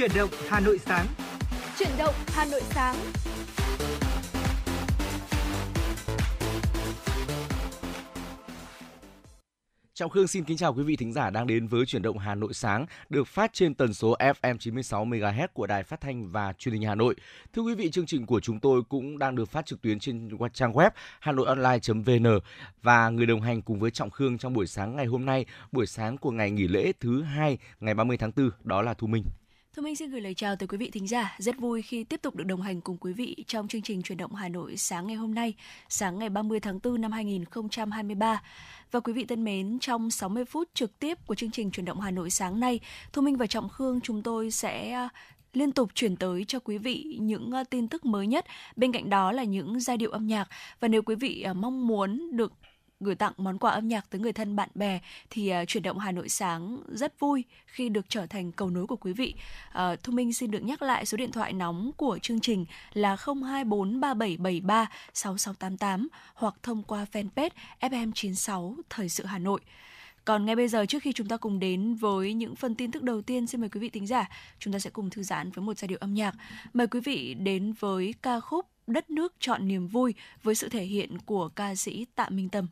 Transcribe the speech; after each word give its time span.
Chuyển 0.00 0.10
động 0.14 0.30
Hà 0.48 0.60
Nội 0.60 0.78
sáng. 0.78 1.06
Chuyển 1.78 1.88
động 1.98 2.14
Hà 2.26 2.44
Nội 2.44 2.60
sáng. 2.70 2.96
Trọng 9.94 10.10
Khương 10.10 10.28
xin 10.28 10.44
kính 10.44 10.56
chào 10.56 10.74
quý 10.74 10.82
vị 10.82 10.96
thính 10.96 11.12
giả 11.12 11.30
đang 11.30 11.46
đến 11.46 11.66
với 11.66 11.86
chuyển 11.86 12.02
động 12.02 12.18
Hà 12.18 12.34
Nội 12.34 12.54
sáng 12.54 12.86
được 13.08 13.26
phát 13.26 13.52
trên 13.52 13.74
tần 13.74 13.94
số 13.94 14.16
FM 14.18 14.56
96 14.58 15.04
MHz 15.04 15.48
của 15.52 15.66
Đài 15.66 15.82
Phát 15.82 16.00
thanh 16.00 16.30
và 16.30 16.52
Truyền 16.52 16.72
hình 16.72 16.82
Hà 16.82 16.94
Nội. 16.94 17.14
Thưa 17.52 17.62
quý 17.62 17.74
vị, 17.74 17.90
chương 17.90 18.06
trình 18.06 18.26
của 18.26 18.40
chúng 18.40 18.60
tôi 18.60 18.82
cũng 18.88 19.18
đang 19.18 19.34
được 19.34 19.48
phát 19.48 19.66
trực 19.66 19.82
tuyến 19.82 19.98
trên 19.98 20.28
trang 20.52 20.72
web 20.72 20.90
hanoionline.vn 21.20 22.38
và 22.82 23.08
người 23.08 23.26
đồng 23.26 23.40
hành 23.40 23.62
cùng 23.62 23.80
với 23.80 23.90
Trọng 23.90 24.10
Khương 24.10 24.38
trong 24.38 24.52
buổi 24.52 24.66
sáng 24.66 24.96
ngày 24.96 25.06
hôm 25.06 25.24
nay, 25.24 25.46
buổi 25.72 25.86
sáng 25.86 26.18
của 26.18 26.30
ngày 26.30 26.50
nghỉ 26.50 26.68
lễ 26.68 26.92
thứ 27.00 27.22
hai 27.22 27.58
ngày 27.80 27.94
30 27.94 28.16
tháng 28.16 28.32
4 28.36 28.50
đó 28.64 28.82
là 28.82 28.94
Thu 28.94 29.06
Minh. 29.06 29.24
Thu 29.76 29.82
Minh 29.82 29.96
xin 29.96 30.10
gửi 30.10 30.20
lời 30.20 30.34
chào 30.34 30.56
tới 30.56 30.66
quý 30.66 30.78
vị 30.78 30.90
thính 30.90 31.08
giả. 31.08 31.36
Rất 31.38 31.58
vui 31.58 31.82
khi 31.82 32.04
tiếp 32.04 32.22
tục 32.22 32.36
được 32.36 32.44
đồng 32.44 32.62
hành 32.62 32.80
cùng 32.80 32.96
quý 32.96 33.12
vị 33.12 33.44
trong 33.46 33.68
chương 33.68 33.82
trình 33.82 34.02
truyền 34.02 34.18
động 34.18 34.34
Hà 34.34 34.48
Nội 34.48 34.76
sáng 34.76 35.06
ngày 35.06 35.16
hôm 35.16 35.34
nay, 35.34 35.54
sáng 35.88 36.18
ngày 36.18 36.28
30 36.28 36.60
tháng 36.60 36.78
4 36.82 37.00
năm 37.00 37.12
2023. 37.12 38.42
Và 38.90 39.00
quý 39.00 39.12
vị 39.12 39.24
thân 39.24 39.44
mến, 39.44 39.78
trong 39.80 40.10
60 40.10 40.44
phút 40.44 40.68
trực 40.74 40.98
tiếp 40.98 41.18
của 41.26 41.34
chương 41.34 41.50
trình 41.50 41.70
truyền 41.70 41.84
động 41.84 42.00
Hà 42.00 42.10
Nội 42.10 42.30
sáng 42.30 42.60
nay, 42.60 42.80
Thu 43.12 43.22
Minh 43.22 43.36
và 43.36 43.46
Trọng 43.46 43.68
Khương 43.68 44.00
chúng 44.00 44.22
tôi 44.22 44.50
sẽ 44.50 44.90
à, 44.90 45.08
liên 45.52 45.72
tục 45.72 45.90
chuyển 45.94 46.16
tới 46.16 46.44
cho 46.44 46.58
quý 46.58 46.78
vị 46.78 47.16
những 47.20 47.52
à, 47.52 47.64
tin 47.64 47.88
tức 47.88 48.04
mới 48.04 48.26
nhất. 48.26 48.46
Bên 48.76 48.92
cạnh 48.92 49.10
đó 49.10 49.32
là 49.32 49.44
những 49.44 49.80
giai 49.80 49.96
điệu 49.96 50.10
âm 50.10 50.26
nhạc 50.26 50.48
và 50.80 50.88
nếu 50.88 51.02
quý 51.02 51.14
vị 51.14 51.42
à, 51.42 51.52
mong 51.52 51.86
muốn 51.86 52.36
được 52.36 52.52
gửi 53.00 53.14
tặng 53.14 53.32
món 53.36 53.58
quà 53.58 53.70
âm 53.70 53.88
nhạc 53.88 54.10
tới 54.10 54.20
người 54.20 54.32
thân 54.32 54.56
bạn 54.56 54.68
bè 54.74 55.00
thì 55.30 55.52
uh, 55.62 55.68
chuyển 55.68 55.82
động 55.82 55.98
Hà 55.98 56.12
Nội 56.12 56.28
sáng 56.28 56.78
rất 56.88 57.20
vui 57.20 57.44
khi 57.66 57.88
được 57.88 58.06
trở 58.08 58.26
thành 58.26 58.52
cầu 58.52 58.70
nối 58.70 58.86
của 58.86 58.96
quý 58.96 59.12
vị. 59.12 59.34
Uh, 59.68 59.74
Thu 60.02 60.12
Minh 60.12 60.32
xin 60.32 60.50
được 60.50 60.62
nhắc 60.62 60.82
lại 60.82 61.06
số 61.06 61.16
điện 61.16 61.32
thoại 61.32 61.52
nóng 61.52 61.90
của 61.96 62.18
chương 62.22 62.40
trình 62.40 62.66
là 62.92 63.16
02437736688 63.16 66.06
hoặc 66.34 66.54
thông 66.62 66.82
qua 66.82 67.06
fanpage 67.12 67.50
FM96 67.80 68.74
Thời 68.90 69.08
sự 69.08 69.24
Hà 69.24 69.38
Nội. 69.38 69.60
Còn 70.24 70.44
ngay 70.44 70.56
bây 70.56 70.68
giờ 70.68 70.86
trước 70.86 71.02
khi 71.02 71.12
chúng 71.12 71.28
ta 71.28 71.36
cùng 71.36 71.58
đến 71.58 71.94
với 71.94 72.34
những 72.34 72.56
phần 72.56 72.74
tin 72.74 72.90
tức 72.90 73.02
đầu 73.02 73.22
tiên 73.22 73.46
xin 73.46 73.60
mời 73.60 73.70
quý 73.70 73.80
vị 73.80 73.88
thính 73.88 74.06
giả, 74.06 74.28
chúng 74.58 74.72
ta 74.72 74.78
sẽ 74.78 74.90
cùng 74.90 75.10
thư 75.10 75.22
giãn 75.22 75.50
với 75.50 75.64
một 75.64 75.78
giai 75.78 75.88
điệu 75.88 75.98
âm 76.00 76.14
nhạc. 76.14 76.34
Mời 76.72 76.86
quý 76.86 77.00
vị 77.00 77.34
đến 77.34 77.72
với 77.80 78.14
ca 78.22 78.40
khúc 78.40 78.66
Đất 78.90 79.10
nước 79.10 79.34
chọn 79.38 79.68
niềm 79.68 79.86
vui 79.86 80.14
với 80.42 80.54
sự 80.54 80.68
thể 80.68 80.84
hiện 80.84 81.18
của 81.18 81.48
ca 81.48 81.74
sĩ 81.74 82.06
Tạ 82.14 82.28
Minh 82.28 82.48
Tâm. 82.48 82.66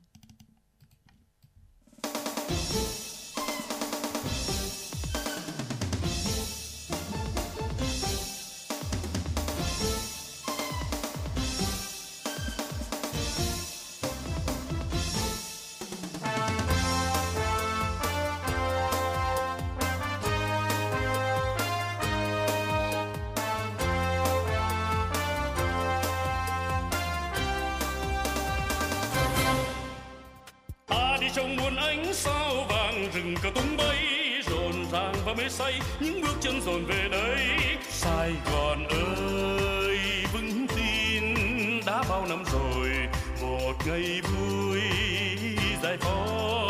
Say, 35.48 35.80
những 36.00 36.20
bước 36.20 36.34
chân 36.40 36.60
dồn 36.62 36.84
về 36.84 37.08
đây. 37.10 37.38
Sài 37.90 38.32
gòn 38.52 38.84
ơi, 38.84 39.98
vững 40.32 40.66
tin, 40.76 41.34
đã 41.86 42.02
bao 42.08 42.26
năm 42.28 42.44
rồi, 42.52 42.90
một 43.42 43.72
ngày 43.86 44.20
vui 44.22 44.80
giải 45.82 45.96
phóng. 46.00 46.68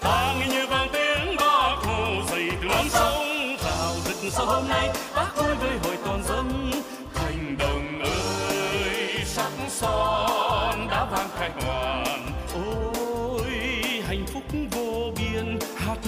Ta 0.00 0.34
nghe 0.40 0.46
như 0.46 0.66
vang 0.66 0.88
tiếng 0.92 1.36
bác 1.36 1.76
hồ 1.82 2.22
dậy 2.30 2.50
từ 2.62 2.68
non 2.68 2.88
sông 2.88 3.56
rào 3.64 3.94
rực 4.04 4.32
sau 4.32 4.46
hôm 4.46 4.68
nay, 4.68 4.88
bác 5.16 5.36
vui 5.36 5.54
với 5.54 5.78
hội 5.82 5.96
toàn 6.04 6.22
dân. 6.28 6.70
Thành 7.14 7.56
đồng 7.58 8.02
ơi, 8.02 9.24
sắc 9.24 9.52
son 9.68 10.88
đã 10.90 11.04
vang 11.10 11.28
khai 11.38 11.50
hoàn 11.60 12.15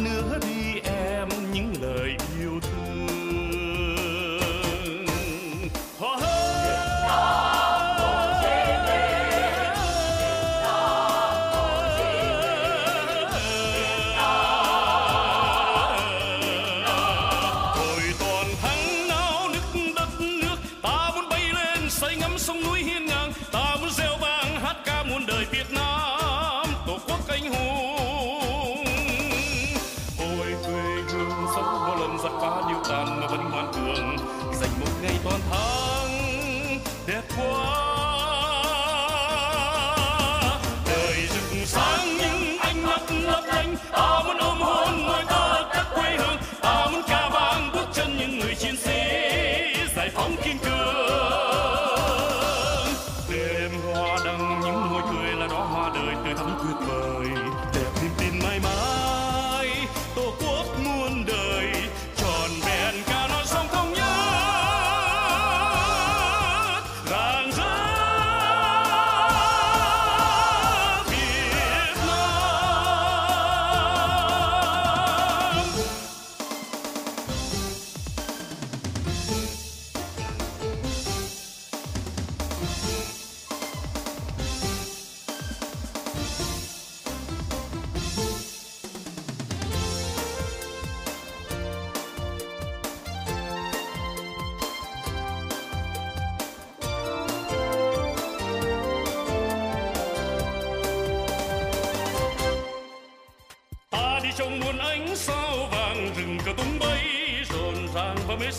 biên 0.04 0.57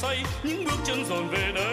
say 0.02 0.24
những 0.44 0.66
bước 0.66 0.78
chân 0.86 1.06
dồn 1.06 1.28
về 1.28 1.52
đây 1.56 1.69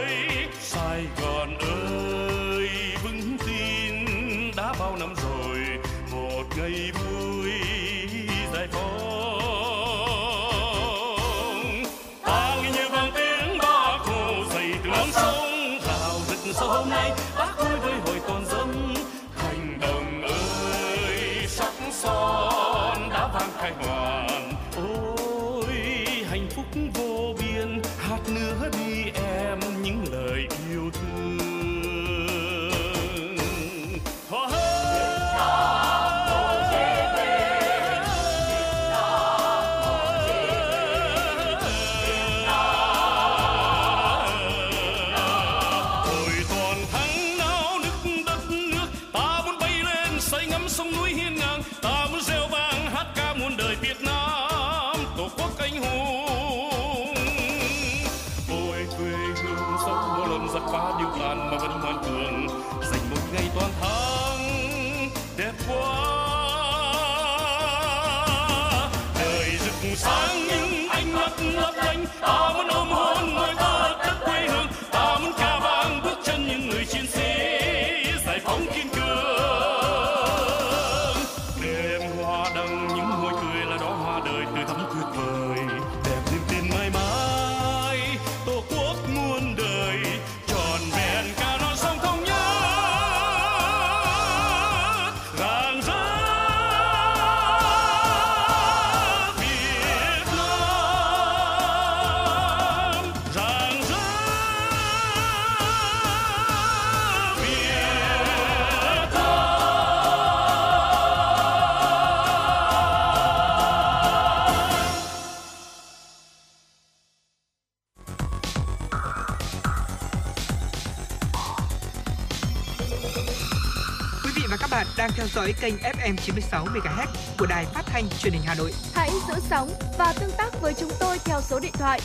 dõi 125.37 125.55
kênh 125.61 125.75
FM 125.77 126.17
96 126.17 126.65
MHz 126.65 127.07
của 127.39 127.47
đài 127.47 127.65
phát 127.65 127.83
thanh 127.87 128.09
truyền 128.19 128.33
hình 128.33 128.43
Hà 128.45 128.55
Nội. 128.55 128.73
Hãy 128.95 129.11
giữ 129.29 129.35
sóng 129.41 129.69
và 129.99 130.15
tương 130.21 130.31
tác 130.39 130.61
với 130.61 130.75
chúng 130.81 130.91
tôi 131.01 131.19
theo 131.25 131.41
số 131.41 131.61
điện 131.61 131.73
thoại 131.75 132.01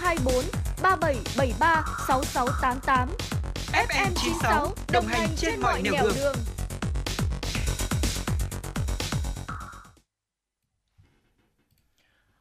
024 0.00 0.34
3773 0.82 1.84
6688. 2.08 3.08
FM 3.72 4.10
96 4.14 4.74
đồng 4.92 5.06
hành 5.06 5.28
trên 5.36 5.60
mọi 5.60 5.82
nẻo 5.82 5.94
đường. 6.14 6.34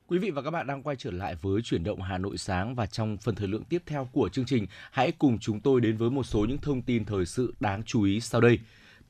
Quý 0.07 0.17
vị 0.17 0.31
và 0.31 0.41
các 0.41 0.51
bạn 0.51 0.67
đang 0.67 0.83
quay 0.83 0.95
trở 0.95 1.11
lại 1.11 1.35
với 1.41 1.61
chuyển 1.61 1.83
động 1.83 2.01
Hà 2.01 2.17
Nội 2.17 2.37
sáng 2.37 2.75
và 2.75 2.85
trong 2.85 3.17
phần 3.17 3.35
thời 3.35 3.47
lượng 3.47 3.63
tiếp 3.63 3.83
theo 3.85 4.09
của 4.11 4.29
chương 4.29 4.45
trình, 4.45 4.67
hãy 4.91 5.11
cùng 5.11 5.39
chúng 5.39 5.59
tôi 5.59 5.81
đến 5.81 5.97
với 5.97 6.09
một 6.09 6.23
số 6.23 6.45
những 6.49 6.57
thông 6.57 6.81
tin 6.81 7.05
thời 7.05 7.25
sự 7.25 7.53
đáng 7.59 7.83
chú 7.83 8.03
ý 8.03 8.21
sau 8.21 8.41
đây. 8.41 8.59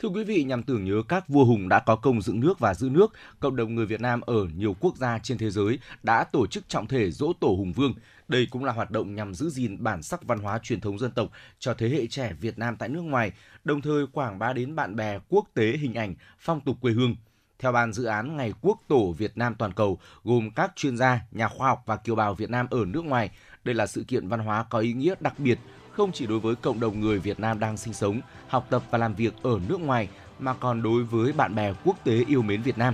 Thưa 0.02 0.10
quý 0.10 0.24
vị, 0.24 0.44
nhằm 0.44 0.64
tưởng 0.64 0.84
nhớ 0.84 1.02
các 1.08 1.28
vua 1.28 1.46
hùng 1.46 1.70
đã 1.70 1.80
có 1.80 1.96
công 1.96 2.22
dựng 2.22 2.40
nước 2.40 2.60
và 2.60 2.74
giữ 2.74 2.90
nước, 2.90 3.14
cộng 3.40 3.56
đồng 3.56 3.76
người 3.76 3.86
Việt 3.86 4.02
Nam 4.02 4.22
ở 4.22 4.48
nhiều 4.56 4.76
quốc 4.80 4.98
gia 4.98 5.20
trên 5.20 5.38
thế 5.38 5.50
giới 5.50 5.80
đã 6.04 6.24
tổ 6.24 6.48
chức 6.48 6.70
trọng 6.70 6.88
thể 6.88 7.12
dỗ 7.12 7.34
tổ 7.40 7.48
hùng 7.48 7.74
vương. 7.74 7.94
Đây 8.28 8.48
cũng 8.52 8.64
là 8.64 8.72
hoạt 8.72 8.92
động 8.92 9.16
nhằm 9.16 9.34
giữ 9.34 9.50
gìn 9.50 9.84
bản 9.84 10.04
sắc 10.04 10.24
văn 10.24 10.40
hóa 10.40 10.60
truyền 10.64 10.82
thống 10.82 11.00
dân 11.00 11.12
tộc 11.12 11.30
cho 11.60 11.74
thế 11.74 11.90
hệ 11.90 12.08
trẻ 12.08 12.34
Việt 12.42 12.60
Nam 12.60 12.76
tại 12.76 12.90
nước 12.90 13.02
ngoài, 13.02 13.32
đồng 13.64 13.82
thời 13.82 14.08
quảng 14.08 14.40
bá 14.40 14.54
đến 14.54 14.76
bạn 14.76 14.96
bè 14.96 15.20
quốc 15.30 15.46
tế 15.54 15.78
hình 15.78 15.94
ảnh, 15.94 16.16
phong 16.40 16.62
tục 16.62 16.78
quê 16.82 16.92
hương. 16.92 17.16
Theo 17.60 17.72
ban 17.72 17.94
dự 17.94 18.04
án 18.04 18.38
Ngày 18.38 18.54
Quốc 18.62 18.80
tổ 18.88 19.12
Việt 19.12 19.38
Nam 19.38 19.56
toàn 19.56 19.74
cầu, 19.74 20.00
gồm 20.24 20.52
các 20.52 20.72
chuyên 20.76 20.98
gia, 20.98 21.22
nhà 21.32 21.48
khoa 21.48 21.68
học 21.68 21.84
và 21.86 21.96
kiều 21.96 22.16
bào 22.16 22.34
Việt 22.34 22.50
Nam 22.50 22.68
ở 22.70 22.86
nước 22.86 23.06
ngoài, 23.06 23.32
đây 23.64 23.76
là 23.76 23.88
sự 23.88 24.04
kiện 24.04 24.28
văn 24.28 24.40
hóa 24.40 24.66
có 24.70 24.80
ý 24.80 24.94
nghĩa 24.94 25.16
đặc 25.20 25.40
biệt 25.40 25.60
không 26.00 26.12
chỉ 26.12 26.28
đối 26.28 26.40
với 26.40 26.56
cộng 26.56 26.80
đồng 26.80 27.00
người 27.00 27.20
Việt 27.20 27.40
Nam 27.40 27.60
đang 27.60 27.78
sinh 27.78 27.94
sống, 27.94 28.22
học 28.48 28.68
tập 28.70 28.84
và 28.92 28.98
làm 28.98 29.14
việc 29.14 29.34
ở 29.44 29.60
nước 29.70 29.82
ngoài 29.82 30.08
mà 30.40 30.54
còn 30.54 30.84
đối 30.84 31.04
với 31.04 31.34
bạn 31.34 31.56
bè 31.56 31.74
quốc 31.84 32.04
tế 32.04 32.24
yêu 32.28 32.42
mến 32.42 32.62
Việt 32.62 32.78
Nam. 32.78 32.94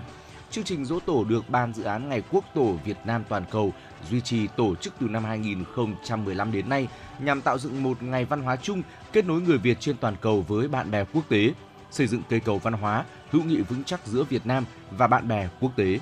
Chương 0.52 0.64
trình 0.64 0.86
dỗ 0.86 1.00
tổ 1.00 1.24
được 1.24 1.50
Ban 1.50 1.74
dự 1.74 1.84
án 1.84 2.10
Ngày 2.10 2.24
Quốc 2.32 2.46
tổ 2.56 2.76
Việt 2.86 2.98
Nam 3.06 3.24
toàn 3.30 3.44
cầu 3.52 3.74
duy 4.10 4.22
trì 4.22 4.48
tổ 4.48 4.76
chức 4.76 4.94
từ 5.02 5.08
năm 5.08 5.24
2015 5.24 6.52
đến 6.52 6.70
nay 6.70 6.88
nhằm 7.20 7.42
tạo 7.42 7.58
dựng 7.58 7.84
một 7.84 8.04
ngày 8.04 8.26
văn 8.26 8.42
hóa 8.42 8.56
chung 8.56 8.82
kết 9.14 9.26
nối 9.26 9.42
người 9.42 9.58
Việt 9.58 9.78
trên 9.80 9.98
toàn 9.98 10.16
cầu 10.22 10.42
với 10.48 10.68
bạn 10.68 10.92
bè 10.92 11.06
quốc 11.14 11.24
tế, 11.30 11.54
xây 11.92 12.08
dựng 12.08 12.22
cây 12.30 12.40
cầu 12.40 12.58
văn 12.58 12.74
hóa 12.74 13.06
hữu 13.32 13.44
nghị 13.44 13.62
vững 13.62 13.84
chắc 13.84 14.08
giữa 14.08 14.24
Việt 14.24 14.46
Nam 14.46 14.66
và 14.92 15.08
bạn 15.08 15.28
bè 15.28 15.50
quốc 15.60 15.72
tế. 15.76 16.00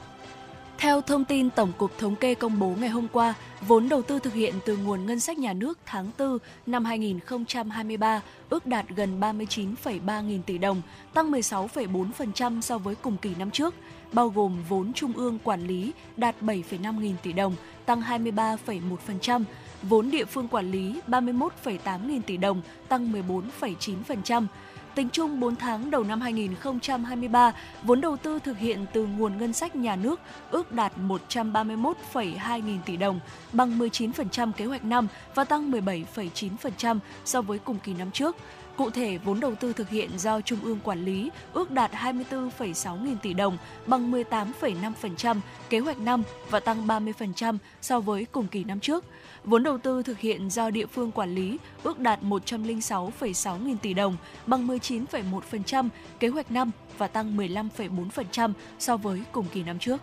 Theo 0.78 1.02
thông 1.02 1.26
tin 1.26 1.50
Tổng 1.50 1.72
cục 1.78 1.98
Thống 1.98 2.16
kê 2.16 2.36
công 2.36 2.60
bố 2.60 2.76
ngày 2.80 2.90
hôm 2.90 3.08
qua, 3.12 3.34
vốn 3.68 3.90
đầu 3.90 4.02
tư 4.02 4.20
thực 4.20 4.34
hiện 4.34 4.54
từ 4.66 4.78
nguồn 4.78 5.06
ngân 5.06 5.20
sách 5.20 5.38
nhà 5.38 5.54
nước 5.54 5.80
tháng 5.86 6.12
4 6.20 6.38
năm 6.66 6.86
2023 6.86 8.22
ước 8.50 8.66
đạt 8.66 8.86
gần 8.90 9.20
39,3 9.20 10.24
nghìn 10.24 10.44
tỷ 10.44 10.58
đồng, 10.58 10.82
tăng 11.14 11.32
16,4% 11.32 12.62
so 12.62 12.78
với 12.78 12.96
cùng 12.96 13.18
kỳ 13.18 13.36
năm 13.40 13.52
trước, 13.52 13.76
bao 14.14 14.30
gồm 14.30 14.64
vốn 14.70 14.94
trung 14.94 15.14
ương 15.14 15.40
quản 15.44 15.68
lý 15.68 15.92
đạt 16.18 16.36
7,5 16.42 17.00
nghìn 17.00 17.16
tỷ 17.24 17.34
đồng, 17.34 17.56
tăng 17.86 18.02
23,1%, 18.02 19.44
vốn 19.82 20.12
địa 20.12 20.26
phương 20.26 20.48
quản 20.48 20.72
lý 20.72 21.00
31,8 21.08 22.08
nghìn 22.08 22.22
tỷ 22.22 22.38
đồng, 22.38 22.62
tăng 22.88 23.14
14,9%. 23.14 24.46
Tính 24.96 25.10
chung 25.12 25.40
4 25.40 25.56
tháng 25.56 25.92
đầu 25.92 26.04
năm 26.04 26.22
2023, 26.22 27.54
vốn 27.84 28.02
đầu 28.02 28.18
tư 28.18 28.40
thực 28.40 28.58
hiện 28.58 28.86
từ 28.94 29.06
nguồn 29.06 29.38
ngân 29.38 29.54
sách 29.54 29.76
nhà 29.76 29.96
nước 29.96 30.20
ước 30.52 30.72
đạt 30.72 30.94
131,2 30.98 32.60
nghìn 32.60 32.82
tỷ 32.86 32.98
đồng, 32.98 33.20
bằng 33.54 33.80
19% 33.80 34.52
kế 34.52 34.66
hoạch 34.66 34.86
năm 34.86 35.08
và 35.36 35.44
tăng 35.44 35.72
17,9% 35.72 37.00
so 37.26 37.42
với 37.42 37.60
cùng 37.60 37.78
kỳ 37.84 37.94
năm 37.94 38.12
trước. 38.12 38.36
Cụ 38.78 38.90
thể, 38.90 39.18
vốn 39.18 39.40
đầu 39.40 39.56
tư 39.56 39.74
thực 39.74 39.90
hiện 39.90 40.10
do 40.18 40.42
Trung 40.42 40.60
ương 40.64 40.80
quản 40.84 41.06
lý 41.06 41.30
ước 41.54 41.72
đạt 41.72 41.92
24,6 41.92 43.04
nghìn 43.04 43.18
tỷ 43.18 43.34
đồng, 43.34 43.58
bằng 43.86 44.12
18,5% 44.12 45.40
kế 45.70 45.80
hoạch 45.80 46.00
năm 46.00 46.24
và 46.50 46.60
tăng 46.60 46.88
30% 46.88 47.58
so 47.82 48.00
với 48.00 48.26
cùng 48.32 48.48
kỳ 48.48 48.64
năm 48.64 48.80
trước. 48.80 49.06
Vốn 49.46 49.64
đầu 49.64 49.78
tư 49.78 50.04
thực 50.04 50.20
hiện 50.20 50.50
do 50.50 50.70
địa 50.70 50.86
phương 50.86 51.12
quản 51.12 51.36
lý 51.36 51.58
ước 51.84 52.00
đạt 52.00 52.20
106,6 52.24 53.66
nghìn 53.66 53.78
tỷ 53.78 53.94
đồng, 53.94 54.18
bằng 54.48 54.68
19,1% 54.68 55.90
kế 56.20 56.28
hoạch 56.28 56.52
năm 56.52 56.72
và 56.98 57.08
tăng 57.08 57.38
15,4% 57.38 58.54
so 58.80 58.98
với 58.98 59.22
cùng 59.32 59.46
kỳ 59.54 59.64
năm 59.64 59.80
trước. 59.80 60.02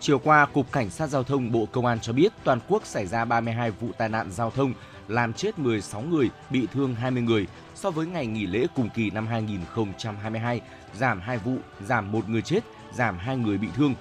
Chiều 0.00 0.18
qua, 0.18 0.46
Cục 0.46 0.72
Cảnh 0.72 0.90
sát 0.90 1.06
Giao 1.06 1.22
thông 1.22 1.52
Bộ 1.52 1.66
Công 1.72 1.86
an 1.86 2.00
cho 2.00 2.12
biết 2.12 2.32
toàn 2.44 2.58
quốc 2.68 2.86
xảy 2.86 3.06
ra 3.06 3.24
32 3.24 3.70
vụ 3.70 3.88
tai 3.98 4.08
nạn 4.08 4.30
giao 4.30 4.50
thông, 4.50 4.74
làm 5.08 5.32
chết 5.32 5.58
16 5.58 6.02
người, 6.02 6.30
bị 6.50 6.66
thương 6.72 6.94
20 6.94 7.22
người 7.22 7.46
so 7.74 7.90
với 7.90 8.06
ngày 8.06 8.26
nghỉ 8.26 8.46
lễ 8.46 8.66
cùng 8.74 8.88
kỳ 8.94 9.10
năm 9.10 9.26
2022, 9.26 10.60
giảm 10.94 11.20
2 11.20 11.38
vụ, 11.38 11.56
giảm 11.80 12.12
1 12.12 12.28
người 12.28 12.42
chết, 12.42 12.60
giảm 12.92 13.18
2 13.18 13.36
người 13.36 13.58
bị 13.58 13.68
thương. 13.76 13.94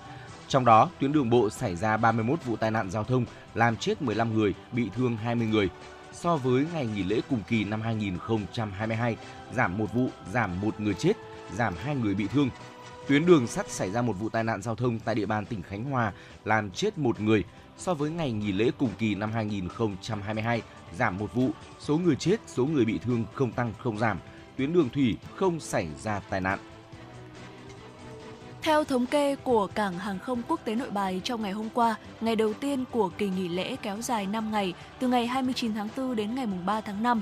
Trong 0.51 0.65
đó, 0.65 0.89
tuyến 1.00 1.12
đường 1.12 1.29
bộ 1.29 1.50
xảy 1.50 1.75
ra 1.75 1.98
31 1.98 2.39
vụ 2.46 2.55
tai 2.55 2.72
nạn 2.72 2.91
giao 2.91 3.03
thông, 3.03 3.25
làm 3.53 3.75
chết 3.75 4.01
15 4.01 4.34
người, 4.34 4.53
bị 4.72 4.89
thương 4.96 5.17
20 5.17 5.48
người. 5.48 5.70
So 6.13 6.38
với 6.38 6.65
ngày 6.74 6.86
nghỉ 6.86 7.03
lễ 7.03 7.22
cùng 7.29 7.41
kỳ 7.48 7.63
năm 7.63 7.81
2022, 7.81 9.17
giảm 9.53 9.77
1 9.77 9.93
vụ, 9.93 10.10
giảm 10.34 10.62
1 10.62 10.79
người 10.79 10.93
chết, 10.93 11.13
giảm 11.55 11.74
2 11.77 11.96
người 11.96 12.13
bị 12.13 12.27
thương. 12.27 12.50
Tuyến 13.08 13.25
đường 13.25 13.48
sắt 13.48 13.70
xảy 13.70 13.91
ra 13.91 14.01
một 14.01 14.13
vụ 14.13 14.29
tai 14.29 14.43
nạn 14.43 14.62
giao 14.62 14.75
thông 14.75 15.00
tại 15.00 15.15
địa 15.15 15.25
bàn 15.25 15.46
tỉnh 15.46 15.62
Khánh 15.62 15.84
Hòa, 15.84 16.13
làm 16.46 16.72
chết 16.72 16.98
một 16.98 17.20
người. 17.20 17.43
So 17.77 17.93
với 17.93 18.12
ngày 18.12 18.31
nghỉ 18.31 18.51
lễ 18.51 18.72
cùng 18.77 18.91
kỳ 19.00 19.15
năm 19.15 19.31
2022, 19.31 20.62
giảm 20.98 21.17
một 21.17 21.34
vụ, 21.34 21.50
số 21.79 21.98
người 21.98 22.15
chết, 22.15 22.38
số 22.48 22.65
người 22.65 22.86
bị 22.86 23.00
thương 23.03 23.25
không 23.34 23.51
tăng 23.51 23.74
không 23.77 23.98
giảm. 23.98 24.20
Tuyến 24.58 24.74
đường 24.74 24.89
thủy 24.89 25.17
không 25.36 25.60
xảy 25.60 25.88
ra 26.01 26.20
tai 26.29 26.41
nạn. 26.41 26.60
Theo 28.63 28.83
thống 28.83 29.05
kê 29.05 29.35
của 29.35 29.67
Cảng 29.67 29.99
Hàng 29.99 30.19
không 30.19 30.41
Quốc 30.47 30.59
tế 30.65 30.75
Nội 30.75 30.89
Bài 30.89 31.21
trong 31.23 31.41
ngày 31.41 31.51
hôm 31.51 31.69
qua, 31.73 31.95
ngày 32.21 32.35
đầu 32.35 32.53
tiên 32.53 32.83
của 32.91 33.09
kỳ 33.17 33.29
nghỉ 33.29 33.47
lễ 33.47 33.75
kéo 33.81 34.01
dài 34.01 34.25
5 34.25 34.51
ngày, 34.51 34.73
từ 34.99 35.07
ngày 35.07 35.27
29 35.27 35.73
tháng 35.73 35.87
4 35.97 36.15
đến 36.15 36.35
ngày 36.35 36.47
3 36.65 36.81
tháng 36.81 37.03
5, 37.03 37.21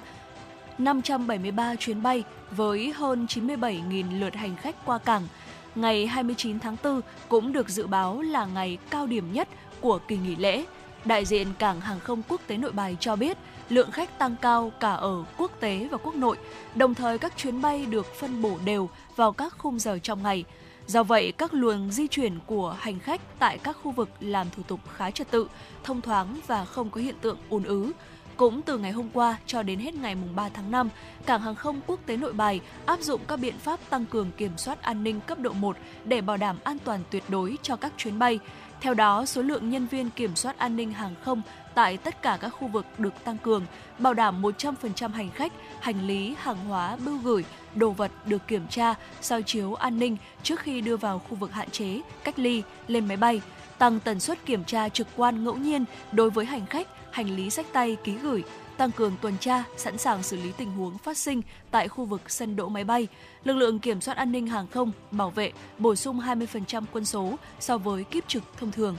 573 0.77 1.75
chuyến 1.75 2.03
bay 2.03 2.23
với 2.51 2.91
hơn 2.91 3.25
97.000 3.29 4.19
lượt 4.19 4.35
hành 4.35 4.55
khách 4.55 4.85
qua 4.85 4.97
cảng. 4.97 5.27
Ngày 5.75 6.07
29 6.07 6.59
tháng 6.59 6.75
4 6.83 7.01
cũng 7.29 7.53
được 7.53 7.69
dự 7.69 7.87
báo 7.87 8.21
là 8.21 8.45
ngày 8.45 8.77
cao 8.89 9.07
điểm 9.07 9.33
nhất 9.33 9.47
của 9.81 9.99
kỳ 10.07 10.17
nghỉ 10.17 10.35
lễ. 10.35 10.65
Đại 11.05 11.25
diện 11.25 11.47
Cảng 11.59 11.81
Hàng 11.81 11.99
không 11.99 12.21
Quốc 12.27 12.41
tế 12.47 12.57
Nội 12.57 12.71
Bài 12.71 12.97
cho 12.99 13.15
biết 13.15 13.37
lượng 13.69 13.91
khách 13.91 14.17
tăng 14.17 14.35
cao 14.41 14.71
cả 14.79 14.93
ở 14.93 15.23
quốc 15.37 15.51
tế 15.59 15.87
và 15.91 15.97
quốc 15.97 16.15
nội, 16.15 16.37
đồng 16.75 16.95
thời 16.95 17.17
các 17.17 17.37
chuyến 17.37 17.61
bay 17.61 17.85
được 17.85 18.05
phân 18.19 18.41
bổ 18.41 18.57
đều 18.65 18.89
vào 19.15 19.31
các 19.31 19.55
khung 19.57 19.79
giờ 19.79 19.99
trong 20.03 20.23
ngày. 20.23 20.45
Do 20.89 21.03
vậy, 21.03 21.31
các 21.37 21.53
luồng 21.53 21.91
di 21.91 22.07
chuyển 22.07 22.39
của 22.45 22.75
hành 22.79 22.99
khách 22.99 23.21
tại 23.39 23.57
các 23.57 23.77
khu 23.83 23.91
vực 23.91 24.09
làm 24.19 24.47
thủ 24.55 24.63
tục 24.63 24.79
khá 24.93 25.11
trật 25.11 25.31
tự, 25.31 25.47
thông 25.83 26.01
thoáng 26.01 26.39
và 26.47 26.65
không 26.65 26.89
có 26.89 27.01
hiện 27.01 27.15
tượng 27.21 27.37
ùn 27.49 27.63
ứ. 27.63 27.91
Cũng 28.37 28.61
từ 28.61 28.77
ngày 28.77 28.91
hôm 28.91 29.09
qua 29.13 29.37
cho 29.45 29.63
đến 29.63 29.79
hết 29.79 29.93
ngày 29.93 30.15
3 30.35 30.49
tháng 30.49 30.71
5, 30.71 30.89
Cảng 31.25 31.41
hàng 31.41 31.55
không 31.55 31.81
quốc 31.87 31.99
tế 32.05 32.17
Nội 32.17 32.33
Bài 32.33 32.61
áp 32.85 32.99
dụng 32.99 33.21
các 33.27 33.37
biện 33.37 33.57
pháp 33.57 33.79
tăng 33.89 34.05
cường 34.05 34.31
kiểm 34.37 34.57
soát 34.57 34.81
an 34.81 35.03
ninh 35.03 35.19
cấp 35.27 35.39
độ 35.39 35.51
1 35.53 35.77
để 36.05 36.21
bảo 36.21 36.37
đảm 36.37 36.57
an 36.63 36.77
toàn 36.83 36.99
tuyệt 37.09 37.23
đối 37.27 37.57
cho 37.61 37.75
các 37.75 37.93
chuyến 37.97 38.19
bay. 38.19 38.39
Theo 38.81 38.93
đó, 38.93 39.25
số 39.25 39.41
lượng 39.41 39.69
nhân 39.69 39.87
viên 39.87 40.09
kiểm 40.09 40.35
soát 40.35 40.57
an 40.57 40.75
ninh 40.75 40.93
hàng 40.93 41.15
không 41.21 41.41
tại 41.75 41.97
tất 41.97 42.21
cả 42.21 42.37
các 42.41 42.49
khu 42.49 42.67
vực 42.67 42.85
được 42.97 43.23
tăng 43.23 43.37
cường, 43.37 43.65
bảo 43.97 44.13
đảm 44.13 44.41
100% 44.41 45.11
hành 45.11 45.29
khách, 45.29 45.53
hành 45.79 46.07
lý, 46.07 46.35
hàng 46.37 46.57
hóa, 46.57 46.97
bưu 47.05 47.17
gửi, 47.17 47.45
đồ 47.75 47.91
vật 47.91 48.11
được 48.25 48.47
kiểm 48.47 48.67
tra, 48.69 48.95
soi 49.21 49.43
chiếu 49.43 49.73
an 49.73 49.99
ninh 49.99 50.17
trước 50.43 50.59
khi 50.59 50.81
đưa 50.81 50.97
vào 50.97 51.19
khu 51.19 51.35
vực 51.35 51.53
hạn 51.53 51.69
chế, 51.69 52.01
cách 52.23 52.39
ly, 52.39 52.63
lên 52.87 53.07
máy 53.07 53.17
bay, 53.17 53.41
tăng 53.77 53.99
tần 53.99 54.19
suất 54.19 54.45
kiểm 54.45 54.63
tra 54.63 54.89
trực 54.89 55.07
quan 55.15 55.43
ngẫu 55.43 55.55
nhiên 55.55 55.85
đối 56.11 56.29
với 56.29 56.45
hành 56.45 56.65
khách, 56.65 56.87
hành 57.11 57.35
lý 57.35 57.49
sách 57.49 57.65
tay 57.73 57.97
ký 58.03 58.13
gửi, 58.13 58.43
tăng 58.79 58.91
cường 58.91 59.15
tuần 59.21 59.37
tra, 59.39 59.63
sẵn 59.77 59.97
sàng 59.97 60.23
xử 60.23 60.37
lý 60.37 60.51
tình 60.57 60.71
huống 60.71 60.97
phát 60.97 61.17
sinh 61.17 61.41
tại 61.71 61.87
khu 61.87 62.05
vực 62.05 62.31
sân 62.31 62.55
đỗ 62.55 62.69
máy 62.69 62.83
bay. 62.83 63.07
Lực 63.43 63.53
lượng 63.53 63.79
kiểm 63.79 64.01
soát 64.01 64.17
an 64.17 64.31
ninh 64.31 64.47
hàng 64.47 64.67
không, 64.67 64.91
bảo 65.11 65.29
vệ 65.29 65.51
bổ 65.77 65.95
sung 65.95 66.19
20% 66.19 66.83
quân 66.91 67.05
số 67.05 67.35
so 67.59 67.77
với 67.77 68.03
kiếp 68.03 68.27
trực 68.27 68.43
thông 68.57 68.71
thường. 68.71 68.97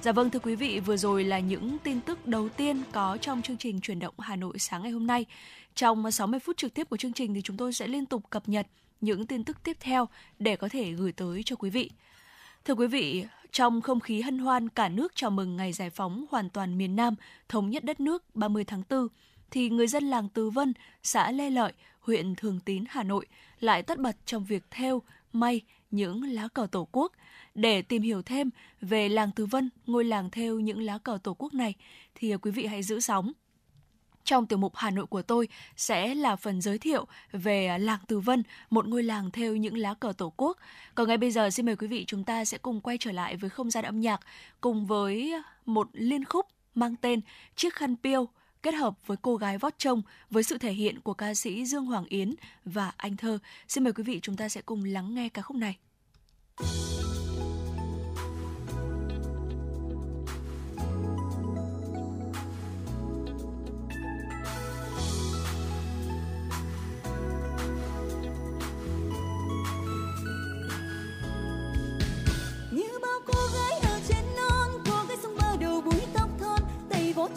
Dạ 0.00 0.12
vâng 0.12 0.30
thưa 0.30 0.38
quý 0.38 0.54
vị, 0.54 0.80
vừa 0.80 0.96
rồi 0.96 1.24
là 1.24 1.38
những 1.38 1.78
tin 1.78 2.00
tức 2.00 2.26
đầu 2.26 2.48
tiên 2.48 2.82
có 2.92 3.18
trong 3.20 3.42
chương 3.42 3.56
trình 3.56 3.80
chuyển 3.80 3.98
động 3.98 4.14
Hà 4.18 4.36
Nội 4.36 4.58
sáng 4.58 4.82
ngày 4.82 4.92
hôm 4.92 5.06
nay. 5.06 5.26
Trong 5.74 6.10
60 6.10 6.40
phút 6.40 6.56
trực 6.56 6.74
tiếp 6.74 6.90
của 6.90 6.96
chương 6.96 7.12
trình 7.12 7.34
thì 7.34 7.42
chúng 7.42 7.56
tôi 7.56 7.72
sẽ 7.72 7.86
liên 7.86 8.06
tục 8.06 8.22
cập 8.30 8.48
nhật 8.48 8.66
những 9.00 9.26
tin 9.26 9.44
tức 9.44 9.62
tiếp 9.64 9.76
theo 9.80 10.08
để 10.38 10.56
có 10.56 10.68
thể 10.68 10.92
gửi 10.92 11.12
tới 11.12 11.42
cho 11.42 11.56
quý 11.56 11.70
vị. 11.70 11.90
Thưa 12.64 12.74
quý 12.74 12.86
vị, 12.86 13.24
trong 13.52 13.80
không 13.80 14.00
khí 14.00 14.20
hân 14.20 14.38
hoan 14.38 14.68
cả 14.68 14.88
nước 14.88 15.12
chào 15.14 15.30
mừng 15.30 15.56
ngày 15.56 15.72
giải 15.72 15.90
phóng 15.90 16.24
hoàn 16.30 16.50
toàn 16.50 16.78
miền 16.78 16.96
Nam, 16.96 17.14
thống 17.48 17.70
nhất 17.70 17.84
đất 17.84 18.00
nước 18.00 18.36
30 18.36 18.64
tháng 18.64 18.82
4, 18.90 19.08
thì 19.50 19.70
người 19.70 19.86
dân 19.86 20.04
làng 20.04 20.28
Từ 20.28 20.50
Vân, 20.50 20.72
xã 21.02 21.30
Lê 21.30 21.50
Lợi, 21.50 21.72
huyện 22.00 22.34
Thường 22.34 22.60
Tín, 22.64 22.84
Hà 22.88 23.02
Nội 23.02 23.26
lại 23.60 23.82
tất 23.82 23.98
bật 23.98 24.16
trong 24.26 24.44
việc 24.44 24.64
thêu, 24.70 25.02
may 25.32 25.60
những 25.90 26.22
lá 26.22 26.48
cờ 26.48 26.66
Tổ 26.72 26.88
quốc. 26.92 27.12
Để 27.54 27.82
tìm 27.82 28.02
hiểu 28.02 28.22
thêm 28.22 28.50
về 28.80 29.08
làng 29.08 29.30
Từ 29.36 29.46
Vân, 29.46 29.70
ngôi 29.86 30.04
làng 30.04 30.30
thêu 30.30 30.60
những 30.60 30.80
lá 30.80 30.98
cờ 30.98 31.18
Tổ 31.22 31.34
quốc 31.34 31.54
này, 31.54 31.74
thì 32.14 32.36
quý 32.36 32.50
vị 32.50 32.66
hãy 32.66 32.82
giữ 32.82 33.00
sóng 33.00 33.32
trong 34.28 34.46
tiểu 34.46 34.58
mục 34.58 34.76
Hà 34.76 34.90
Nội 34.90 35.06
của 35.06 35.22
tôi 35.22 35.48
sẽ 35.76 36.14
là 36.14 36.36
phần 36.36 36.60
giới 36.60 36.78
thiệu 36.78 37.06
về 37.32 37.78
làng 37.78 37.98
Từ 38.06 38.20
Vân, 38.20 38.42
một 38.70 38.88
ngôi 38.88 39.02
làng 39.02 39.30
theo 39.30 39.56
những 39.56 39.76
lá 39.76 39.94
cờ 39.94 40.12
tổ 40.18 40.32
quốc. 40.36 40.56
Còn 40.94 41.08
ngay 41.08 41.16
bây 41.16 41.30
giờ 41.30 41.50
xin 41.50 41.66
mời 41.66 41.76
quý 41.76 41.86
vị 41.86 42.04
chúng 42.06 42.24
ta 42.24 42.44
sẽ 42.44 42.58
cùng 42.58 42.80
quay 42.80 42.98
trở 42.98 43.12
lại 43.12 43.36
với 43.36 43.50
không 43.50 43.70
gian 43.70 43.84
âm 43.84 44.00
nhạc 44.00 44.20
cùng 44.60 44.86
với 44.86 45.34
một 45.66 45.88
liên 45.92 46.24
khúc 46.24 46.46
mang 46.74 46.96
tên 46.96 47.20
Chiếc 47.56 47.74
khăn 47.74 47.96
piêu 48.02 48.28
kết 48.62 48.74
hợp 48.74 49.06
với 49.06 49.16
cô 49.22 49.36
gái 49.36 49.58
vót 49.58 49.74
trông 49.78 50.02
với 50.30 50.42
sự 50.42 50.58
thể 50.58 50.72
hiện 50.72 51.00
của 51.00 51.14
ca 51.14 51.34
sĩ 51.34 51.64
Dương 51.64 51.86
Hoàng 51.86 52.04
Yến 52.08 52.34
và 52.64 52.92
anh 52.96 53.16
thơ. 53.16 53.38
Xin 53.68 53.84
mời 53.84 53.92
quý 53.92 54.02
vị 54.02 54.20
chúng 54.22 54.36
ta 54.36 54.48
sẽ 54.48 54.60
cùng 54.62 54.84
lắng 54.84 55.14
nghe 55.14 55.28
ca 55.28 55.42
khúc 55.42 55.56
này. 55.56 55.76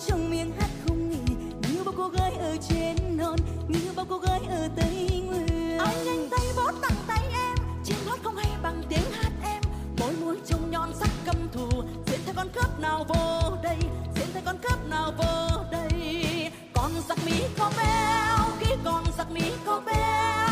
Trong 0.08 0.30
miệng 0.30 0.52
hát 0.60 0.70
không 0.88 1.10
nghỉ. 1.10 1.36
Như 1.74 1.84
bao 1.84 1.94
cô 1.98 2.08
gái 2.08 2.32
ở 2.32 2.58
trên 2.70 3.18
non, 3.18 3.36
như 3.68 3.80
bao 3.96 4.06
cô 4.10 4.18
gái 4.18 4.40
ở 4.50 4.70
tây 4.76 5.22
nguyên. 5.26 5.78
Anh 5.78 6.06
nhanh 6.06 6.30
tay 6.32 6.46
vỗ 6.56 6.72
tặng 6.82 6.98
tay 7.08 7.26
em, 7.32 7.58
chim 7.84 7.98
hót 8.06 8.20
không 8.24 8.36
hay 8.36 8.52
bằng 8.64 8.84
tiếng 8.90 9.12
hát 9.12 9.32
em. 9.44 9.62
Môi 10.00 10.14
môi 10.22 10.38
trông 10.48 10.72
nhọn 10.72 10.94
sắc 11.00 11.10
căm 11.26 11.36
thù, 11.54 11.70
diễn 12.08 12.20
theo 12.26 12.34
con 12.36 12.48
cướp 12.50 12.80
nào 12.80 13.06
vô 13.08 13.56
đây, 13.64 13.78
diễn 14.16 14.28
theo 14.34 14.44
con 14.46 14.58
cướp 14.58 14.90
nào 14.90 15.14
vô 15.18 15.64
đây. 15.72 16.52
Con 16.74 16.92
giặc 17.10 17.18
mỹ 17.26 17.44
có 17.58 17.72
béo, 17.78 18.38
khi 18.60 18.76
con 18.84 19.04
giặc 19.18 19.32
mỹ 19.32 19.52
có 19.66 19.82
béo 19.86 20.51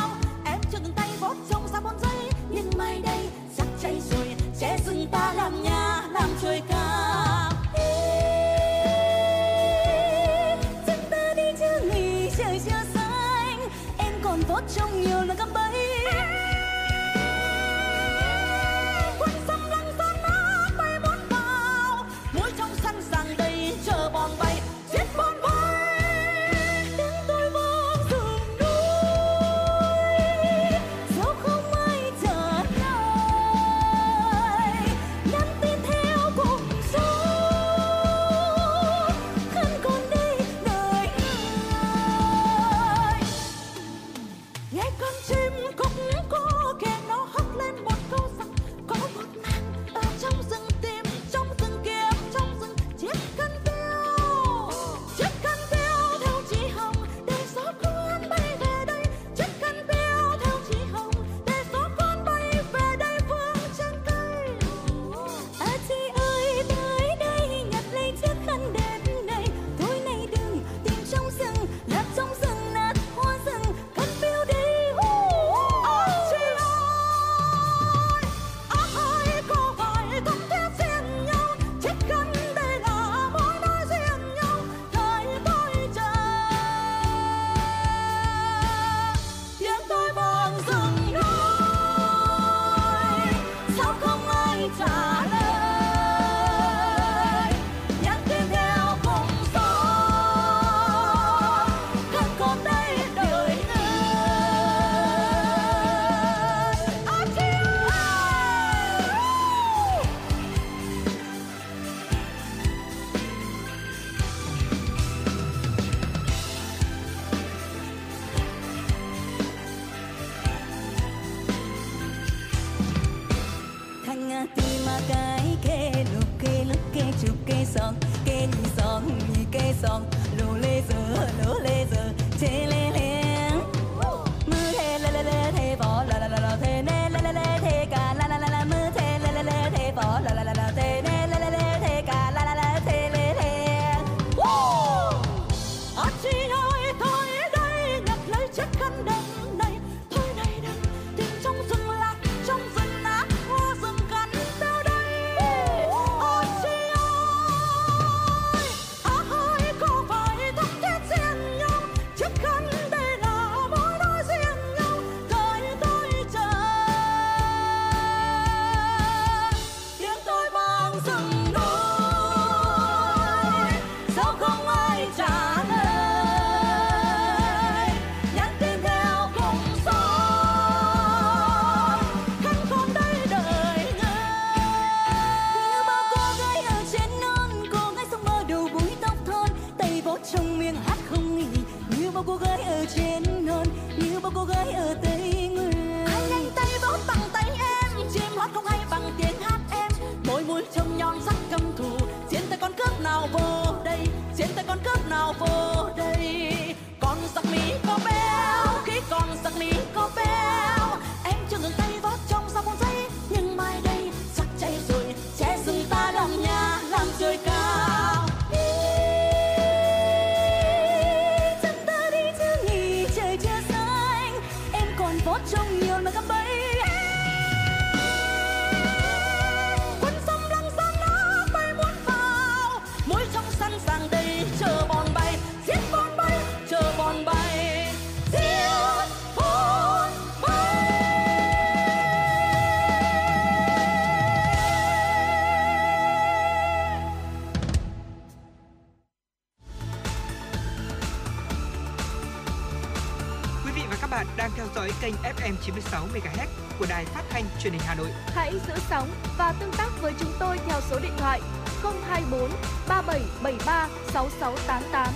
FM 255.49 255.55
96 255.61 256.07
MHz 256.13 256.47
của 256.79 256.85
đài 256.89 257.05
phát 257.05 257.23
thanh 257.29 257.43
truyền 257.63 257.73
hình 257.73 257.81
Hà 257.85 257.95
Nội. 257.95 258.07
Hãy 258.27 258.53
giữ 258.67 258.73
sóng 258.89 259.09
và 259.37 259.53
tương 259.59 259.71
tác 259.77 259.89
với 260.01 260.13
chúng 260.19 260.31
tôi 260.39 260.57
theo 260.67 260.81
số 260.89 260.99
điện 260.99 261.11
thoại 261.17 261.41
024 261.83 262.49
3773 262.87 263.89
6688. 264.13 265.13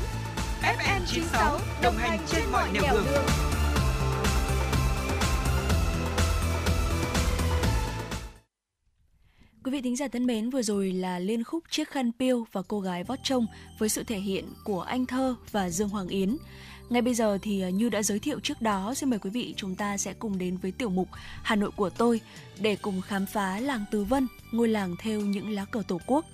FM 0.61 1.01
96 1.05 1.59
đồng 1.81 1.95
hành 1.97 2.19
trên 2.27 2.43
mọi 2.51 2.69
nẻo 2.73 2.93
đường. 2.93 3.05
đường. 3.05 3.25
Quý 9.63 9.71
vị 9.71 9.81
thính 9.81 9.95
giả 9.95 10.07
thân 10.07 10.25
mến, 10.25 10.49
vừa 10.49 10.61
rồi 10.61 10.91
là 10.91 11.19
liên 11.19 11.43
khúc 11.43 11.63
Chiếc 11.69 11.89
khăn 11.89 12.11
piêu 12.19 12.45
và 12.51 12.61
cô 12.67 12.79
gái 12.79 13.03
vót 13.03 13.19
trông 13.23 13.45
với 13.79 13.89
sự 13.89 14.03
thể 14.03 14.17
hiện 14.17 14.45
của 14.63 14.81
anh 14.81 15.05
Thơ 15.05 15.35
và 15.51 15.69
Dương 15.69 15.89
Hoàng 15.89 16.07
Yến. 16.07 16.37
Ngay 16.89 17.01
bây 17.01 17.13
giờ 17.13 17.37
thì 17.41 17.61
à, 17.61 17.69
như 17.69 17.89
đã 17.89 18.01
giới 18.01 18.19
thiệu 18.19 18.39
trước 18.39 18.61
đó, 18.61 18.93
xin 18.93 19.09
mời 19.09 19.19
quý 19.19 19.29
vị 19.29 19.53
chúng 19.57 19.75
ta 19.75 19.97
sẽ 19.97 20.13
cùng 20.13 20.37
đến 20.37 20.57
với 20.57 20.71
tiểu 20.71 20.89
mục 20.89 21.07
Hà 21.43 21.55
Nội 21.55 21.71
của 21.75 21.89
tôi 21.89 22.21
để 22.59 22.75
cùng 22.75 23.01
khám 23.01 23.25
phá 23.25 23.59
làng 23.59 23.85
Từ 23.91 24.03
Vân, 24.03 24.27
ngôi 24.51 24.67
làng 24.67 24.95
theo 24.99 25.21
những 25.21 25.49
lá 25.49 25.65
cờ 25.65 25.83
tổ 25.87 25.99
quốc. 26.05 26.25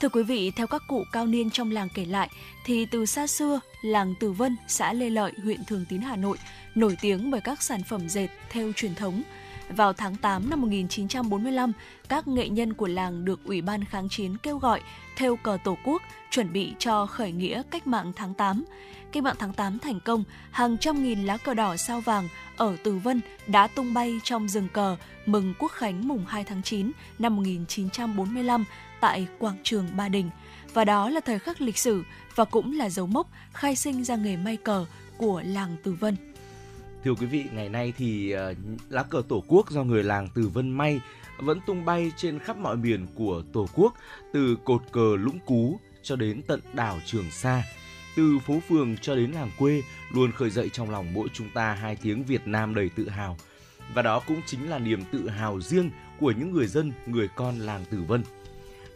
Thưa 0.00 0.08
quý 0.08 0.22
vị, 0.22 0.50
theo 0.56 0.66
các 0.66 0.82
cụ 0.88 1.04
cao 1.12 1.26
niên 1.26 1.50
trong 1.50 1.70
làng 1.70 1.88
kể 1.94 2.04
lại, 2.04 2.30
thì 2.64 2.86
từ 2.86 3.06
xa 3.06 3.26
xưa, 3.26 3.60
làng 3.82 4.14
Từ 4.20 4.32
Vân, 4.32 4.56
xã 4.68 4.92
Lê 4.92 5.10
Lợi, 5.10 5.32
huyện 5.42 5.64
Thường 5.64 5.84
Tín, 5.88 6.00
Hà 6.00 6.16
Nội, 6.16 6.38
nổi 6.74 6.96
tiếng 7.00 7.30
bởi 7.30 7.40
các 7.40 7.62
sản 7.62 7.82
phẩm 7.82 8.08
dệt 8.08 8.28
theo 8.50 8.72
truyền 8.76 8.94
thống. 8.94 9.22
Vào 9.68 9.92
tháng 9.92 10.16
8 10.16 10.50
năm 10.50 10.60
1945, 10.60 11.72
các 12.08 12.28
nghệ 12.28 12.48
nhân 12.48 12.72
của 12.72 12.86
làng 12.86 13.24
được 13.24 13.40
Ủy 13.44 13.62
ban 13.62 13.84
kháng 13.84 14.08
chiến 14.08 14.36
kêu 14.36 14.58
gọi 14.58 14.80
theo 15.16 15.36
cờ 15.36 15.58
Tổ 15.64 15.76
quốc, 15.84 16.02
chuẩn 16.30 16.52
bị 16.52 16.72
cho 16.78 17.06
khởi 17.06 17.32
nghĩa 17.32 17.62
cách 17.70 17.86
mạng 17.86 18.12
tháng 18.16 18.34
8. 18.34 18.64
Cách 19.12 19.22
mạng 19.22 19.36
tháng 19.38 19.52
8 19.52 19.78
thành 19.78 20.00
công, 20.00 20.24
hàng 20.50 20.78
trăm 20.78 21.02
nghìn 21.02 21.24
lá 21.24 21.36
cờ 21.36 21.54
đỏ 21.54 21.76
sao 21.76 22.00
vàng 22.00 22.28
ở 22.56 22.76
Từ 22.82 22.96
Vân 22.96 23.20
đã 23.46 23.66
tung 23.66 23.94
bay 23.94 24.20
trong 24.24 24.48
rừng 24.48 24.68
cờ 24.72 24.96
mừng 25.26 25.54
Quốc 25.58 25.72
khánh 25.72 26.08
mùng 26.08 26.24
2 26.26 26.44
tháng 26.44 26.62
9 26.62 26.92
năm 27.18 27.36
1945 27.36 28.64
tại 29.00 29.28
quảng 29.38 29.56
trường 29.62 29.86
Ba 29.96 30.08
Đình. 30.08 30.30
Và 30.74 30.84
đó 30.84 31.10
là 31.10 31.20
thời 31.20 31.38
khắc 31.38 31.60
lịch 31.60 31.78
sử 31.78 32.02
và 32.34 32.44
cũng 32.44 32.78
là 32.78 32.88
dấu 32.88 33.06
mốc 33.06 33.30
khai 33.52 33.76
sinh 33.76 34.04
ra 34.04 34.16
nghề 34.16 34.36
may 34.36 34.56
cờ 34.56 34.86
của 35.16 35.42
làng 35.46 35.76
Từ 35.82 35.92
Vân. 35.92 36.16
Thưa 37.04 37.14
quý 37.14 37.26
vị, 37.26 37.44
ngày 37.52 37.68
nay 37.68 37.92
thì 37.96 38.34
uh, 38.34 38.56
lá 38.88 39.02
cờ 39.02 39.22
Tổ 39.28 39.44
quốc 39.48 39.70
do 39.70 39.84
người 39.84 40.02
làng 40.02 40.28
Từ 40.34 40.48
Vân 40.48 40.70
may 40.70 41.00
vẫn 41.38 41.60
tung 41.66 41.84
bay 41.84 42.12
trên 42.16 42.38
khắp 42.38 42.56
mọi 42.56 42.76
miền 42.76 43.06
của 43.14 43.42
Tổ 43.52 43.66
quốc, 43.74 43.94
từ 44.32 44.56
cột 44.64 44.82
cờ 44.92 45.16
Lũng 45.18 45.38
Cú 45.46 45.78
cho 46.02 46.16
đến 46.16 46.42
tận 46.46 46.60
đảo 46.72 46.98
Trường 47.06 47.30
Sa 47.30 47.62
từ 48.20 48.38
phố 48.38 48.62
phường 48.68 48.96
cho 48.96 49.14
đến 49.14 49.30
làng 49.30 49.50
quê 49.58 49.82
luôn 50.10 50.32
khởi 50.32 50.50
dậy 50.50 50.68
trong 50.72 50.90
lòng 50.90 51.12
mỗi 51.12 51.28
chúng 51.32 51.50
ta 51.50 51.72
hai 51.72 51.96
tiếng 51.96 52.24
Việt 52.24 52.46
Nam 52.46 52.74
đầy 52.74 52.90
tự 52.96 53.08
hào. 53.08 53.36
Và 53.94 54.02
đó 54.02 54.22
cũng 54.26 54.40
chính 54.46 54.70
là 54.70 54.78
niềm 54.78 55.04
tự 55.12 55.28
hào 55.28 55.60
riêng 55.60 55.90
của 56.18 56.30
những 56.30 56.52
người 56.52 56.66
dân, 56.66 56.92
người 57.06 57.28
con 57.36 57.58
làng 57.58 57.84
Tử 57.90 58.02
Vân. 58.08 58.24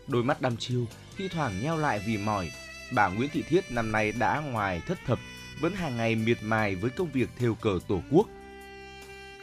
Đôi 0.07 0.25
mắt 0.25 0.41
đăm 0.41 0.57
chiêu, 0.57 0.87
thi 1.17 1.29
thoảng 1.29 1.61
nheo 1.63 1.77
lại 1.77 2.03
vì 2.07 2.17
mỏi, 2.17 2.51
bà 2.95 3.09
Nguyễn 3.09 3.31
Thị 3.33 3.43
Thiết 3.43 3.73
năm 3.73 3.93
nay 3.93 4.13
đã 4.13 4.41
ngoài 4.41 4.83
thất 4.87 4.99
thập, 5.07 5.19
vẫn 5.61 5.75
hàng 5.75 5.97
ngày 5.97 6.15
miệt 6.15 6.39
mài 6.43 6.75
với 6.75 6.91
công 6.91 7.11
việc 7.11 7.29
theo 7.39 7.55
cờ 7.55 7.79
Tổ 7.89 8.03
quốc. 8.11 8.27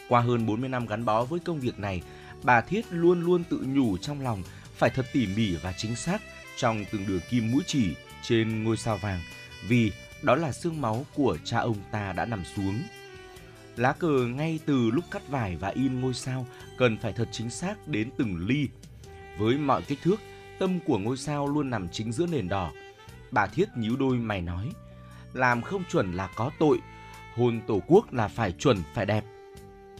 Qua 0.09 0.21
hơn 0.21 0.45
40 0.45 0.69
năm 0.69 0.85
gắn 0.85 1.05
bó 1.05 1.25
với 1.25 1.39
công 1.39 1.59
việc 1.59 1.79
này, 1.79 2.01
bà 2.43 2.61
Thiết 2.61 2.85
luôn 2.89 3.21
luôn 3.21 3.43
tự 3.43 3.65
nhủ 3.67 3.97
trong 3.97 4.21
lòng 4.21 4.43
phải 4.75 4.89
thật 4.89 5.05
tỉ 5.13 5.27
mỉ 5.27 5.55
và 5.55 5.73
chính 5.77 5.95
xác 5.95 6.21
trong 6.57 6.85
từng 6.91 7.07
đường 7.07 7.21
kim 7.29 7.51
mũi 7.51 7.61
chỉ 7.67 7.95
trên 8.23 8.63
ngôi 8.63 8.77
sao 8.77 8.97
vàng– 8.97 9.21
vì 9.67 9.91
đó 10.21 10.35
là 10.35 10.51
xương 10.51 10.81
máu 10.81 11.05
của 11.15 11.37
cha 11.43 11.59
ông 11.59 11.77
ta 11.91 12.13
đã 12.13 12.25
nằm 12.25 12.43
xuống. 12.55 12.81
Lá 13.75 13.93
cờ 13.93 14.27
ngay 14.27 14.59
từ 14.65 14.91
lúc 14.91 15.03
cắt 15.11 15.27
vải 15.27 15.55
và 15.55 15.67
in 15.67 16.01
ngôi 16.01 16.13
sao 16.13 16.47
cần 16.77 16.97
phải 16.97 17.13
thật 17.13 17.27
chính 17.31 17.49
xác 17.49 17.87
đến 17.87 18.09
từng 18.17 18.47
ly. 18.47 18.67
Với 19.37 19.57
mọi 19.57 19.81
kích 19.81 19.99
thước, 20.03 20.21
tâm 20.59 20.79
của 20.79 20.97
ngôi 20.97 21.17
sao 21.17 21.47
luôn 21.47 21.69
nằm 21.69 21.89
chính 21.89 22.11
giữa 22.11 22.25
nền 22.25 22.49
đỏ. 22.49 22.71
Bà 23.31 23.47
Thiết 23.47 23.69
nhíu 23.75 23.95
đôi 23.95 24.17
mày 24.17 24.41
nói, 24.41 24.71
làm 25.33 25.61
không 25.61 25.83
chuẩn 25.91 26.13
là 26.13 26.29
có 26.35 26.51
tội, 26.59 26.77
hồn 27.35 27.61
tổ 27.67 27.81
quốc 27.87 28.13
là 28.13 28.27
phải 28.27 28.51
chuẩn, 28.51 28.77
phải 28.93 29.05
đẹp. 29.05 29.23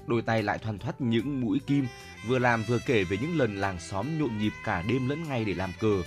Đôi 0.08 0.22
tay 0.22 0.44
lại 0.44 0.58
thoăn 0.58 0.80
thoắt 0.80 1.02
những 1.02 1.42
mũi 1.42 1.60
kim, 1.68 1.88
vừa 2.28 2.40
làm 2.40 2.64
vừa 2.64 2.80
kể 2.86 3.04
về 3.04 3.18
những 3.22 3.38
lần 3.38 3.56
làng 3.56 3.80
xóm 3.80 4.20
nhộn 4.20 4.38
nhịp 4.38 4.54
cả 4.66 4.84
đêm 4.88 5.10
lẫn 5.10 5.24
ngày 5.24 5.46
để 5.46 5.54
làm 5.54 5.72
cờ. 5.80 6.04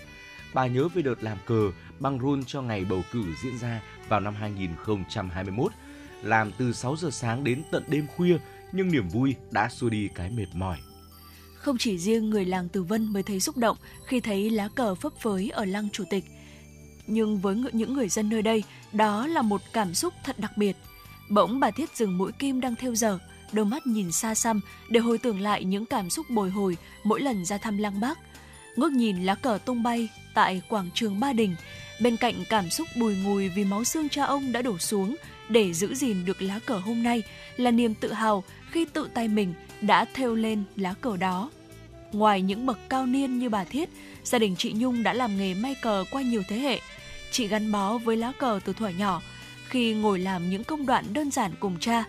Bà 0.55 0.67
nhớ 0.67 0.88
về 0.88 1.03
đợt 1.03 1.23
làm 1.23 1.38
cờ, 1.47 1.71
băng 2.01 2.19
rôn 2.21 2.45
cho 2.45 2.62
ngày 2.62 2.85
bầu 2.85 3.03
cử 3.12 3.25
diễn 3.43 3.59
ra 3.59 3.81
vào 4.09 4.21
năm 4.21 4.35
2021, 4.35 5.73
làm 6.23 6.53
từ 6.59 6.73
6 6.73 6.97
giờ 6.97 7.11
sáng 7.11 7.45
đến 7.45 7.62
tận 7.71 7.85
đêm 7.88 8.07
khuya, 8.17 8.38
nhưng 8.73 8.93
niềm 8.93 9.09
vui 9.09 9.35
đã 9.51 9.69
xua 9.69 9.88
đi 9.88 10.09
cái 10.14 10.31
mệt 10.31 10.47
mỏi. 10.55 10.79
Không 11.55 11.79
chỉ 11.79 11.99
riêng 11.99 12.31
người 12.31 12.45
làng 12.45 12.69
Từ 12.69 12.83
Vân 12.83 13.12
mới 13.12 13.23
thấy 13.23 13.40
xúc 13.40 13.57
động 13.57 13.77
khi 14.07 14.21
thấy 14.21 14.51
lá 14.51 14.69
cờ 14.75 14.95
phấp 14.95 15.12
phới 15.21 15.51
ở 15.51 15.64
lăng 15.64 15.88
chủ 15.90 16.05
tịch, 16.11 16.25
nhưng 17.07 17.38
với 17.38 17.57
những 17.73 17.95
người 17.95 18.09
dân 18.09 18.29
nơi 18.29 18.43
đây, 18.43 18.62
đó 18.93 19.27
là 19.27 19.43
một 19.43 19.61
cảm 19.73 19.95
xúc 19.95 20.14
thật 20.25 20.38
đặc 20.38 20.53
biệt. 20.57 20.77
Bỗng 21.31 21.61
bà 21.61 21.71
Thiết 21.71 21.97
dừng 21.97 22.19
mũi 22.19 22.33
kim 22.33 22.61
đang 22.61 22.75
theo 22.77 22.95
giờ, 22.95 23.19
đôi 23.53 23.64
mắt 23.64 23.87
nhìn 23.87 24.12
xa 24.12 24.35
xăm 24.35 24.61
để 24.88 25.01
hồi 25.01 25.19
tưởng 25.19 25.40
lại 25.40 25.64
những 25.64 25.87
cảm 25.87 26.11
xúc 26.11 26.27
bồi 26.31 26.51
hồi 26.51 26.77
mỗi 27.05 27.21
lần 27.21 27.45
ra 27.45 27.59
thăm 27.59 27.79
lăng 27.79 28.01
bác. 28.01 28.19
Ngước 28.77 28.93
nhìn 28.93 29.25
lá 29.25 29.35
cờ 29.35 29.59
tung 29.64 29.83
bay 29.83 30.09
tại 30.35 30.62
quảng 30.68 30.90
trường 30.94 31.20
Ba 31.20 31.33
Đình, 31.33 31.57
Bên 32.01 32.16
cạnh 32.16 32.35
cảm 32.49 32.70
xúc 32.70 32.88
bùi 32.97 33.16
ngùi 33.16 33.49
vì 33.49 33.64
máu 33.64 33.85
xương 33.85 34.09
cha 34.09 34.25
ông 34.25 34.53
đã 34.53 34.62
đổ 34.62 34.79
xuống 34.79 35.16
để 35.49 35.73
giữ 35.73 35.94
gìn 35.94 36.25
được 36.25 36.42
lá 36.42 36.59
cờ 36.66 36.79
hôm 36.79 37.03
nay 37.03 37.23
là 37.57 37.70
niềm 37.70 37.94
tự 37.94 38.12
hào 38.12 38.44
khi 38.70 38.85
tự 38.85 39.09
tay 39.14 39.29
mình 39.29 39.55
đã 39.81 40.05
thêu 40.14 40.35
lên 40.35 40.62
lá 40.77 40.94
cờ 41.01 41.16
đó. 41.16 41.51
Ngoài 42.12 42.42
những 42.42 42.66
bậc 42.66 42.79
cao 42.88 43.07
niên 43.07 43.38
như 43.38 43.49
bà 43.49 43.64
Thiết, 43.64 43.88
gia 44.25 44.38
đình 44.38 44.57
chị 44.57 44.73
Nhung 44.77 45.03
đã 45.03 45.12
làm 45.12 45.38
nghề 45.38 45.55
may 45.55 45.75
cờ 45.83 46.05
qua 46.11 46.23
nhiều 46.23 46.42
thế 46.49 46.59
hệ. 46.59 46.81
Chị 47.31 47.49
gắn 47.49 47.73
bó 47.73 47.99
với 47.99 48.16
lá 48.16 48.33
cờ 48.38 48.61
từ 48.64 48.73
thuở 48.73 48.88
nhỏ, 48.88 49.23
khi 49.68 49.94
ngồi 49.94 50.18
làm 50.18 50.51
những 50.51 50.64
công 50.64 50.87
đoạn 50.87 51.05
đơn 51.12 51.31
giản 51.31 51.53
cùng 51.61 51.79
cha, 51.81 52.05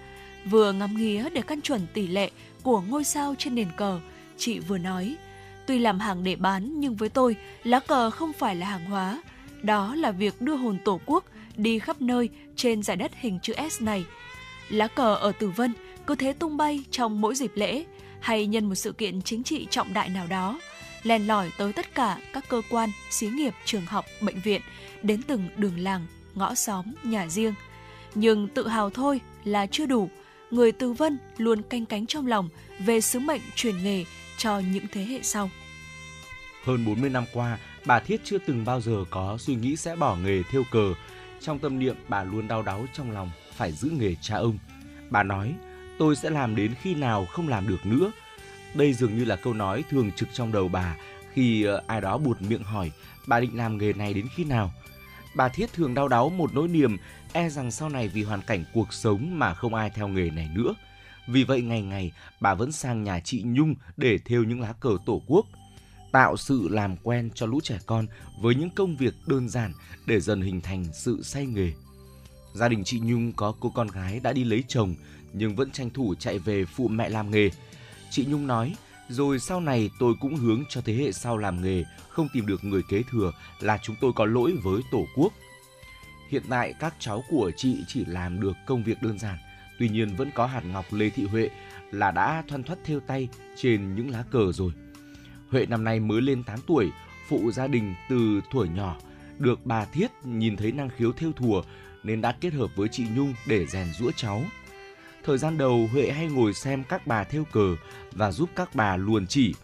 vừa 0.45 0.71
ngắm 0.71 0.97
nghía 0.97 1.29
để 1.33 1.41
căn 1.41 1.61
chuẩn 1.61 1.88
tỷ 1.93 2.07
lệ 2.07 2.31
của 2.63 2.81
ngôi 2.81 3.03
sao 3.03 3.35
trên 3.38 3.55
nền 3.55 3.67
cờ, 3.77 3.99
chị 4.38 4.59
vừa 4.59 4.77
nói, 4.77 5.15
tuy 5.67 5.80
làm 5.80 5.99
hàng 5.99 6.23
để 6.23 6.36
bán 6.36 6.80
nhưng 6.80 6.95
với 6.95 7.10
tôi, 7.10 7.36
lá 7.63 7.80
cờ 7.80 8.10
không 8.10 8.34
phải 8.34 8.56
là 8.56 8.67
hàng 8.67 8.86
hóa, 8.86 9.21
đó 9.62 9.95
là 9.95 10.12
việc 10.12 10.41
đưa 10.41 10.56
hồn 10.56 10.78
tổ 10.86 10.99
quốc 11.06 11.23
đi 11.58 11.80
khắp 11.80 12.01
nơi 12.01 12.30
trên 12.56 12.84
giải 12.84 12.97
đất 12.97 13.12
hình 13.15 13.39
chữ 13.41 13.54
S 13.71 13.82
này. 13.82 14.06
Lá 14.69 14.88
cờ 14.88 15.15
ở 15.15 15.32
Tử 15.32 15.49
Vân 15.49 15.73
cứ 16.08 16.15
thế 16.15 16.34
tung 16.34 16.58
bay 16.58 16.84
trong 16.91 17.21
mỗi 17.21 17.36
dịp 17.36 17.51
lễ 17.56 17.86
hay 18.19 18.47
nhân 18.47 18.65
một 18.65 18.75
sự 18.75 18.91
kiện 18.91 19.21
chính 19.21 19.43
trị 19.43 19.67
trọng 19.69 19.93
đại 19.93 20.10
nào 20.10 20.28
đó, 20.28 20.60
len 21.04 21.28
lỏi 21.28 21.51
tới 21.58 21.73
tất 21.73 21.95
cả 21.95 22.17
các 22.34 22.49
cơ 22.49 22.62
quan, 22.69 22.89
xí 23.10 23.28
nghiệp, 23.28 23.54
trường 23.65 23.86
học, 23.86 24.06
bệnh 24.21 24.39
viện, 24.39 24.62
đến 25.04 25.21
từng 25.21 25.49
đường 25.56 25.80
làng, 25.80 26.06
ngõ 26.36 26.56
xóm, 26.56 26.86
nhà 27.04 27.28
riêng. 27.28 27.54
Nhưng 28.15 28.47
tự 28.47 28.67
hào 28.67 28.89
thôi 28.89 29.21
là 29.43 29.65
chưa 29.65 29.86
đủ, 29.86 30.10
người 30.51 30.71
Từ 30.71 30.93
Vân 30.93 31.17
luôn 31.38 31.62
canh 31.62 31.86
cánh 31.86 32.06
trong 32.06 32.28
lòng 32.28 32.49
về 32.80 33.01
sứ 33.01 33.19
mệnh 33.19 33.41
truyền 33.56 33.84
nghề 33.84 34.06
cho 34.38 34.60
những 34.60 34.86
thế 34.91 35.06
hệ 35.06 35.19
sau. 35.24 35.50
Hơn 36.63 36.86
40 36.86 37.10
năm 37.10 37.26
qua, 37.34 37.58
bà 37.86 38.00
Thiết 38.00 38.21
chưa 38.24 38.38
từng 38.38 38.65
bao 38.65 38.82
giờ 38.82 39.06
có 39.10 39.38
suy 39.39 39.56
nghĩ 39.56 39.76
sẽ 39.76 39.95
bỏ 39.95 40.15
nghề 40.15 40.43
theo 40.52 40.63
cờ. 40.71 40.93
Trong 41.41 41.60
tâm 41.60 41.80
niệm, 41.80 41.95
bà 42.08 42.24
luôn 42.24 42.48
đau 42.48 42.62
đáu 42.62 42.86
trong 42.93 43.12
lòng 43.12 43.32
phải 43.56 43.71
giữ 43.71 43.89
nghề 43.89 44.15
cha 44.21 44.36
ông. 44.36 44.58
Bà 45.10 45.24
nói, 45.24 45.54
tôi 46.00 46.15
sẽ 46.15 46.30
làm 46.30 46.56
đến 46.56 46.74
khi 46.82 46.95
nào 46.95 47.26
không 47.26 47.48
làm 47.48 47.67
được 47.67 47.86
nữa. 47.86 48.12
Đây 48.74 48.93
dường 48.93 49.17
như 49.17 49.26
là 49.26 49.36
câu 49.36 49.54
nói 49.54 49.84
thường 49.89 50.12
trực 50.12 50.30
trong 50.34 50.52
đầu 50.52 50.67
bà 50.67 50.95
khi 51.34 51.63
ờ, 51.63 51.84
ai 51.88 52.02
đó 52.02 52.17
buột 52.17 52.41
miệng 52.41 52.63
hỏi 52.63 52.91
bà 53.28 53.39
định 53.39 53.58
làm 53.58 53.78
nghề 53.78 53.93
này 53.93 54.13
đến 54.13 54.28
khi 54.36 54.43
nào. 54.43 54.74
Bà 55.36 55.50
Thiết 55.50 55.74
thường 55.74 55.93
đau 55.93 56.08
đáu 56.08 56.30
một 56.30 56.54
nỗi 56.54 56.67
niềm 56.67 56.98
e 57.34 57.50
rằng 57.50 57.71
sau 57.71 57.89
này 57.89 58.08
vì 58.08 58.24
hoàn 58.24 58.41
cảnh 58.41 58.63
cuộc 58.74 58.93
sống 58.93 59.39
mà 59.39 59.54
không 59.54 59.74
ai 59.74 59.89
theo 59.89 60.08
nghề 60.08 60.30
này 60.30 60.50
nữa. 60.54 60.76
Vì 61.27 61.43
vậy 61.43 61.61
ngày 61.61 61.81
ngày 61.81 62.11
bà 62.39 62.53
vẫn 62.53 62.71
sang 62.71 63.03
nhà 63.03 63.19
chị 63.19 63.43
Nhung 63.45 63.75
để 63.97 64.17
thêu 64.25 64.43
những 64.43 64.61
lá 64.61 64.73
cờ 64.73 64.97
tổ 65.05 65.21
quốc– 65.27 65.45
tạo 66.15 66.38
sự 66.38 66.67
làm 66.71 66.97
quen 67.03 67.29
cho 67.35 67.45
lũ 67.45 67.59
trẻ 67.63 67.77
con 67.85 68.07
với 68.41 68.55
những 68.55 68.69
công 68.69 68.95
việc 68.95 69.13
đơn 69.27 69.49
giản 69.49 69.73
để 70.05 70.19
dần 70.19 70.41
hình 70.41 70.61
thành 70.61 70.85
sự 70.93 71.23
say 71.23 71.45
nghề. 71.45 71.71
Gia 72.53 72.67
đình 72.67 72.83
chị 72.83 72.99
Nhung 72.99 73.33
có 73.33 73.53
cô 73.59 73.71
con 73.75 73.88
gái 73.88 74.19
đã 74.19 74.33
đi 74.33 74.43
lấy 74.43 74.63
chồng 74.67 74.95
nhưng 75.33 75.55
vẫn 75.55 75.71
tranh 75.71 75.89
thủ 75.89 76.15
chạy 76.19 76.39
về 76.39 76.65
phụ 76.65 76.88
mẹ 76.88 77.09
làm 77.09 77.31
nghề. 77.31 77.49
Chị 78.09 78.25
Nhung 78.25 78.47
nói, 78.47 78.75
rồi 79.09 79.39
sau 79.39 79.61
này 79.61 79.89
tôi 79.99 80.13
cũng 80.21 80.35
hướng 80.35 80.63
cho 80.69 80.81
thế 80.81 80.93
hệ 80.93 81.11
sau 81.11 81.38
làm 81.38 81.61
nghề, 81.61 81.83
không 82.09 82.27
tìm 82.33 82.45
được 82.45 82.63
người 82.63 82.81
kế 82.89 83.03
thừa 83.11 83.31
là 83.59 83.77
chúng 83.83 83.95
tôi 84.01 84.11
có 84.15 84.25
lỗi 84.25 84.53
với 84.63 84.81
Tổ 84.91 85.05
quốc. 85.15 85.33
Hiện 86.29 86.43
tại 86.49 86.73
các 86.79 86.95
cháu 86.99 87.23
của 87.29 87.51
chị 87.57 87.77
chỉ 87.88 88.05
làm 88.05 88.39
được 88.39 88.53
công 88.65 88.83
việc 88.83 89.01
đơn 89.01 89.19
giản, 89.19 89.38
tuy 89.79 89.89
nhiên 89.89 90.15
vẫn 90.15 90.31
có 90.35 90.45
hạt 90.45 90.61
ngọc 90.65 90.85
Lê 90.91 91.09
Thị 91.09 91.23
Huệ 91.25 91.49
là 91.91 92.11
đã 92.11 92.43
thoăn 92.47 92.63
thoắt 92.63 92.79
theo 92.85 92.99
tay 92.99 93.29
trên 93.55 93.95
những 93.95 94.09
lá 94.09 94.23
cờ 94.31 94.51
rồi. 94.51 94.71
Huệ 95.49 95.65
năm 95.65 95.83
nay 95.83 95.99
mới 95.99 96.21
lên 96.21 96.43
8 96.43 96.59
tuổi, 96.67 96.91
phụ 97.27 97.51
gia 97.51 97.67
đình 97.67 97.95
từ 98.09 98.41
tuổi 98.51 98.69
nhỏ, 98.69 98.97
được 99.39 99.65
bà 99.65 99.85
Thiết 99.85 100.11
nhìn 100.23 100.57
thấy 100.57 100.71
năng 100.71 100.89
khiếu 100.89 101.11
theo 101.11 101.31
thùa 101.31 101.63
nên 102.03 102.21
đã 102.21 102.31
kết 102.41 102.53
hợp 102.53 102.75
với 102.75 102.88
chị 102.88 103.05
Nhung 103.15 103.33
để 103.47 103.65
rèn 103.65 103.88
rũa 103.99 104.11
cháu. 104.11 104.43
Thời 105.23 105.38
gian 105.38 105.57
đầu 105.57 105.89
Huệ 105.91 106.11
hay 106.11 106.27
ngồi 106.27 106.53
xem 106.53 106.83
các 106.83 107.07
bà 107.07 107.23
thêu 107.23 107.45
cờ 107.51 107.75
và 108.11 108.31
giúp 108.31 108.49
các 108.55 108.75
bà 108.75 108.97
luồn 108.97 109.27
chỉ. 109.27 109.55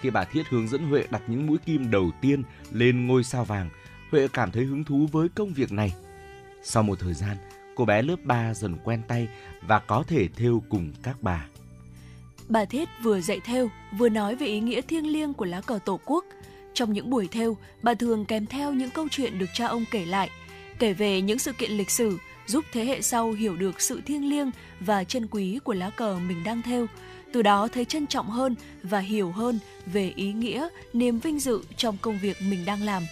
Khi 0.00 0.10
bà 0.10 0.24
Thiết 0.24 0.42
hướng 0.48 0.68
dẫn 0.68 0.82
Huệ 0.82 1.04
đặt 1.10 1.22
những 1.26 1.46
mũi 1.46 1.58
kim 1.66 1.90
đầu 1.90 2.10
tiên 2.20 2.42
lên 2.72 3.06
ngôi 3.06 3.24
sao 3.24 3.44
vàng, 3.44 3.70
Huệ 4.10 4.28
cảm 4.32 4.50
thấy 4.50 4.64
hứng 4.64 4.84
thú 4.84 5.08
với 5.12 5.28
công 5.28 5.52
việc 5.52 5.72
này. 5.72 5.94
Sau 6.62 6.82
một 6.82 7.00
thời 7.00 7.14
gian, 7.14 7.36
cô 7.82 7.86
bé 7.86 8.02
lớp 8.02 8.16
3 8.24 8.54
dần 8.54 8.76
quen 8.84 9.02
tay 9.08 9.28
và 9.66 9.78
có 9.78 10.04
thể 10.08 10.28
thêu 10.36 10.62
cùng 10.68 10.92
các 11.02 11.16
bà. 11.20 11.46
Bà 12.48 12.64
Thiết 12.64 12.88
vừa 13.02 13.20
dạy 13.20 13.40
thêu, 13.44 13.70
vừa 13.98 14.08
nói 14.08 14.34
về 14.34 14.46
ý 14.46 14.60
nghĩa 14.60 14.80
thiêng 14.80 15.06
liêng 15.06 15.34
của 15.34 15.44
lá 15.44 15.60
cờ 15.60 15.78
Tổ 15.84 16.00
quốc. 16.04 16.24
Trong 16.74 16.92
những 16.92 17.10
buổi 17.10 17.28
thêu, 17.28 17.56
bà 17.82 17.94
thường 17.94 18.24
kèm 18.24 18.46
theo 18.46 18.72
những 18.72 18.90
câu 18.90 19.08
chuyện 19.10 19.38
được 19.38 19.46
cha 19.54 19.66
ông 19.66 19.84
kể 19.90 20.04
lại, 20.04 20.30
kể 20.78 20.92
về 20.92 21.20
những 21.20 21.38
sự 21.38 21.52
kiện 21.52 21.70
lịch 21.70 21.90
sử, 21.90 22.18
giúp 22.46 22.64
thế 22.72 22.84
hệ 22.84 23.02
sau 23.02 23.32
hiểu 23.32 23.56
được 23.56 23.80
sự 23.80 24.00
thiêng 24.06 24.30
liêng 24.30 24.50
và 24.80 25.04
chân 25.04 25.26
quý 25.30 25.58
của 25.64 25.74
lá 25.74 25.90
cờ 25.90 26.18
mình 26.28 26.44
đang 26.44 26.62
thêu, 26.62 26.86
từ 27.32 27.42
đó 27.42 27.68
thấy 27.68 27.84
trân 27.84 28.06
trọng 28.06 28.30
hơn 28.30 28.54
và 28.82 28.98
hiểu 28.98 29.30
hơn 29.30 29.58
về 29.86 30.12
ý 30.16 30.32
nghĩa, 30.32 30.68
niềm 30.92 31.18
vinh 31.18 31.40
dự 31.40 31.62
trong 31.76 31.96
công 32.00 32.18
việc 32.18 32.36
mình 32.42 32.64
đang 32.64 32.82
làm. 32.82 33.02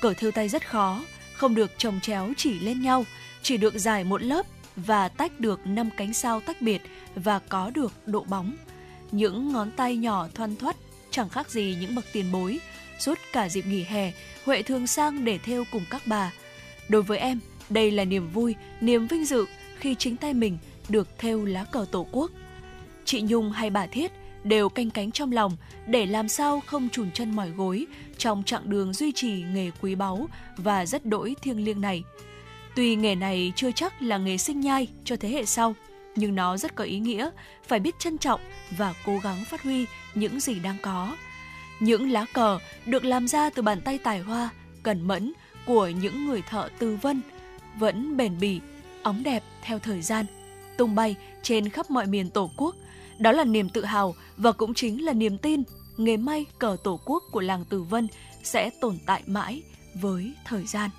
Cờ 0.00 0.14
thêu 0.14 0.30
tay 0.30 0.48
rất 0.48 0.68
khó, 0.68 1.00
không 1.34 1.54
được 1.54 1.70
chồng 1.78 2.00
chéo 2.02 2.32
chỉ 2.36 2.58
lên 2.58 2.82
nhau, 2.82 3.04
chỉ 3.44 3.56
được 3.56 3.74
giải 3.78 4.04
một 4.04 4.22
lớp 4.22 4.46
và 4.76 5.08
tách 5.08 5.40
được 5.40 5.60
năm 5.64 5.90
cánh 5.96 6.14
sao 6.14 6.40
tách 6.40 6.62
biệt 6.62 6.82
và 7.14 7.38
có 7.38 7.70
được 7.70 7.92
độ 8.06 8.24
bóng. 8.28 8.56
Những 9.12 9.52
ngón 9.52 9.70
tay 9.70 9.96
nhỏ 9.96 10.28
thoăn 10.34 10.56
thoắt, 10.56 10.76
chẳng 11.10 11.28
khác 11.28 11.50
gì 11.50 11.76
những 11.80 11.94
bậc 11.94 12.04
tiền 12.12 12.32
bối. 12.32 12.58
Suốt 12.98 13.18
cả 13.32 13.48
dịp 13.48 13.66
nghỉ 13.66 13.82
hè, 13.82 14.12
Huệ 14.44 14.62
thường 14.62 14.86
sang 14.86 15.24
để 15.24 15.38
theo 15.38 15.64
cùng 15.72 15.82
các 15.90 16.02
bà. 16.06 16.32
Đối 16.88 17.02
với 17.02 17.18
em, 17.18 17.40
đây 17.70 17.90
là 17.90 18.04
niềm 18.04 18.30
vui, 18.30 18.54
niềm 18.80 19.06
vinh 19.06 19.24
dự 19.24 19.46
khi 19.78 19.94
chính 19.94 20.16
tay 20.16 20.34
mình 20.34 20.58
được 20.88 21.08
theo 21.18 21.44
lá 21.44 21.64
cờ 21.64 21.86
tổ 21.90 22.06
quốc. 22.12 22.30
Chị 23.04 23.22
Nhung 23.22 23.50
hay 23.50 23.70
bà 23.70 23.86
Thiết 23.86 24.12
đều 24.44 24.68
canh 24.68 24.90
cánh 24.90 25.10
trong 25.10 25.32
lòng 25.32 25.56
để 25.86 26.06
làm 26.06 26.28
sao 26.28 26.62
không 26.66 26.88
trùn 26.88 27.10
chân 27.10 27.36
mỏi 27.36 27.50
gối 27.50 27.86
trong 28.18 28.42
chặng 28.46 28.70
đường 28.70 28.92
duy 28.92 29.12
trì 29.12 29.44
nghề 29.54 29.70
quý 29.80 29.94
báu 29.94 30.28
và 30.56 30.86
rất 30.86 31.06
đỗi 31.06 31.36
thiêng 31.42 31.64
liêng 31.64 31.80
này. 31.80 32.02
Tuy 32.74 32.96
nghề 32.96 33.14
này 33.14 33.52
chưa 33.56 33.72
chắc 33.72 34.02
là 34.02 34.18
nghề 34.18 34.38
sinh 34.38 34.60
nhai 34.60 34.88
cho 35.04 35.16
thế 35.16 35.28
hệ 35.28 35.44
sau, 35.44 35.74
nhưng 36.16 36.34
nó 36.34 36.56
rất 36.56 36.74
có 36.74 36.84
ý 36.84 36.98
nghĩa, 36.98 37.30
phải 37.68 37.80
biết 37.80 37.98
trân 37.98 38.18
trọng 38.18 38.40
và 38.76 38.94
cố 39.06 39.18
gắng 39.18 39.44
phát 39.44 39.62
huy 39.62 39.86
những 40.14 40.40
gì 40.40 40.54
đang 40.54 40.76
có. 40.82 41.16
Những 41.80 42.10
lá 42.10 42.26
cờ 42.32 42.58
được 42.86 43.04
làm 43.04 43.28
ra 43.28 43.50
từ 43.50 43.62
bàn 43.62 43.80
tay 43.80 43.98
tài 43.98 44.20
hoa, 44.20 44.48
cẩn 44.82 45.06
mẫn 45.06 45.32
của 45.66 45.88
những 45.88 46.26
người 46.26 46.42
thợ 46.42 46.68
tư 46.78 46.98
vân, 47.02 47.22
vẫn 47.78 48.16
bền 48.16 48.38
bỉ, 48.40 48.60
óng 49.02 49.22
đẹp 49.22 49.42
theo 49.62 49.78
thời 49.78 50.02
gian, 50.02 50.26
tung 50.76 50.94
bay 50.94 51.16
trên 51.42 51.68
khắp 51.68 51.90
mọi 51.90 52.06
miền 52.06 52.30
Tổ 52.30 52.50
quốc. 52.56 52.74
Đó 53.18 53.32
là 53.32 53.44
niềm 53.44 53.68
tự 53.68 53.84
hào 53.84 54.14
và 54.36 54.52
cũng 54.52 54.74
chính 54.74 55.04
là 55.04 55.12
niềm 55.12 55.38
tin 55.38 55.62
nghề 55.96 56.16
may 56.16 56.46
cờ 56.58 56.76
Tổ 56.84 57.00
quốc 57.04 57.22
của 57.32 57.40
làng 57.40 57.64
Từ 57.68 57.82
Vân 57.82 58.08
sẽ 58.42 58.70
tồn 58.80 58.98
tại 59.06 59.22
mãi 59.26 59.62
với 59.94 60.32
thời 60.44 60.66
gian. 60.66 60.90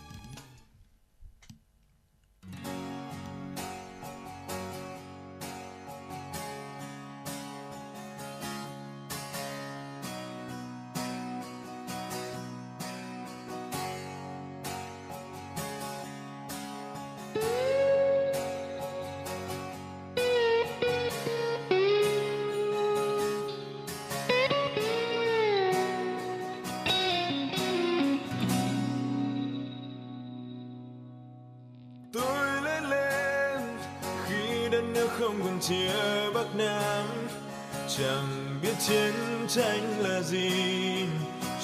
Tranh 39.55 39.99
là 39.99 40.21
gì? 40.21 40.51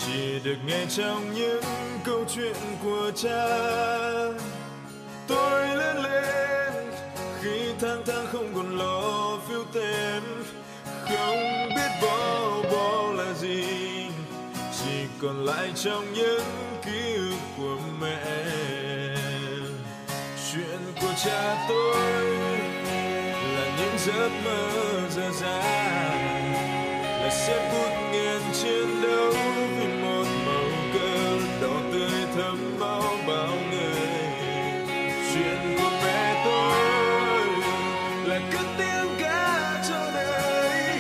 Chỉ 0.06 0.40
được 0.44 0.56
nghe 0.66 0.86
trong 0.90 1.34
những 1.34 1.64
câu 2.06 2.26
chuyện 2.36 2.56
của 2.84 3.12
cha. 3.16 3.48
Tôi 5.28 5.68
lớn 5.68 6.04
lên, 6.04 6.92
khi 7.42 7.74
tháng 7.80 8.04
tháng 8.06 8.28
không 8.32 8.52
còn 8.56 8.78
lo 8.78 9.38
phiếu 9.48 9.64
tem 9.74 10.24
không 10.86 11.70
biết 11.76 11.92
bó 12.02 12.62
bó 12.72 13.12
là 13.12 13.34
gì. 13.34 13.66
Chỉ 14.56 15.06
còn 15.22 15.46
lại 15.46 15.72
trong 15.76 16.14
những 16.14 16.46
ký 16.86 17.14
ức 17.16 17.38
của 17.58 17.78
mẹ. 18.02 18.46
Chuyện 20.54 20.80
của 21.02 21.14
cha 21.26 21.66
tôi 21.70 22.24
là 23.56 23.78
những 23.78 23.98
giấc 23.98 24.30
mơ 24.46 24.70
dở 25.10 25.32
dang 25.42 26.21
sẽ 27.32 27.70
phút 27.72 27.92
nghiền 28.12 28.42
chiến 28.54 29.02
đấu 29.02 29.34
vì 29.80 29.88
một 29.88 30.26
màu 30.46 30.70
cờ 30.94 31.38
đỏ 31.62 31.76
tươi 31.92 32.28
thấm 32.36 32.80
máu 32.80 33.04
bao 33.28 33.54
người. 33.72 34.20
Chuyện 35.34 35.78
của 35.78 35.90
mẹ 36.04 36.42
tôi 36.46 37.48
là 38.26 38.40
cất 38.54 38.66
tiếng 38.78 39.10
ca 39.20 39.84
cho 39.90 40.12
đời, 40.14 41.00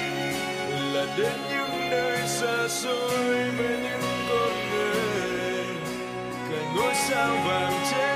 là 0.93 1.05
đến 1.17 1.37
những 1.49 1.89
nơi 1.89 2.27
xa 2.27 2.67
xôi 2.67 3.49
với 3.57 3.77
những 3.83 4.25
con 4.29 4.53
người. 4.71 5.65
Cả 6.51 6.61
ngôi 6.75 6.93
sao 7.09 7.35
vàng 7.47 7.73
trên 7.91 8.10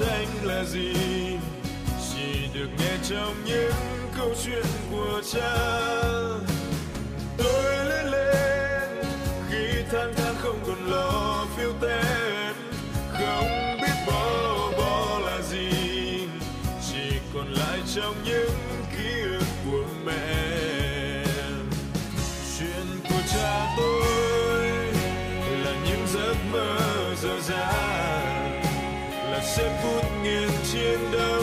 tranh 0.00 0.28
là 0.42 0.64
gì? 0.64 0.92
Chỉ 2.12 2.48
được 2.54 2.68
nghe 2.78 2.96
trong 3.08 3.34
những 3.44 3.72
câu 4.16 4.34
chuyện 4.44 4.64
của 4.90 5.22
cha. 5.32 5.56
Tôi 7.38 7.84
lớn 7.84 8.10
lên, 8.10 9.04
khi 9.50 9.82
tháng 9.92 10.14
tháng 10.16 10.34
không 10.38 10.58
còn 10.66 10.90
lo 10.90 11.46
phiêu 11.56 11.72
tên 11.80 12.54
không 13.12 13.76
biết 13.82 13.94
bó 14.06 14.70
bó 14.78 15.18
là 15.18 15.42
gì. 15.42 15.70
Chỉ 16.90 17.18
còn 17.34 17.52
lại 17.52 17.78
trong 17.94 18.14
những 18.24 18.50
ký 18.96 19.20
ức 19.20 19.46
của 19.64 19.84
mẹ. 20.04 21.24
Chuyện 22.58 22.86
của 23.08 23.22
cha 23.32 23.74
tôi 23.76 24.66
là 25.64 25.72
những 25.84 26.06
giấc 26.14 26.36
mơ 26.52 26.78
dở 27.22 27.40
dang 27.40 27.89
sẽ 29.56 29.80
phút 29.82 30.04
nghiền 30.22 30.50
chiến 30.72 30.98
đấu 31.12 31.39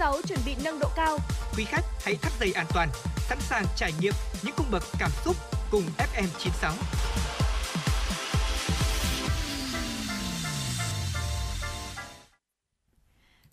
FM96 0.00 0.22
chuẩn 0.22 0.38
bị 0.46 0.54
nâng 0.64 0.78
độ 0.78 0.88
cao. 0.96 1.18
Quý 1.56 1.64
khách 1.64 1.84
hãy 2.04 2.16
thắt 2.22 2.32
dây 2.40 2.52
an 2.52 2.66
toàn, 2.74 2.88
sẵn 3.28 3.38
sàng 3.40 3.64
trải 3.76 3.92
nghiệm 4.00 4.12
những 4.42 4.54
cung 4.56 4.66
bậc 4.70 4.82
cảm 4.98 5.10
xúc 5.24 5.36
cùng 5.70 5.82
FM96. 5.98 6.72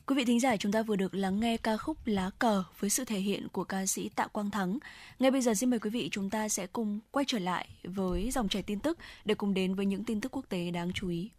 Quý 0.06 0.16
vị 0.16 0.26
thính 0.26 0.40
giả 0.40 0.58
chúng 0.58 0.72
ta 0.72 0.84
vừa 0.84 0.96
được 0.96 1.16
lắng 1.16 1.40
nghe 1.40 1.58
ca 1.58 1.78
khúc 1.78 1.98
Lá 2.06 2.30
cờ 2.40 2.64
với 2.80 2.90
sự 2.90 3.06
thể 3.06 3.20
hiện 3.20 3.48
của 3.52 3.64
ca 3.64 3.86
sĩ 3.86 4.10
Tạ 4.10 4.28
Quang 4.28 4.52
Thắng. 4.52 4.78
Ngay 5.20 5.32
bây 5.32 5.42
giờ 5.42 5.54
xin 5.54 5.70
mời 5.70 5.80
quý 5.80 5.90
vị 5.90 6.10
chúng 6.12 6.30
ta 6.30 6.50
sẽ 6.50 6.68
cùng 6.68 7.00
quay 7.12 7.26
trở 7.28 7.40
lại 7.40 7.68
với 7.84 8.32
dòng 8.32 8.50
chảy 8.50 8.64
tin 8.64 8.80
tức 8.80 8.98
để 9.26 9.36
cùng 9.36 9.54
đến 9.54 9.76
với 9.76 9.86
những 9.86 10.04
tin 10.04 10.22
tức 10.22 10.32
quốc 10.32 10.46
tế 10.50 10.72
đáng 10.72 10.92
chú 10.94 11.10
ý. 11.10 11.30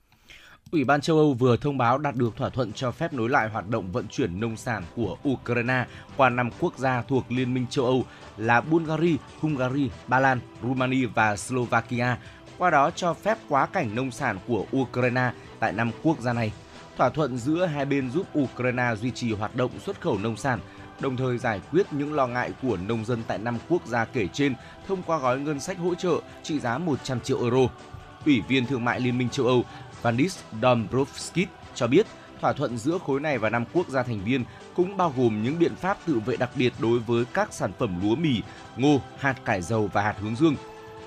Ủy 0.70 0.84
ban 0.84 1.00
châu 1.00 1.16
Âu 1.16 1.34
vừa 1.34 1.56
thông 1.56 1.78
báo 1.78 1.98
đạt 1.98 2.14
được 2.16 2.36
thỏa 2.36 2.48
thuận 2.48 2.72
cho 2.72 2.90
phép 2.90 3.12
nối 3.12 3.28
lại 3.28 3.48
hoạt 3.48 3.68
động 3.68 3.92
vận 3.92 4.08
chuyển 4.08 4.40
nông 4.40 4.56
sản 4.56 4.82
của 4.96 5.16
Ukraine 5.28 5.86
qua 6.16 6.28
năm 6.28 6.50
quốc 6.60 6.78
gia 6.78 7.02
thuộc 7.02 7.24
Liên 7.28 7.54
minh 7.54 7.66
châu 7.70 7.84
Âu 7.84 8.04
là 8.36 8.60
Bulgaria, 8.60 9.16
Hungary, 9.40 9.90
Ba 10.06 10.20
Lan, 10.20 10.40
Romania 10.62 11.06
và 11.06 11.36
Slovakia, 11.36 12.16
qua 12.58 12.70
đó 12.70 12.90
cho 12.90 13.14
phép 13.14 13.38
quá 13.48 13.66
cảnh 13.66 13.94
nông 13.94 14.10
sản 14.10 14.38
của 14.46 14.64
Ukraine 14.76 15.32
tại 15.58 15.72
năm 15.72 15.90
quốc 16.02 16.20
gia 16.20 16.32
này. 16.32 16.52
Thỏa 16.96 17.08
thuận 17.08 17.38
giữa 17.38 17.66
hai 17.66 17.84
bên 17.84 18.10
giúp 18.10 18.26
Ukraine 18.38 18.94
duy 19.00 19.10
trì 19.10 19.32
hoạt 19.32 19.56
động 19.56 19.70
xuất 19.80 20.00
khẩu 20.00 20.18
nông 20.18 20.36
sản, 20.36 20.60
đồng 21.00 21.16
thời 21.16 21.38
giải 21.38 21.60
quyết 21.70 21.92
những 21.92 22.14
lo 22.14 22.26
ngại 22.26 22.52
của 22.62 22.76
nông 22.76 23.04
dân 23.04 23.22
tại 23.26 23.38
năm 23.38 23.58
quốc 23.68 23.86
gia 23.86 24.04
kể 24.04 24.28
trên 24.32 24.54
thông 24.88 25.02
qua 25.02 25.18
gói 25.18 25.40
ngân 25.40 25.60
sách 25.60 25.78
hỗ 25.78 25.94
trợ 25.94 26.20
trị 26.42 26.60
giá 26.60 26.78
100 26.78 27.20
triệu 27.20 27.40
euro. 27.42 27.68
Ủy 28.26 28.42
viên 28.48 28.66
Thương 28.66 28.84
mại 28.84 29.00
Liên 29.00 29.18
minh 29.18 29.28
châu 29.28 29.46
Âu 29.46 29.64
Vandis 30.02 30.38
Dombrovskis 30.62 31.48
cho 31.74 31.86
biết 31.86 32.06
thỏa 32.40 32.52
thuận 32.52 32.78
giữa 32.78 32.98
khối 32.98 33.20
này 33.20 33.38
và 33.38 33.50
năm 33.50 33.64
quốc 33.72 33.88
gia 33.88 34.02
thành 34.02 34.20
viên 34.24 34.44
cũng 34.74 34.96
bao 34.96 35.14
gồm 35.16 35.42
những 35.42 35.58
biện 35.58 35.76
pháp 35.76 35.98
tự 36.06 36.20
vệ 36.26 36.36
đặc 36.36 36.50
biệt 36.54 36.72
đối 36.78 36.98
với 36.98 37.24
các 37.24 37.52
sản 37.52 37.72
phẩm 37.78 38.00
lúa 38.02 38.14
mì, 38.14 38.42
ngô, 38.76 39.00
hạt 39.18 39.34
cải 39.44 39.62
dầu 39.62 39.90
và 39.92 40.02
hạt 40.02 40.14
hướng 40.20 40.36
dương. 40.36 40.56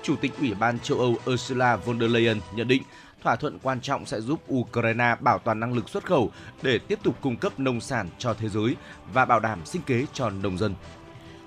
Chủ 0.02 0.16
tịch 0.16 0.32
Ủy 0.40 0.54
ban 0.54 0.78
châu 0.78 0.98
Âu 0.98 1.16
Ursula 1.30 1.76
von 1.76 2.00
der 2.00 2.10
Leyen 2.10 2.40
nhận 2.54 2.68
định 2.68 2.82
thỏa 3.22 3.36
thuận 3.36 3.58
quan 3.62 3.80
trọng 3.80 4.06
sẽ 4.06 4.20
giúp 4.20 4.40
Ukraine 4.54 5.16
bảo 5.20 5.38
toàn 5.38 5.60
năng 5.60 5.72
lực 5.72 5.88
xuất 5.88 6.04
khẩu 6.04 6.30
để 6.62 6.78
tiếp 6.78 6.98
tục 7.02 7.16
cung 7.20 7.36
cấp 7.36 7.60
nông 7.60 7.80
sản 7.80 8.08
cho 8.18 8.34
thế 8.34 8.48
giới 8.48 8.76
và 9.12 9.24
bảo 9.24 9.40
đảm 9.40 9.58
sinh 9.64 9.82
kế 9.82 10.06
cho 10.12 10.30
nông 10.30 10.58
dân. 10.58 10.74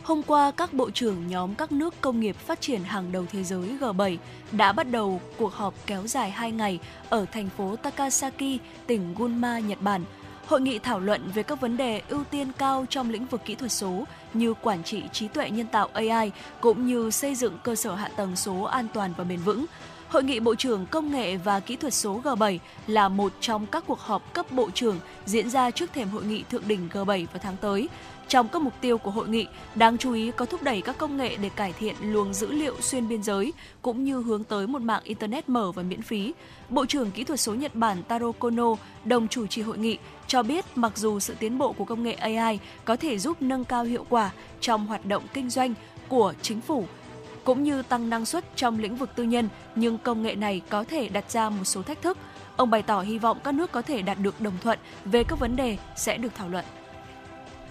Hôm 0.05 0.21
qua, 0.23 0.51
các 0.51 0.73
bộ 0.73 0.89
trưởng 0.91 1.27
nhóm 1.27 1.55
các 1.55 1.71
nước 1.71 2.01
công 2.01 2.19
nghiệp 2.19 2.35
phát 2.35 2.61
triển 2.61 2.83
hàng 2.83 3.11
đầu 3.11 3.25
thế 3.31 3.43
giới 3.43 3.69
G7 3.79 4.17
đã 4.51 4.71
bắt 4.71 4.91
đầu 4.91 5.21
cuộc 5.37 5.53
họp 5.53 5.73
kéo 5.85 6.07
dài 6.07 6.31
2 6.31 6.51
ngày 6.51 6.79
ở 7.09 7.25
thành 7.31 7.49
phố 7.57 7.75
Takasaki, 7.75 8.59
tỉnh 8.87 9.13
Gunma, 9.17 9.59
Nhật 9.59 9.81
Bản. 9.81 10.03
Hội 10.47 10.61
nghị 10.61 10.79
thảo 10.79 10.99
luận 10.99 11.31
về 11.33 11.43
các 11.43 11.61
vấn 11.61 11.77
đề 11.77 12.01
ưu 12.09 12.23
tiên 12.23 12.51
cao 12.57 12.85
trong 12.89 13.09
lĩnh 13.09 13.25
vực 13.25 13.41
kỹ 13.45 13.55
thuật 13.55 13.71
số 13.71 14.03
như 14.33 14.53
quản 14.53 14.83
trị 14.83 15.03
trí 15.11 15.27
tuệ 15.27 15.49
nhân 15.49 15.67
tạo 15.67 15.89
AI 15.93 16.31
cũng 16.61 16.85
như 16.85 17.11
xây 17.11 17.35
dựng 17.35 17.57
cơ 17.63 17.75
sở 17.75 17.95
hạ 17.95 18.09
tầng 18.15 18.35
số 18.35 18.61
an 18.61 18.87
toàn 18.93 19.13
và 19.17 19.23
bền 19.23 19.39
vững. 19.39 19.65
Hội 20.09 20.23
nghị 20.23 20.39
Bộ 20.39 20.55
trưởng 20.55 20.85
Công 20.85 21.11
nghệ 21.11 21.37
và 21.37 21.59
Kỹ 21.59 21.75
thuật 21.75 21.93
số 21.93 22.21
G7 22.23 22.57
là 22.87 23.09
một 23.09 23.33
trong 23.39 23.65
các 23.65 23.83
cuộc 23.87 23.99
họp 23.99 24.33
cấp 24.33 24.51
bộ 24.51 24.69
trưởng 24.73 24.99
diễn 25.25 25.49
ra 25.49 25.71
trước 25.71 25.93
thềm 25.93 26.09
hội 26.09 26.23
nghị 26.23 26.43
thượng 26.43 26.67
đỉnh 26.67 26.89
G7 26.93 27.05
vào 27.05 27.39
tháng 27.41 27.57
tới. 27.61 27.89
Trong 28.27 28.47
các 28.47 28.61
mục 28.61 28.73
tiêu 28.81 28.97
của 28.97 29.11
hội 29.11 29.27
nghị, 29.27 29.47
đáng 29.75 29.97
chú 29.97 30.13
ý 30.13 30.31
có 30.31 30.45
thúc 30.45 30.63
đẩy 30.63 30.81
các 30.81 30.97
công 30.97 31.17
nghệ 31.17 31.37
để 31.41 31.49
cải 31.49 31.73
thiện 31.73 31.95
luồng 32.01 32.33
dữ 32.33 32.51
liệu 32.51 32.81
xuyên 32.81 33.07
biên 33.07 33.23
giới, 33.23 33.53
cũng 33.81 34.03
như 34.03 34.21
hướng 34.21 34.43
tới 34.43 34.67
một 34.67 34.81
mạng 34.81 35.01
Internet 35.03 35.49
mở 35.49 35.71
và 35.71 35.83
miễn 35.83 36.01
phí. 36.01 36.33
Bộ 36.69 36.85
trưởng 36.85 37.11
Kỹ 37.11 37.23
thuật 37.23 37.39
số 37.39 37.53
Nhật 37.53 37.75
Bản 37.75 38.03
Taro 38.03 38.31
Kono, 38.31 38.75
đồng 39.05 39.27
chủ 39.27 39.47
trì 39.47 39.61
hội 39.61 39.77
nghị, 39.77 39.97
cho 40.27 40.43
biết 40.43 40.65
mặc 40.75 40.97
dù 40.97 41.19
sự 41.19 41.35
tiến 41.39 41.57
bộ 41.57 41.71
của 41.71 41.85
công 41.85 42.03
nghệ 42.03 42.13
AI 42.13 42.59
có 42.85 42.95
thể 42.95 43.17
giúp 43.17 43.41
nâng 43.41 43.65
cao 43.65 43.83
hiệu 43.83 44.05
quả 44.09 44.31
trong 44.61 44.87
hoạt 44.87 45.05
động 45.05 45.23
kinh 45.33 45.49
doanh 45.49 45.73
của 46.07 46.33
chính 46.41 46.61
phủ, 46.61 46.85
cũng 47.43 47.63
như 47.63 47.81
tăng 47.81 48.09
năng 48.09 48.25
suất 48.25 48.55
trong 48.55 48.79
lĩnh 48.79 48.95
vực 48.95 49.09
tư 49.15 49.23
nhân, 49.23 49.49
nhưng 49.75 49.97
công 49.97 50.23
nghệ 50.23 50.35
này 50.35 50.61
có 50.69 50.83
thể 50.83 51.09
đặt 51.09 51.31
ra 51.31 51.49
một 51.49 51.63
số 51.63 51.81
thách 51.81 52.01
thức. 52.01 52.17
Ông 52.55 52.69
bày 52.69 52.81
tỏ 52.81 53.01
hy 53.01 53.17
vọng 53.17 53.37
các 53.43 53.53
nước 53.53 53.71
có 53.71 53.81
thể 53.81 54.01
đạt 54.01 54.17
được 54.19 54.41
đồng 54.41 54.57
thuận 54.63 54.79
về 55.05 55.23
các 55.23 55.39
vấn 55.39 55.55
đề 55.55 55.77
sẽ 55.95 56.17
được 56.17 56.35
thảo 56.35 56.49
luận. 56.49 56.65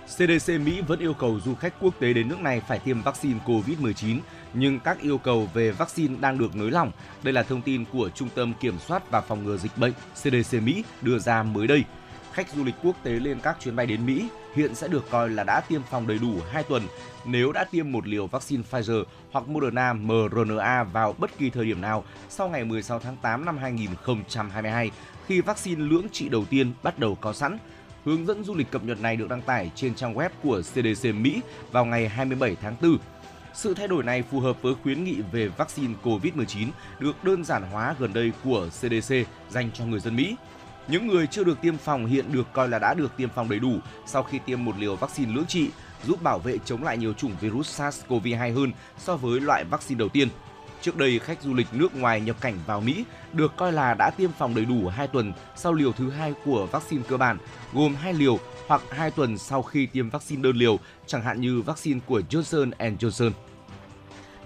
CDC 0.06 0.60
Mỹ 0.60 0.80
vẫn 0.80 0.98
yêu 0.98 1.14
cầu 1.14 1.40
du 1.44 1.54
khách 1.54 1.74
quốc 1.80 1.94
tế 2.00 2.12
đến 2.12 2.28
nước 2.28 2.40
này 2.40 2.60
phải 2.60 2.78
tiêm 2.78 3.02
vaccine 3.02 3.38
COVID-19, 3.46 4.18
nhưng 4.54 4.80
các 4.80 5.00
yêu 5.00 5.18
cầu 5.18 5.48
về 5.54 5.70
vaccine 5.70 6.16
đang 6.20 6.38
được 6.38 6.56
nới 6.56 6.70
lỏng. 6.70 6.92
Đây 7.22 7.32
là 7.32 7.42
thông 7.42 7.62
tin 7.62 7.84
của 7.92 8.10
Trung 8.14 8.28
tâm 8.34 8.54
Kiểm 8.60 8.78
soát 8.78 9.10
và 9.10 9.20
Phòng 9.20 9.44
ngừa 9.44 9.56
Dịch 9.56 9.78
bệnh 9.78 9.92
CDC 10.14 10.62
Mỹ 10.62 10.84
đưa 11.02 11.18
ra 11.18 11.42
mới 11.42 11.66
đây. 11.66 11.84
Khách 12.32 12.48
du 12.48 12.64
lịch 12.64 12.74
quốc 12.82 12.96
tế 13.02 13.10
lên 13.10 13.40
các 13.42 13.56
chuyến 13.60 13.76
bay 13.76 13.86
đến 13.86 14.06
Mỹ 14.06 14.28
hiện 14.54 14.74
sẽ 14.74 14.88
được 14.88 15.10
coi 15.10 15.30
là 15.30 15.44
đã 15.44 15.60
tiêm 15.60 15.82
phòng 15.90 16.06
đầy 16.06 16.18
đủ 16.18 16.34
2 16.50 16.62
tuần 16.62 16.82
nếu 17.24 17.52
đã 17.52 17.64
tiêm 17.64 17.92
một 17.92 18.06
liều 18.06 18.26
vaccine 18.26 18.62
Pfizer 18.70 19.04
hoặc 19.32 19.48
Moderna 19.48 19.92
mRNA 19.92 20.84
vào 20.84 21.14
bất 21.18 21.38
kỳ 21.38 21.50
thời 21.50 21.64
điểm 21.64 21.80
nào 21.80 22.04
sau 22.28 22.48
ngày 22.48 22.64
16 22.64 22.98
tháng 22.98 23.16
8 23.22 23.44
năm 23.44 23.58
2022 23.58 24.90
khi 25.26 25.40
vaccine 25.40 25.84
lưỡng 25.84 26.06
trị 26.12 26.28
đầu 26.28 26.44
tiên 26.50 26.72
bắt 26.82 26.98
đầu 26.98 27.14
có 27.14 27.32
sẵn. 27.32 27.58
Hướng 28.04 28.26
dẫn 28.26 28.44
du 28.44 28.54
lịch 28.54 28.70
cập 28.70 28.84
nhật 28.84 29.00
này 29.00 29.16
được 29.16 29.28
đăng 29.28 29.42
tải 29.42 29.70
trên 29.74 29.94
trang 29.94 30.14
web 30.14 30.30
của 30.42 30.62
CDC 30.62 31.14
Mỹ 31.14 31.40
vào 31.72 31.84
ngày 31.84 32.08
27 32.08 32.56
tháng 32.62 32.76
4. 32.82 32.98
Sự 33.54 33.74
thay 33.74 33.88
đổi 33.88 34.04
này 34.04 34.22
phù 34.22 34.40
hợp 34.40 34.62
với 34.62 34.74
khuyến 34.82 35.04
nghị 35.04 35.16
về 35.32 35.48
vaccine 35.48 35.94
COVID-19 36.02 36.68
được 36.98 37.24
đơn 37.24 37.44
giản 37.44 37.62
hóa 37.62 37.94
gần 37.98 38.12
đây 38.12 38.32
của 38.44 38.68
CDC 38.68 39.14
dành 39.50 39.70
cho 39.74 39.84
người 39.84 40.00
dân 40.00 40.16
Mỹ. 40.16 40.36
Những 40.88 41.06
người 41.06 41.26
chưa 41.26 41.44
được 41.44 41.60
tiêm 41.60 41.76
phòng 41.76 42.06
hiện 42.06 42.32
được 42.32 42.46
coi 42.52 42.68
là 42.68 42.78
đã 42.78 42.94
được 42.94 43.16
tiêm 43.16 43.28
phòng 43.28 43.48
đầy 43.48 43.58
đủ 43.58 43.78
sau 44.06 44.22
khi 44.22 44.38
tiêm 44.38 44.64
một 44.64 44.78
liều 44.78 44.96
vaccine 44.96 45.34
lưỡng 45.34 45.46
trị, 45.46 45.70
giúp 46.06 46.22
bảo 46.22 46.38
vệ 46.38 46.58
chống 46.64 46.84
lại 46.84 46.98
nhiều 46.98 47.12
chủng 47.12 47.32
virus 47.40 47.80
SARS-CoV-2 47.80 48.54
hơn 48.54 48.72
so 48.98 49.16
với 49.16 49.40
loại 49.40 49.64
vaccine 49.64 49.98
đầu 49.98 50.08
tiên. 50.08 50.28
Trước 50.84 50.96
đây, 50.96 51.18
khách 51.18 51.42
du 51.42 51.54
lịch 51.54 51.66
nước 51.72 51.96
ngoài 51.96 52.20
nhập 52.20 52.36
cảnh 52.40 52.58
vào 52.66 52.80
Mỹ 52.80 53.04
được 53.32 53.52
coi 53.56 53.72
là 53.72 53.94
đã 53.94 54.10
tiêm 54.10 54.30
phòng 54.38 54.54
đầy 54.54 54.64
đủ 54.64 54.88
2 54.88 55.06
tuần 55.06 55.32
sau 55.56 55.72
liều 55.72 55.92
thứ 55.92 56.10
hai 56.10 56.34
của 56.44 56.66
vaccine 56.72 57.02
cơ 57.08 57.16
bản, 57.16 57.38
gồm 57.72 57.94
2 57.94 58.14
liều 58.14 58.38
hoặc 58.66 58.82
2 58.90 59.10
tuần 59.10 59.38
sau 59.38 59.62
khi 59.62 59.86
tiêm 59.86 60.10
vaccine 60.10 60.42
đơn 60.42 60.56
liều, 60.56 60.78
chẳng 61.06 61.22
hạn 61.22 61.40
như 61.40 61.62
vaccine 61.62 62.00
của 62.06 62.22
Johnson 62.30 62.70
Johnson. 62.78 63.30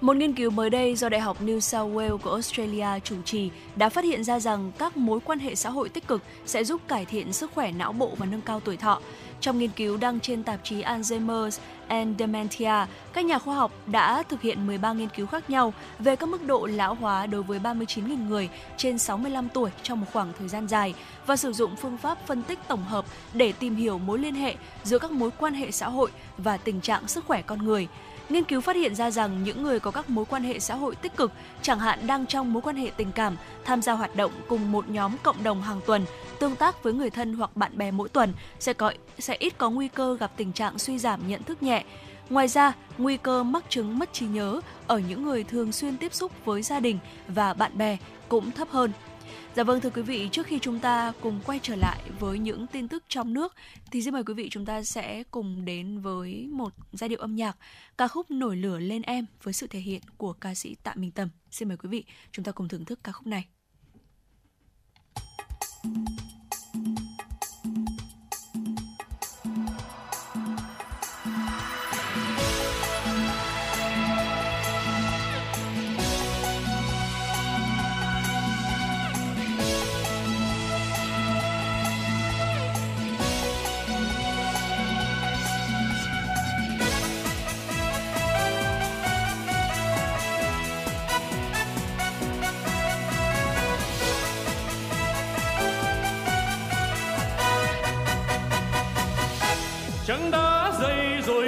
Một 0.01 0.17
nghiên 0.17 0.33
cứu 0.33 0.51
mới 0.51 0.71
đây 0.71 0.97
do 0.97 1.09
Đại 1.09 1.21
học 1.21 1.43
New 1.43 1.61
South 1.61 1.95
Wales 1.95 2.19
của 2.19 2.31
Australia 2.31 2.87
chủ 3.05 3.17
trì 3.25 3.51
đã 3.77 3.89
phát 3.89 4.05
hiện 4.05 4.25
ra 4.25 4.41
rằng 4.41 4.73
các 4.79 4.97
mối 4.97 5.21
quan 5.21 5.39
hệ 5.39 5.55
xã 5.55 5.71
hội 5.71 5.89
tích 5.89 6.07
cực 6.07 6.23
sẽ 6.47 6.65
giúp 6.65 6.81
cải 6.89 7.05
thiện 7.05 7.33
sức 7.33 7.51
khỏe 7.55 7.73
não 7.73 7.93
bộ 7.93 8.11
và 8.17 8.27
nâng 8.27 8.41
cao 8.41 8.61
tuổi 8.61 8.77
thọ. 8.77 9.01
Trong 9.41 9.59
nghiên 9.59 9.71
cứu 9.71 9.97
đăng 9.97 10.21
trên 10.21 10.43
tạp 10.43 10.61
chí 10.65 10.83
Alzheimer's 10.83 11.59
and 11.89 12.19
Dementia, 12.19 12.87
các 13.13 13.25
nhà 13.25 13.39
khoa 13.39 13.55
học 13.55 13.73
đã 13.87 14.23
thực 14.23 14.43
hiện 14.43 14.67
13 14.67 14.93
nghiên 14.93 15.09
cứu 15.09 15.27
khác 15.27 15.51
nhau 15.51 15.75
về 15.99 16.17
các 16.17 16.29
mức 16.29 16.47
độ 16.47 16.67
lão 16.67 16.95
hóa 16.95 17.27
đối 17.27 17.43
với 17.43 17.59
39.000 17.59 18.29
người 18.29 18.49
trên 18.77 18.99
65 18.99 19.49
tuổi 19.49 19.71
trong 19.83 20.01
một 20.01 20.07
khoảng 20.13 20.33
thời 20.39 20.49
gian 20.49 20.67
dài 20.69 20.95
và 21.27 21.37
sử 21.37 21.53
dụng 21.53 21.77
phương 21.77 21.97
pháp 21.97 22.27
phân 22.27 22.43
tích 22.43 22.59
tổng 22.69 22.85
hợp 22.85 23.05
để 23.35 23.53
tìm 23.53 23.77
hiểu 23.77 23.99
mối 23.99 24.19
liên 24.19 24.35
hệ 24.35 24.55
giữa 24.85 24.99
các 24.99 25.11
mối 25.11 25.31
quan 25.39 25.55
hệ 25.55 25.71
xã 25.71 25.89
hội 25.89 26.11
và 26.39 26.57
tình 26.57 26.81
trạng 26.81 27.09
sức 27.09 27.25
khỏe 27.27 27.43
con 27.43 27.65
người. 27.65 27.89
Nghiên 28.29 28.45
cứu 28.45 28.61
phát 28.61 28.77
hiện 28.77 28.95
ra 28.95 29.11
rằng 29.11 29.43
những 29.45 29.63
người 29.63 29.81
có 29.81 29.91
các 29.91 30.11
mối 30.11 30.25
quan 30.25 30.43
hệ 30.43 30.59
xã 30.59 30.75
hội 30.75 30.97
tích 30.97 31.17
cực, 31.17 31.33
chẳng 31.63 31.79
hạn 31.79 32.07
đang 32.07 32.27
trong 32.27 32.53
mối 32.53 32.63
quan 32.63 32.77
hệ 32.77 32.91
tình 32.97 33.13
cảm, 33.13 33.37
tham 33.65 33.83
gia 33.83 33.93
hoạt 33.93 34.17
động 34.17 34.33
cùng 34.49 34.73
một 34.73 34.89
nhóm 34.89 35.17
cộng 35.23 35.43
đồng 35.43 35.63
hàng 35.63 35.81
tuần, 35.87 36.05
tương 36.41 36.57
tác 36.57 36.83
với 36.83 36.93
người 36.93 37.11
thân 37.11 37.35
hoặc 37.35 37.57
bạn 37.57 37.79
bè 37.79 37.91
mỗi 37.91 38.09
tuần 38.09 38.33
sẽ 38.59 38.73
có 38.73 38.93
sẽ 39.19 39.37
ít 39.39 39.59
có 39.59 39.71
nguy 39.71 39.89
cơ 39.89 40.17
gặp 40.21 40.31
tình 40.37 40.53
trạng 40.53 40.79
suy 40.79 40.99
giảm 40.99 41.29
nhận 41.29 41.43
thức 41.43 41.63
nhẹ. 41.63 41.85
Ngoài 42.31 42.49
ra, 42.49 42.73
nguy 42.99 43.17
cơ 43.17 43.43
mắc 43.43 43.65
chứng 43.69 43.99
mất 43.99 44.13
trí 44.13 44.27
nhớ 44.27 44.61
ở 44.87 44.99
những 44.99 45.25
người 45.25 45.45
thường 45.45 45.73
xuyên 45.73 45.97
tiếp 45.97 46.15
xúc 46.15 46.33
với 46.45 46.63
gia 46.63 46.81
đình 46.81 46.99
và 47.29 47.55
bạn 47.55 47.79
bè 47.79 47.97
cũng 48.29 48.51
thấp 48.51 48.69
hơn. 48.71 48.93
Dạ 49.59 49.65
vâng 49.65 49.81
thưa 49.81 49.91
quý 49.91 50.03
vị, 50.03 50.29
trước 50.33 50.47
khi 50.47 50.59
chúng 50.59 50.81
ta 50.81 51.13
cùng 51.21 51.41
quay 51.47 51.61
trở 51.63 51.77
lại 51.77 51.99
với 52.19 52.39
những 52.39 52.67
tin 52.67 52.89
tức 52.89 53.05
trong 53.09 53.35
nước 53.35 53.55
thì 53.91 54.03
xin 54.03 54.15
mời 54.15 54.25
quý 54.25 54.35
vị 54.35 54.49
chúng 54.51 54.65
ta 54.65 54.83
sẽ 54.83 55.23
cùng 55.31 55.65
đến 55.65 56.01
với 56.01 56.49
một 56.53 56.73
giai 56.93 57.09
điệu 57.09 57.19
âm 57.19 57.37
nhạc 57.37 57.57
ca 57.99 58.09
khúc 58.09 58.31
Nổi 58.31 58.57
lửa 58.57 58.79
lên 58.79 59.03
em 59.03 59.27
với 59.43 59.55
sự 59.55 59.67
thể 59.67 59.79
hiện 59.79 60.03
của 60.17 60.33
ca 60.33 60.55
sĩ 60.55 60.75
Tạ 60.83 60.95
Minh 60.97 61.11
Tâm. 61.11 61.29
Xin 61.51 61.69
mời 61.69 61.77
quý 61.77 61.89
vị 61.89 62.05
chúng 62.33 62.45
ta 62.45 62.53
cùng 62.53 62.69
thưởng 62.69 62.85
thức 62.85 63.01
ca 63.05 63.13
khúc 63.13 63.27
này. 63.27 63.47
trắng 65.83 66.38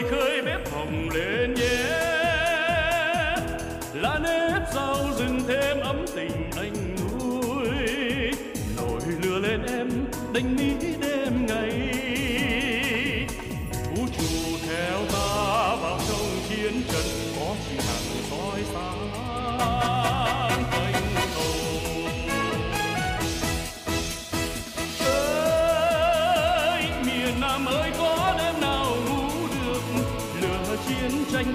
ơi 0.01 0.11
khơi 0.11 0.43
bếp 0.43 0.73
hồng 0.73 1.09
lên 1.15 1.55
nhé. 1.55 1.87
Lá 3.95 4.19
nếp 4.23 4.63
rau 4.75 4.97
rừng 5.19 5.41
thêm 5.49 5.81
ấm 5.81 6.05
tình 6.17 6.51
anh 6.57 6.97
nuôi. 6.97 7.69
Nổi 8.77 9.01
lửa 9.23 9.39
lên 9.39 9.63
em 9.63 9.89
đánh 10.35 10.57
mỹ 10.57 10.90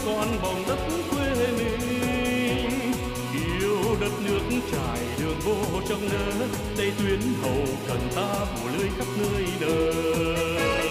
con 0.06 0.26
tranh 0.26 0.40
bồng 0.42 0.64
đất 0.68 0.78
quê 1.12 1.52
mình. 1.58 2.92
Yêu 3.34 3.96
đất 4.02 4.12
nước 4.24 4.40
trải 4.72 5.00
đường 5.20 5.40
vô 5.46 5.82
trong 5.90 6.10
nỡ 6.10 6.48
đây 6.78 6.92
tuyến 7.00 7.20
hậu 7.42 7.66
cần 7.88 8.00
ta 8.16 8.46
phủ 8.46 8.70
lưới 8.78 8.90
khắp 8.98 9.08
nơi 9.18 9.46
đời 9.60 10.85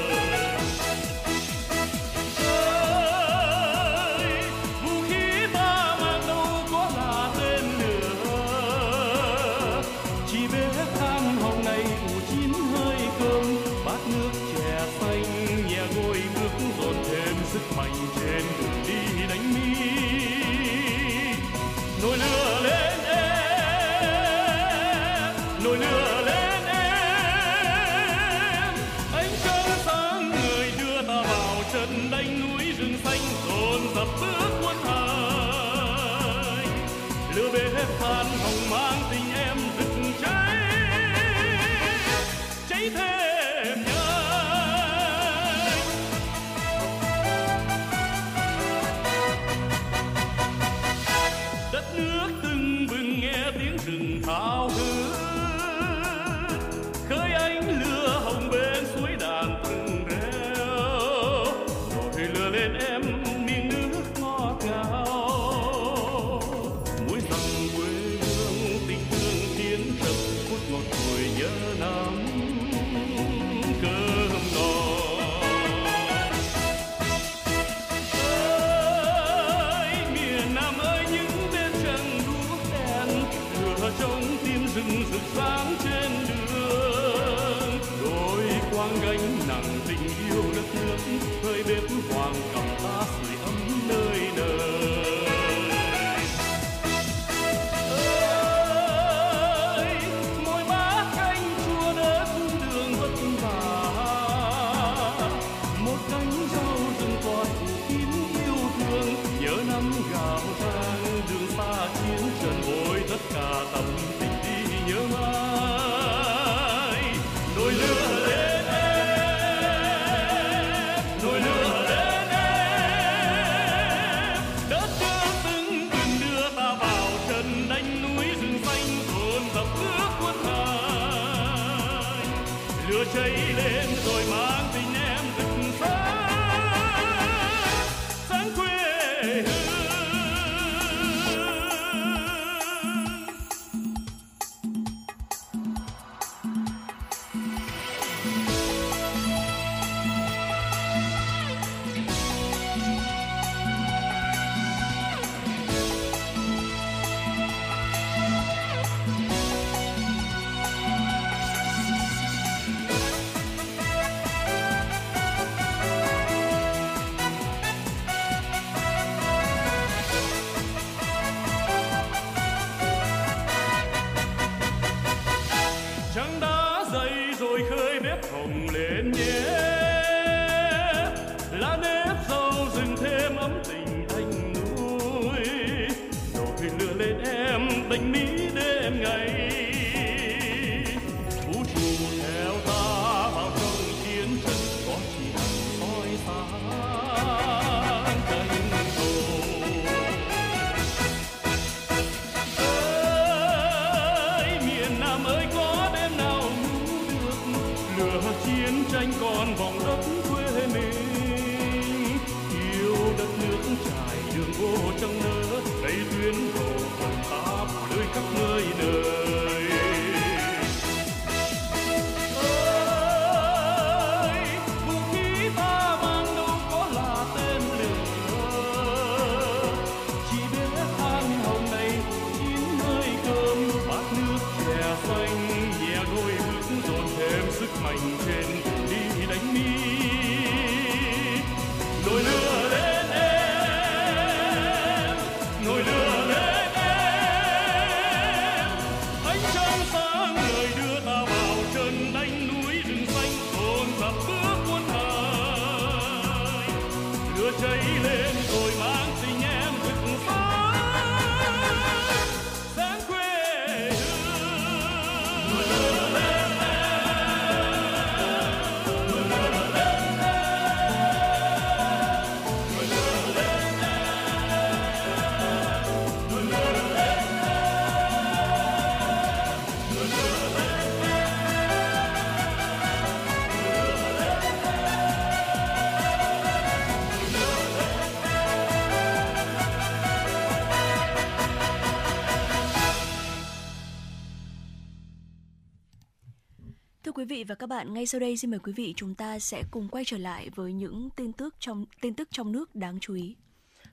quý 297.14 297.24
vị 297.24 297.44
và 297.44 297.54
các 297.54 297.68
bạn, 297.68 297.94
ngay 297.94 298.06
sau 298.06 298.20
đây 298.20 298.36
xin 298.36 298.50
mời 298.50 298.60
quý 298.60 298.72
vị 298.72 298.94
chúng 298.96 299.14
ta 299.14 299.38
sẽ 299.38 299.62
cùng 299.70 299.88
quay 299.88 300.04
trở 300.04 300.18
lại 300.18 300.50
với 300.54 300.72
những 300.72 301.10
tin 301.16 301.32
tức 301.32 301.54
trong 301.58 301.84
tin 302.00 302.14
tức 302.14 302.28
trong 302.30 302.52
nước 302.52 302.74
đáng 302.74 302.98
chú 303.00 303.14
ý. 303.14 303.34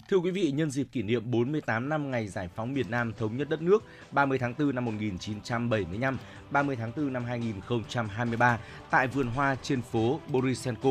Thưa 0.10 0.18
quý 0.18 0.32
vị, 0.32 0.52
nhân 0.52 0.72
dịp 0.72 0.88
kỷ 0.92 1.02
niệm 1.02 1.32
48 1.32 1.90
năm 1.90 2.12
ngày 2.12 2.28
giải 2.28 2.50
phóng 2.56 2.74
miền 2.74 2.86
Nam 2.90 3.14
thống 3.18 3.38
nhất 3.38 3.50
đất 3.50 3.62
nước 3.62 3.84
30 4.12 4.38
tháng 4.38 4.54
4 4.60 4.76
năm 4.76 4.86
1975, 4.86 6.18
30 6.52 6.76
tháng 6.76 6.92
4 6.98 7.14
năm 7.14 7.26
2023 7.26 8.60
tại 8.90 9.08
vườn 9.08 9.28
hoa 9.28 9.56
trên 9.64 9.82
phố 9.82 10.20
Borisenko, 10.28 10.90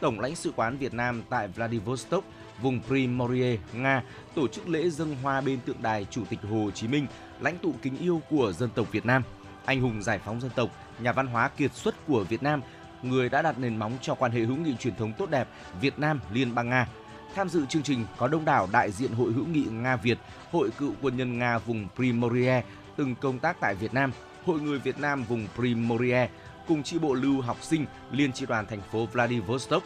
Tổng 0.00 0.20
lãnh 0.20 0.36
sự 0.36 0.52
quán 0.56 0.78
Việt 0.78 0.94
Nam 0.94 1.22
tại 1.30 1.48
Vladivostok, 1.48 2.24
vùng 2.62 2.80
Primorie, 2.82 3.58
Nga 3.74 4.02
tổ 4.34 4.48
chức 4.48 4.68
lễ 4.68 4.90
dâng 4.90 5.16
hoa 5.22 5.40
bên 5.40 5.60
tượng 5.60 5.82
đài 5.82 6.06
Chủ 6.10 6.24
tịch 6.30 6.40
Hồ 6.42 6.70
Chí 6.74 6.88
Minh, 6.88 7.06
lãnh 7.40 7.58
tụ 7.58 7.74
kính 7.82 7.98
yêu 7.98 8.22
của 8.30 8.52
dân 8.52 8.70
tộc 8.74 8.92
Việt 8.92 9.06
Nam, 9.06 9.22
anh 9.64 9.80
hùng 9.80 10.02
giải 10.02 10.18
phóng 10.24 10.40
dân 10.40 10.50
tộc, 10.56 10.70
nhà 10.98 11.12
văn 11.12 11.26
hóa 11.26 11.48
kiệt 11.48 11.72
xuất 11.74 11.94
của 12.06 12.24
Việt 12.24 12.42
Nam, 12.42 12.60
người 13.02 13.28
đã 13.28 13.42
đặt 13.42 13.58
nền 13.58 13.76
móng 13.76 13.92
cho 14.02 14.14
quan 14.14 14.32
hệ 14.32 14.40
hữu 14.40 14.56
nghị 14.56 14.76
truyền 14.76 14.96
thống 14.96 15.12
tốt 15.18 15.30
đẹp 15.30 15.48
Việt 15.80 15.98
Nam 15.98 16.20
Liên 16.32 16.54
bang 16.54 16.68
Nga. 16.68 16.86
Tham 17.34 17.48
dự 17.48 17.66
chương 17.66 17.82
trình 17.82 18.06
có 18.16 18.28
đông 18.28 18.44
đảo 18.44 18.68
đại 18.72 18.90
diện 18.90 19.12
Hội 19.12 19.32
hữu 19.32 19.46
nghị 19.46 19.64
Nga 19.64 19.96
Việt, 19.96 20.18
Hội 20.52 20.70
cựu 20.78 20.92
quân 21.02 21.16
nhân 21.16 21.38
Nga 21.38 21.58
vùng 21.58 21.88
Primorie 21.96 22.62
từng 22.96 23.14
công 23.14 23.38
tác 23.38 23.56
tại 23.60 23.74
Việt 23.74 23.94
Nam, 23.94 24.12
Hội 24.46 24.60
người 24.60 24.78
Việt 24.78 24.98
Nam 24.98 25.24
vùng 25.24 25.46
Primorie 25.56 26.28
cùng 26.68 26.82
chi 26.82 26.98
bộ 26.98 27.14
lưu 27.14 27.40
học 27.40 27.56
sinh 27.60 27.86
Liên 28.10 28.32
chi 28.32 28.46
đoàn 28.46 28.66
thành 28.66 28.80
phố 28.92 29.06
Vladivostok. 29.06 29.82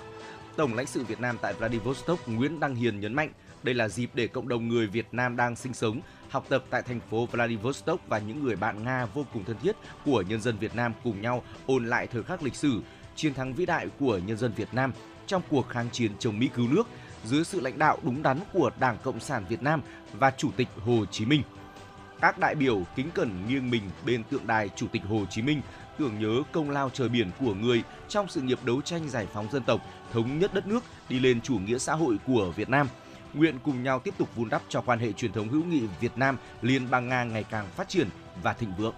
Tổng 0.57 0.75
lãnh 0.75 0.87
sự 0.87 1.05
Việt 1.05 1.21
Nam 1.21 1.39
tại 1.41 1.55
Vladivostok 1.55 2.29
Nguyễn 2.29 2.61
Đăng 2.61 2.75
Hiền 2.75 3.01
nhấn 3.01 3.15
mạnh 3.15 3.31
đây 3.67 3.75
là 3.75 3.89
dịp 3.89 4.11
để 4.15 4.27
cộng 4.27 4.49
đồng 4.49 4.69
người 4.69 4.87
Việt 4.87 5.07
Nam 5.13 5.37
đang 5.37 5.57
sinh 5.57 5.75
sống, 5.75 6.01
học 6.29 6.47
tập 6.49 6.65
tại 6.71 6.83
thành 6.83 7.01
phố 7.11 7.27
Vladivostok 7.27 8.09
và 8.09 8.19
những 8.19 8.45
người 8.45 8.57
bạn 8.57 8.85
Nga 8.85 9.07
vô 9.07 9.27
cùng 9.33 9.45
thân 9.45 9.57
thiết 9.63 9.77
của 10.05 10.23
nhân 10.29 10.41
dân 10.41 10.57
Việt 10.59 10.75
Nam 10.75 10.93
cùng 11.05 11.21
nhau 11.21 11.43
ôn 11.67 11.87
lại 11.87 12.07
thời 12.07 12.23
khắc 12.23 12.43
lịch 12.43 12.55
sử, 12.55 12.81
chiến 13.17 13.35
thắng 13.35 13.55
vĩ 13.55 13.67
đại 13.67 13.89
của 14.01 14.19
nhân 14.27 14.37
dân 14.37 14.53
Việt 14.57 14.69
Nam 14.73 14.93
trong 15.27 15.43
cuộc 15.51 15.69
kháng 15.69 15.91
chiến 15.93 16.13
chống 16.19 16.39
Mỹ 16.39 16.49
cứu 16.55 16.69
nước 16.69 16.87
dưới 17.25 17.45
sự 17.45 17.61
lãnh 17.61 17.79
đạo 17.79 17.99
đúng 18.03 18.23
đắn 18.23 18.39
của 18.53 18.71
Đảng 18.81 18.97
Cộng 19.03 19.21
sản 19.21 19.45
Việt 19.49 19.63
Nam 19.63 19.83
và 20.13 20.31
Chủ 20.31 20.51
tịch 20.57 20.69
Hồ 20.85 21.05
Chí 21.11 21.25
Minh. 21.25 21.43
Các 22.21 22.39
đại 22.39 22.55
biểu 22.55 22.83
kính 22.97 23.11
cẩn 23.15 23.47
nghiêng 23.49 23.71
mình 23.71 23.83
bên 24.07 24.25
tượng 24.25 24.47
đài 24.47 24.69
Chủ 24.69 24.87
tịch 24.93 25.03
Hồ 25.09 25.25
Chí 25.31 25.43
Minh 25.43 25.61
tưởng 25.99 26.19
nhớ 26.19 26.43
công 26.53 26.71
lao 26.71 26.91
trời 26.91 27.09
biển 27.09 27.31
của 27.41 27.55
người 27.55 27.83
trong 28.09 28.29
sự 28.29 28.41
nghiệp 28.41 28.59
đấu 28.65 28.83
tranh 28.83 29.09
giải 29.09 29.27
phóng 29.33 29.51
dân 29.53 29.63
tộc, 29.63 29.81
thống 30.13 30.39
nhất 30.39 30.55
đất 30.55 30.67
nước, 30.67 30.85
đi 31.09 31.19
lên 31.19 31.41
chủ 31.41 31.59
nghĩa 31.59 31.79
xã 31.79 31.95
hội 31.95 32.17
của 32.27 32.53
Việt 32.57 32.69
Nam. 32.69 32.89
Nguyện 33.37 33.59
cùng 33.65 33.83
nhau 33.83 33.99
tiếp 33.99 34.15
tục 34.19 34.29
vun 34.37 34.49
đắp 34.49 34.63
cho 34.69 34.81
quan 34.81 34.99
hệ 34.99 35.13
truyền 35.13 35.33
thống 35.33 35.49
hữu 35.49 35.65
nghị 35.65 35.83
Việt 36.01 36.13
Nam 36.17 36.37
Liên 36.63 36.91
bang 36.91 37.09
Nga 37.09 37.25
ngày 37.25 37.45
càng 37.51 37.67
phát 37.77 37.89
triển 37.89 38.09
và 38.43 38.53
thịnh 38.53 38.73
vượng. 38.79 38.95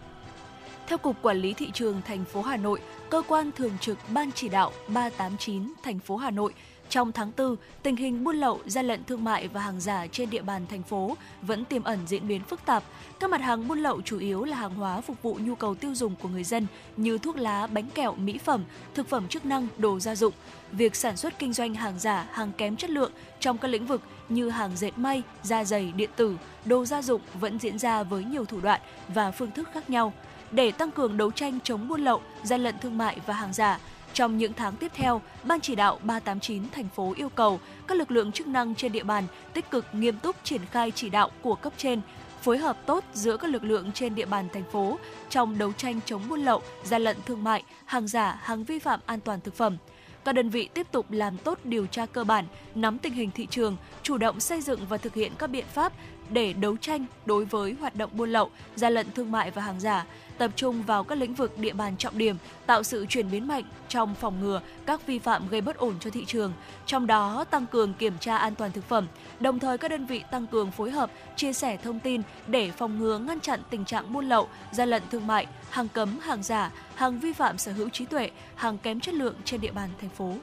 Theo 0.87 0.99
Cục 0.99 1.17
Quản 1.23 1.37
lý 1.37 1.55
Thị 1.55 1.71
trường 1.75 2.03
thành 2.07 2.25
phố 2.25 2.43
Hà 2.43 2.57
Nội, 2.57 2.81
cơ 3.11 3.23
quan 3.29 3.51
thường 3.53 3.79
trực 3.81 3.99
Ban 4.09 4.33
chỉ 4.33 4.49
đạo 4.49 4.73
389 4.89 5.73
thành 5.83 5.99
phố 5.99 6.17
Hà 6.17 6.31
Nội 6.31 6.55
trong 6.89 7.13
tháng 7.13 7.33
4, 7.37 7.57
tình 7.83 7.97
hình 7.97 8.25
buôn 8.25 8.37
lậu, 8.37 8.61
gian 8.67 8.87
lận 8.87 9.05
thương 9.05 9.25
mại 9.25 9.49
và 9.49 9.61
hàng 9.61 9.81
giả 9.81 10.07
trên 10.07 10.31
địa 10.31 10.43
bàn 10.43 10.67
thành 10.67 10.83
phố 10.83 11.17
vẫn 11.43 11.65
tiềm 11.65 11.85
ẩn 11.85 11.99
diễn 12.07 12.29
biến 12.29 12.41
phức 12.49 12.67
tạp. 12.67 12.83
Các 13.21 13.31
mặt 13.31 13.41
hàng 13.41 13.69
buôn 13.69 13.79
lậu 13.79 14.01
chủ 14.01 14.19
yếu 14.19 14.45
là 14.45 14.57
hàng 14.57 14.75
hóa 14.75 15.01
phục 15.01 15.23
vụ 15.23 15.39
nhu 15.41 15.55
cầu 15.55 15.75
tiêu 15.75 15.95
dùng 15.95 16.17
của 16.17 16.29
người 16.29 16.45
dân 16.45 16.67
như 16.97 17.19
thuốc 17.19 17.37
lá, 17.37 17.67
bánh 17.67 17.91
kẹo, 17.91 18.15
mỹ 18.15 18.39
phẩm, 18.39 18.65
thực 18.95 19.09
phẩm 19.09 19.29
chức 19.29 19.47
năng, 19.47 19.69
đồ 19.79 20.01
gia 20.01 20.15
dụng. 20.15 20.35
Việc 20.73 20.97
sản 20.97 21.17
xuất 21.17 21.39
kinh 21.39 21.53
doanh 21.53 21.75
hàng 21.75 21.99
giả, 21.99 22.29
hàng 22.33 22.53
kém 22.59 22.77
chất 22.77 22.91
lượng 22.91 23.13
trong 23.41 23.59
các 23.59 23.69
lĩnh 23.69 23.87
vực 23.87 24.03
như 24.29 24.49
hàng 24.49 24.77
dệt 24.77 24.99
may, 24.99 25.23
da 25.43 25.65
giày, 25.65 25.93
điện 25.97 26.11
tử, 26.17 26.37
đồ 26.65 26.85
gia 26.85 27.03
dụng 27.03 27.21
vẫn 27.41 27.59
diễn 27.59 27.79
ra 27.79 28.03
với 28.03 28.25
nhiều 28.25 28.45
thủ 28.45 28.61
đoạn 28.61 28.81
và 29.09 29.31
phương 29.31 29.51
thức 29.51 29.69
khác 29.75 29.91
nhau. 29.91 30.13
Để 30.51 30.71
tăng 30.71 30.91
cường 30.91 31.17
đấu 31.17 31.31
tranh 31.31 31.59
chống 31.65 31.89
buôn 31.89 32.01
lậu, 32.01 32.21
gian 32.43 32.61
lận 32.61 32.75
thương 32.79 32.99
mại 32.99 33.19
và 33.27 33.35
hàng 33.35 33.53
giả, 33.53 33.79
trong 34.15 34.39
những 34.39 34.53
tháng 34.53 34.77
tiếp 34.77 34.91
theo, 34.95 35.23
Ban 35.45 35.61
chỉ 35.61 35.75
đạo 35.75 35.99
389 36.03 36.63
thành 36.71 36.89
phố 36.89 37.15
yêu 37.17 37.29
cầu 37.29 37.61
các 37.87 37.99
lực 37.99 38.11
lượng 38.11 38.33
chức 38.33 38.47
năng 38.47 38.75
trên 38.75 38.93
địa 38.93 39.03
bàn 39.03 39.25
tích 39.55 39.71
cực 39.71 39.87
nghiêm 39.93 40.19
túc 40.19 40.37
triển 40.45 40.61
khai 40.71 40.91
chỉ 40.95 41.11
đạo 41.11 41.31
của 41.43 41.55
cấp 41.55 41.73
trên, 41.77 42.01
phối 42.43 42.59
hợp 42.59 42.87
tốt 42.87 43.05
giữa 43.15 43.37
các 43.37 43.51
lực 43.51 43.65
lượng 43.65 43.93
trên 43.93 44.15
địa 44.15 44.27
bàn 44.27 44.49
thành 44.53 44.65
phố 44.73 44.99
trong 45.31 45.59
đấu 45.59 45.73
tranh 45.73 46.01
chống 46.07 46.29
buôn 46.29 46.41
lậu, 46.41 46.63
gian 46.85 47.03
lận 47.03 47.17
thương 47.27 47.45
mại, 47.45 47.63
hàng 47.85 48.09
giả, 48.09 48.39
hàng 48.43 48.65
vi 48.65 48.79
phạm 48.79 49.01
an 49.07 49.21
toàn 49.21 49.41
thực 49.41 49.55
phẩm. 49.55 49.77
Các 50.25 50.33
đơn 50.33 50.51
vị 50.51 50.69
tiếp 50.75 50.87
tục 50.93 51.07
làm 51.11 51.39
tốt 51.39 51.59
điều 51.65 51.87
tra 51.87 52.07
cơ 52.07 52.25
bản, 52.25 52.45
nắm 52.75 52.99
tình 52.99 53.13
hình 53.13 53.31
thị 53.35 53.47
trường, 53.51 53.77
chủ 54.03 54.19
động 54.19 54.41
xây 54.41 54.61
dựng 54.61 54.81
và 54.89 54.97
thực 54.97 55.15
hiện 55.15 55.33
các 55.39 55.47
biện 55.51 55.65
pháp 55.73 55.93
để 56.31 56.53
đấu 56.53 56.77
tranh 56.77 57.07
đối 57.27 57.45
với 57.45 57.77
hoạt 57.81 57.97
động 57.97 58.11
buôn 58.13 58.31
lậu, 58.31 58.51
gian 58.77 58.93
lận 58.93 59.07
thương 59.15 59.33
mại 59.33 59.51
và 59.51 59.63
hàng 59.63 59.81
giả, 59.81 60.07
tập 60.39 60.51
trung 60.57 60.83
vào 60.83 61.05
các 61.05 61.19
lĩnh 61.19 61.35
vực 61.35 61.59
địa 61.59 61.73
bàn 61.73 61.97
trọng 61.97 62.19
điểm, 62.19 62.37
tạo 62.67 62.83
sự 62.83 63.07
chuyển 63.09 63.31
biến 63.31 63.49
mạnh 63.49 63.65
trong 63.89 64.15
phòng 64.15 64.41
ngừa 64.41 64.61
các 64.87 65.07
vi 65.07 65.19
phạm 65.19 65.49
gây 65.49 65.61
bất 65.61 65.77
ổn 65.77 65.95
cho 66.01 66.11
thị 66.11 66.25
trường, 66.25 66.53
trong 66.87 67.07
đó 67.07 67.45
tăng 67.51 67.67
cường 67.67 67.95
kiểm 67.95 68.13
tra 68.21 68.37
an 68.37 68.55
toàn 68.55 68.73
thực 68.73 68.85
phẩm, 68.85 69.07
đồng 69.41 69.59
thời 69.59 69.79
các 69.79 69.91
đơn 69.91 70.07
vị 70.07 70.23
tăng 70.31 70.47
cường 70.47 70.71
phối 70.71 70.91
hợp, 70.91 71.11
chia 71.37 71.53
sẻ 71.53 71.77
thông 71.77 72.01
tin 72.01 72.23
để 72.47 72.71
phòng 72.71 72.99
ngừa 72.99 73.19
ngăn 73.19 73.41
chặn 73.41 73.61
tình 73.71 73.85
trạng 73.85 74.13
buôn 74.13 74.29
lậu, 74.29 74.49
gian 74.73 74.89
lận 74.89 75.03
thương 75.11 75.27
mại, 75.27 75.47
hàng 75.71 75.89
cấm, 75.89 76.19
hàng 76.19 76.43
giả, 76.43 76.71
hàng 76.95 77.21
vi 77.21 77.33
phạm 77.33 77.59
sở 77.59 77.73
hữu 77.73 77.89
trí 77.89 78.05
tuệ, 78.05 78.31
hàng 78.55 78.79
kém 78.79 79.01
chất 79.01 79.15
lượng 79.15 79.35
trên 79.45 79.61
địa 79.61 79.73
bàn 79.73 79.89
thành 80.01 80.11
phố. 80.11 80.35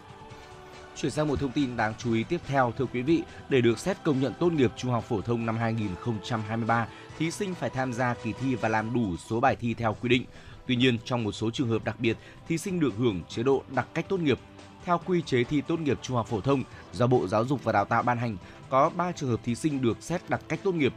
Chuyển 0.95 1.11
sang 1.11 1.27
một 1.27 1.39
thông 1.39 1.51
tin 1.51 1.77
đáng 1.77 1.93
chú 1.97 2.13
ý 2.13 2.23
tiếp 2.23 2.41
theo 2.47 2.73
thưa 2.77 2.85
quý 2.85 3.01
vị, 3.01 3.23
để 3.49 3.61
được 3.61 3.79
xét 3.79 3.97
công 4.03 4.21
nhận 4.21 4.33
tốt 4.39 4.53
nghiệp 4.53 4.71
trung 4.75 4.91
học 4.91 5.03
phổ 5.03 5.21
thông 5.21 5.45
năm 5.45 5.57
2023, 5.57 6.87
thí 7.17 7.31
sinh 7.31 7.55
phải 7.55 7.69
tham 7.69 7.93
gia 7.93 8.13
kỳ 8.13 8.33
thi 8.41 8.55
và 8.55 8.69
làm 8.69 8.93
đủ 8.93 9.17
số 9.17 9.39
bài 9.39 9.55
thi 9.55 9.73
theo 9.73 9.95
quy 10.01 10.09
định. 10.09 10.25
Tuy 10.67 10.75
nhiên, 10.75 10.97
trong 11.05 11.23
một 11.23 11.31
số 11.31 11.51
trường 11.51 11.69
hợp 11.69 11.83
đặc 11.83 11.99
biệt, 11.99 12.17
thí 12.47 12.57
sinh 12.57 12.79
được 12.79 12.93
hưởng 12.97 13.21
chế 13.29 13.43
độ 13.43 13.63
đặc 13.75 13.87
cách 13.93 14.05
tốt 14.09 14.19
nghiệp. 14.19 14.39
Theo 14.85 14.99
quy 15.05 15.21
chế 15.21 15.43
thi 15.43 15.61
tốt 15.61 15.79
nghiệp 15.79 15.99
trung 16.01 16.17
học 16.17 16.27
phổ 16.27 16.41
thông 16.41 16.63
do 16.93 17.07
Bộ 17.07 17.27
Giáo 17.27 17.45
dục 17.45 17.63
và 17.63 17.71
Đào 17.71 17.85
tạo 17.85 18.03
ban 18.03 18.17
hành, 18.17 18.37
có 18.69 18.89
3 18.89 19.11
trường 19.11 19.29
hợp 19.29 19.39
thí 19.43 19.55
sinh 19.55 19.81
được 19.81 19.97
xét 20.01 20.29
đặc 20.29 20.41
cách 20.47 20.59
tốt 20.63 20.75
nghiệp. 20.75 20.93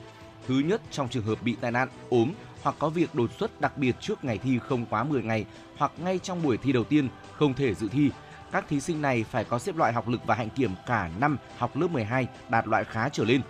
Thứ 0.47 0.59
nhất, 0.59 0.83
trong 0.91 1.09
trường 1.09 1.25
hợp 1.25 1.43
bị 1.43 1.57
tai 1.61 1.71
nạn, 1.71 1.89
ốm 2.09 2.33
hoặc 2.63 2.77
có 2.79 2.89
việc 2.89 3.15
đột 3.15 3.31
xuất 3.39 3.61
đặc 3.61 3.79
biệt 3.79 3.97
trước 4.01 4.25
ngày 4.25 4.39
thi 4.39 4.59
không 4.59 4.87
quá 4.87 5.05
10 5.05 5.23
ngày 5.23 5.45
hoặc 5.77 5.93
ngay 5.99 6.19
trong 6.19 6.43
buổi 6.43 6.57
thi 6.57 6.73
đầu 6.73 6.85
tiên 6.85 7.09
không 7.33 7.55
thể 7.55 7.75
dự 7.75 7.89
thi. 7.89 8.11
Các 8.53 8.69
thí 8.69 8.81
sinh 8.81 9.03
này 9.03 9.25
phải 9.25 9.45
có 9.45 9.59
xếp 9.59 9.77
loại 9.77 9.93
học 9.93 10.09
lực 10.09 10.21
và 10.27 10.35
hạnh 10.35 10.51
kiểm 10.51 10.71
cả 10.87 11.11
năm 11.21 11.39
học 11.59 11.77
lớp 11.77 11.91
12 11.91 12.27
đạt 12.49 12.67
loại 12.67 12.85
khá 12.85 13.09
trở 13.09 13.25
lên. 13.25 13.41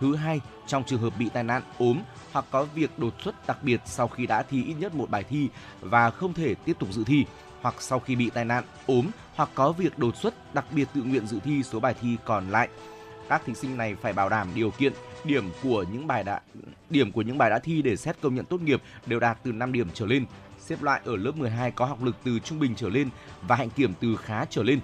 Thứ 0.00 0.16
hai, 0.16 0.40
trong 0.66 0.84
trường 0.84 1.00
hợp 1.00 1.12
bị 1.18 1.28
tai 1.28 1.42
nạn, 1.42 1.62
ốm 1.78 2.00
hoặc 2.32 2.44
có 2.50 2.64
việc 2.74 2.98
đột 2.98 3.14
xuất 3.22 3.46
đặc 3.46 3.58
biệt 3.62 3.80
sau 3.84 4.08
khi 4.08 4.26
đã 4.26 4.42
thi 4.42 4.64
ít 4.64 4.74
nhất 4.74 4.94
một 4.94 5.10
bài 5.10 5.24
thi 5.24 5.48
và 5.80 6.10
không 6.10 6.34
thể 6.34 6.54
tiếp 6.54 6.76
tục 6.78 6.88
dự 6.92 7.04
thi, 7.04 7.24
hoặc 7.60 7.74
sau 7.78 8.00
khi 8.00 8.16
bị 8.16 8.30
tai 8.30 8.44
nạn, 8.44 8.64
ốm 8.86 9.10
hoặc 9.34 9.48
có 9.54 9.72
việc 9.72 9.98
đột 9.98 10.16
xuất 10.16 10.54
đặc 10.54 10.64
biệt 10.70 10.88
tự 10.94 11.02
nguyện 11.02 11.26
dự 11.26 11.38
thi 11.44 11.62
số 11.62 11.80
bài 11.80 11.94
thi 12.00 12.16
còn 12.24 12.50
lại. 12.50 12.68
Các 13.28 13.42
thí 13.46 13.54
sinh 13.54 13.76
này 13.76 13.94
phải 13.94 14.12
bảo 14.12 14.28
đảm 14.28 14.48
điều 14.54 14.70
kiện 14.70 14.92
điểm 15.24 15.50
của 15.62 15.84
những 15.92 16.06
bài 16.06 16.24
đã 16.24 16.40
điểm 16.90 17.12
của 17.12 17.22
những 17.22 17.38
bài 17.38 17.50
đã 17.50 17.58
thi 17.58 17.82
để 17.82 17.96
xét 17.96 18.16
công 18.20 18.34
nhận 18.34 18.44
tốt 18.44 18.60
nghiệp 18.60 18.82
đều 19.06 19.20
đạt 19.20 19.38
từ 19.42 19.52
5 19.52 19.72
điểm 19.72 19.88
trở 19.94 20.06
lên, 20.06 20.24
xếp 20.66 20.82
loại 20.82 21.00
ở 21.04 21.16
lớp 21.16 21.36
12 21.36 21.70
có 21.70 21.84
học 21.84 22.02
lực 22.02 22.16
từ 22.24 22.38
trung 22.38 22.58
bình 22.58 22.74
trở 22.76 22.88
lên 22.88 23.08
và 23.42 23.56
hạnh 23.56 23.70
kiểm 23.70 23.92
từ 24.00 24.16
khá 24.16 24.44
trở 24.50 24.62
lên. 24.62 24.80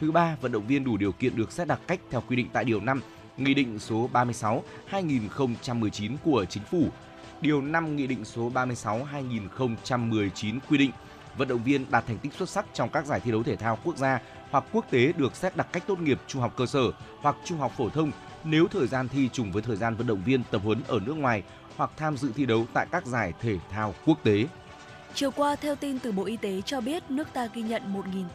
Thứ 0.00 0.12
ba, 0.12 0.36
vận 0.40 0.52
động 0.52 0.66
viên 0.66 0.84
đủ 0.84 0.96
điều 0.96 1.12
kiện 1.12 1.36
được 1.36 1.52
xét 1.52 1.68
đặc 1.68 1.80
cách 1.86 2.00
theo 2.10 2.22
quy 2.28 2.36
định 2.36 2.48
tại 2.52 2.64
điều 2.64 2.80
5 2.80 3.00
Nghị 3.36 3.54
định 3.54 3.78
số 3.78 4.10
36/2019 4.12 6.16
của 6.24 6.44
Chính 6.44 6.62
phủ. 6.62 6.88
Điều 7.40 7.62
5 7.62 7.96
Nghị 7.96 8.06
định 8.06 8.24
số 8.24 8.50
36/2019 8.54 10.58
quy 10.68 10.78
định 10.78 10.90
vận 11.36 11.48
động 11.48 11.62
viên 11.64 11.90
đạt 11.90 12.06
thành 12.06 12.18
tích 12.18 12.34
xuất 12.34 12.48
sắc 12.48 12.66
trong 12.72 12.88
các 12.88 13.06
giải 13.06 13.20
thi 13.20 13.30
đấu 13.30 13.42
thể 13.42 13.56
thao 13.56 13.78
quốc 13.84 13.96
gia 13.96 14.20
hoặc 14.50 14.64
quốc 14.72 14.84
tế 14.90 15.12
được 15.16 15.36
xét 15.36 15.56
đặc 15.56 15.66
cách 15.72 15.82
tốt 15.86 16.00
nghiệp 16.00 16.18
trung 16.26 16.42
học 16.42 16.54
cơ 16.56 16.66
sở 16.66 16.90
hoặc 17.20 17.36
trung 17.44 17.58
học 17.58 17.72
phổ 17.76 17.88
thông 17.88 18.10
nếu 18.44 18.66
thời 18.70 18.86
gian 18.86 19.08
thi 19.08 19.28
trùng 19.32 19.52
với 19.52 19.62
thời 19.62 19.76
gian 19.76 19.94
vận 19.94 20.06
động 20.06 20.22
viên 20.24 20.42
tập 20.50 20.60
huấn 20.64 20.82
ở 20.88 21.00
nước 21.06 21.16
ngoài 21.16 21.42
hoặc 21.76 21.90
tham 21.96 22.16
dự 22.16 22.32
thi 22.36 22.46
đấu 22.46 22.66
tại 22.74 22.86
các 22.92 23.06
giải 23.06 23.32
thể 23.40 23.58
thao 23.70 23.94
quốc 24.06 24.18
tế. 24.22 24.46
Chiều 25.16 25.30
qua, 25.30 25.56
theo 25.56 25.76
tin 25.76 25.98
từ 25.98 26.12
Bộ 26.12 26.24
Y 26.24 26.36
tế 26.36 26.62
cho 26.66 26.80
biết, 26.80 27.10
nước 27.10 27.28
ta 27.32 27.48
ghi 27.54 27.62
nhận 27.62 27.82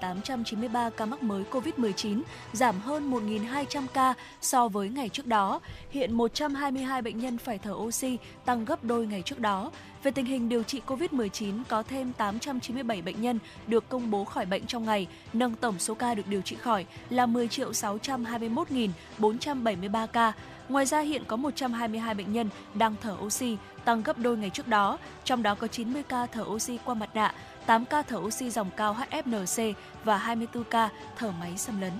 1.893 0.01 0.89
ca 0.89 1.05
mắc 1.05 1.23
mới 1.23 1.43
COVID-19, 1.51 2.21
giảm 2.53 2.79
hơn 2.79 3.11
1.200 3.11 3.87
ca 3.93 4.13
so 4.41 4.67
với 4.67 4.89
ngày 4.89 5.09
trước 5.09 5.27
đó. 5.27 5.59
Hiện 5.89 6.13
122 6.13 7.01
bệnh 7.01 7.19
nhân 7.19 7.37
phải 7.37 7.57
thở 7.57 7.73
oxy, 7.73 8.17
tăng 8.45 8.65
gấp 8.65 8.83
đôi 8.83 9.07
ngày 9.07 9.21
trước 9.25 9.39
đó. 9.39 9.71
Về 10.03 10.11
tình 10.11 10.25
hình 10.25 10.49
điều 10.49 10.63
trị 10.63 10.81
COVID-19, 10.87 11.63
có 11.69 11.83
thêm 11.83 12.13
897 12.13 13.01
bệnh 13.01 13.21
nhân 13.21 13.39
được 13.67 13.89
công 13.89 14.11
bố 14.11 14.23
khỏi 14.23 14.45
bệnh 14.45 14.65
trong 14.65 14.85
ngày, 14.85 15.07
nâng 15.33 15.55
tổng 15.55 15.79
số 15.79 15.93
ca 15.93 16.15
được 16.15 16.27
điều 16.27 16.41
trị 16.41 16.55
khỏi 16.55 16.85
là 17.09 17.25
10 17.25 17.47
621.473 17.47 20.07
ca. 20.07 20.33
Ngoài 20.69 20.85
ra 20.85 20.99
hiện 20.99 21.23
có 21.27 21.35
122 21.35 22.13
bệnh 22.13 22.33
nhân 22.33 22.49
đang 22.73 22.95
thở 23.01 23.15
oxy, 23.25 23.57
tăng 23.89 24.03
gấp 24.03 24.17
đôi 24.17 24.37
ngày 24.37 24.49
trước 24.49 24.67
đó, 24.67 24.97
trong 25.23 25.43
đó 25.43 25.55
có 25.55 25.67
90 25.67 26.03
ca 26.03 26.25
thở 26.25 26.43
oxy 26.43 26.77
qua 26.85 26.93
mặt 26.93 27.09
nạ, 27.13 27.33
8 27.65 27.85
ca 27.85 28.01
thở 28.01 28.17
oxy 28.17 28.49
dòng 28.49 28.69
cao 28.77 28.97
HFNC 29.11 29.73
và 30.03 30.17
24 30.17 30.63
ca 30.63 30.89
thở 31.17 31.31
máy 31.39 31.57
xâm 31.57 31.81
lấn. 31.81 31.91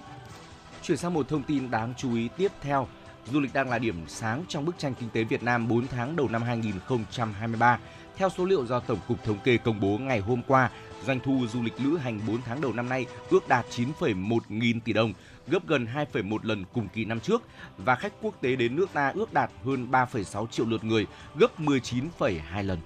Chuyển 0.83 0.97
sang 0.97 1.13
một 1.13 1.29
thông 1.29 1.43
tin 1.43 1.71
đáng 1.71 1.93
chú 1.97 2.15
ý 2.15 2.29
tiếp 2.37 2.51
theo. 2.61 2.87
Du 3.31 3.39
lịch 3.39 3.53
đang 3.53 3.69
là 3.69 3.79
điểm 3.79 4.03
sáng 4.07 4.43
trong 4.47 4.65
bức 4.65 4.77
tranh 4.77 4.93
kinh 4.99 5.09
tế 5.09 5.23
Việt 5.23 5.43
Nam 5.43 5.67
4 5.67 5.87
tháng 5.87 6.15
đầu 6.15 6.27
năm 6.29 6.41
2023. 6.43 7.79
Theo 8.15 8.29
số 8.29 8.45
liệu 8.45 8.65
do 8.65 8.79
Tổng 8.79 8.99
cục 9.07 9.23
Thống 9.23 9.39
kê 9.43 9.57
công 9.57 9.79
bố 9.79 9.97
ngày 9.97 10.19
hôm 10.19 10.41
qua, 10.47 10.69
doanh 11.05 11.19
thu 11.19 11.45
du 11.53 11.61
lịch 11.61 11.73
lữ 11.77 11.97
hành 11.97 12.19
4 12.27 12.41
tháng 12.45 12.61
đầu 12.61 12.73
năm 12.73 12.89
nay 12.89 13.05
ước 13.29 13.47
đạt 13.47 13.65
9,1 13.77 14.39
nghìn 14.49 14.79
tỷ 14.79 14.93
đồng, 14.93 15.13
gấp 15.49 15.67
gần 15.67 15.87
2,1 15.93 16.39
lần 16.43 16.65
cùng 16.73 16.87
kỳ 16.93 17.05
năm 17.05 17.19
trước 17.19 17.41
và 17.77 17.95
khách 17.95 18.13
quốc 18.21 18.41
tế 18.41 18.55
đến 18.55 18.75
nước 18.75 18.93
ta 18.93 19.11
ước 19.15 19.33
đạt 19.33 19.51
hơn 19.65 19.87
3,6 19.91 20.47
triệu 20.47 20.65
lượt 20.65 20.83
người, 20.83 21.05
gấp 21.35 21.59
19,2 21.59 22.63
lần. 22.63 22.79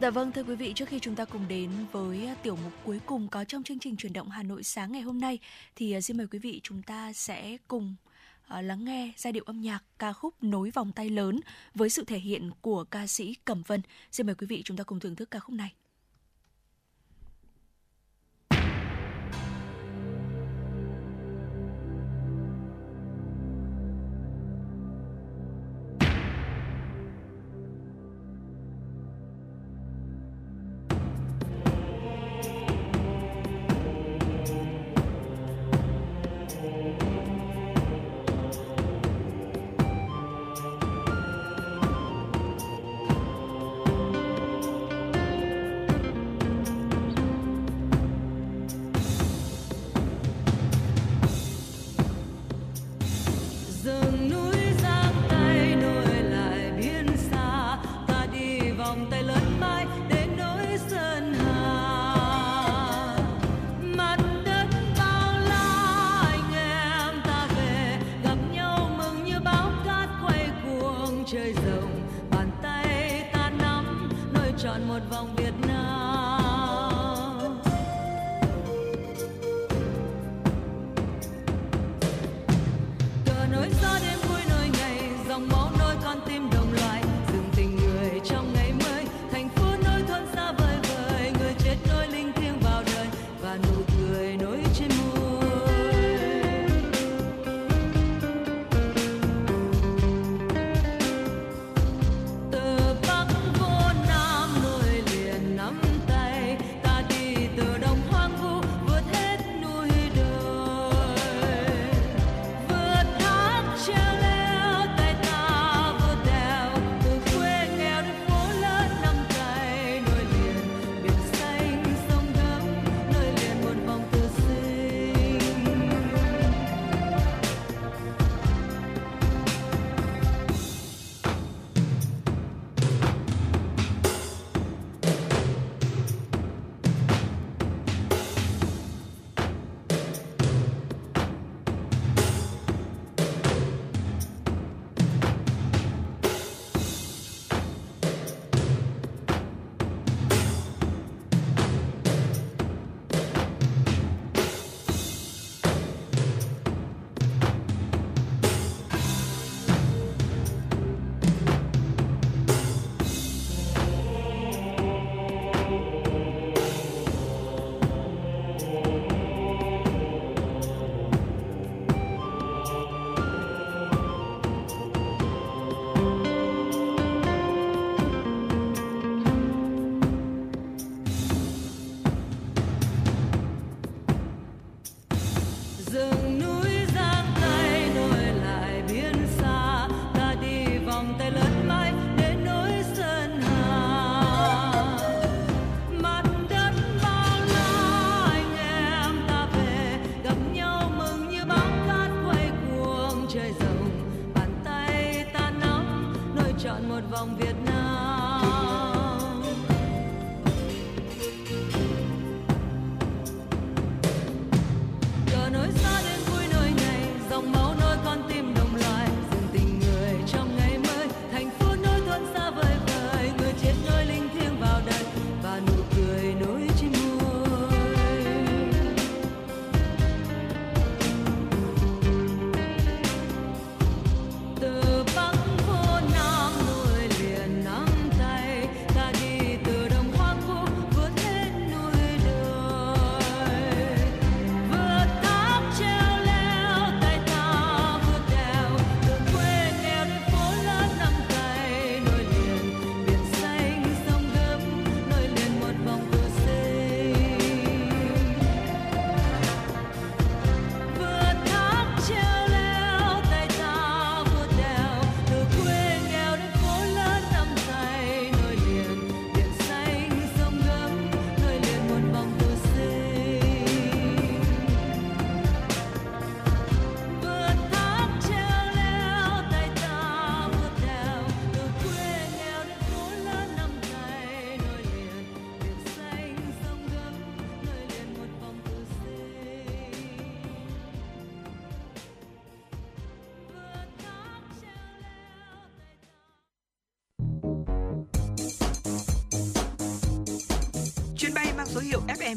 Dạ 0.00 0.10
vâng 0.10 0.32
thưa 0.32 0.42
quý 0.42 0.54
vị, 0.54 0.72
trước 0.74 0.88
khi 0.88 0.98
chúng 1.00 1.14
ta 1.14 1.24
cùng 1.24 1.48
đến 1.48 1.70
với 1.92 2.28
tiểu 2.42 2.58
mục 2.64 2.72
cuối 2.84 3.00
cùng 3.06 3.28
có 3.28 3.44
trong 3.44 3.62
chương 3.62 3.78
trình 3.78 3.96
chuyển 3.96 4.12
động 4.12 4.30
Hà 4.30 4.42
Nội 4.42 4.62
sáng 4.62 4.92
ngày 4.92 5.02
hôm 5.02 5.20
nay 5.20 5.38
thì 5.76 5.92
à, 5.92 6.00
xin 6.00 6.16
mời 6.16 6.26
quý 6.26 6.38
vị 6.38 6.60
chúng 6.62 6.82
ta 6.82 7.12
sẽ 7.12 7.56
cùng 7.68 7.94
à, 8.48 8.62
lắng 8.62 8.84
nghe 8.84 9.12
giai 9.16 9.32
điệu 9.32 9.44
âm 9.46 9.60
nhạc 9.60 9.84
ca 9.98 10.12
khúc 10.12 10.34
Nối 10.42 10.70
vòng 10.70 10.92
tay 10.92 11.10
lớn 11.10 11.40
với 11.74 11.88
sự 11.88 12.04
thể 12.04 12.18
hiện 12.18 12.50
của 12.60 12.84
ca 12.84 13.06
sĩ 13.06 13.34
Cẩm 13.44 13.62
Vân. 13.66 13.82
Xin 14.12 14.26
mời 14.26 14.34
quý 14.34 14.46
vị 14.46 14.62
chúng 14.64 14.76
ta 14.76 14.84
cùng 14.84 15.00
thưởng 15.00 15.16
thức 15.16 15.30
ca 15.30 15.38
khúc 15.38 15.56
này. 15.56 15.72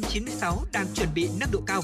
FM96 0.00 0.64
đang 0.72 0.86
chuẩn 0.94 1.08
bị 1.14 1.28
nâng 1.40 1.50
độ 1.52 1.60
cao. 1.66 1.82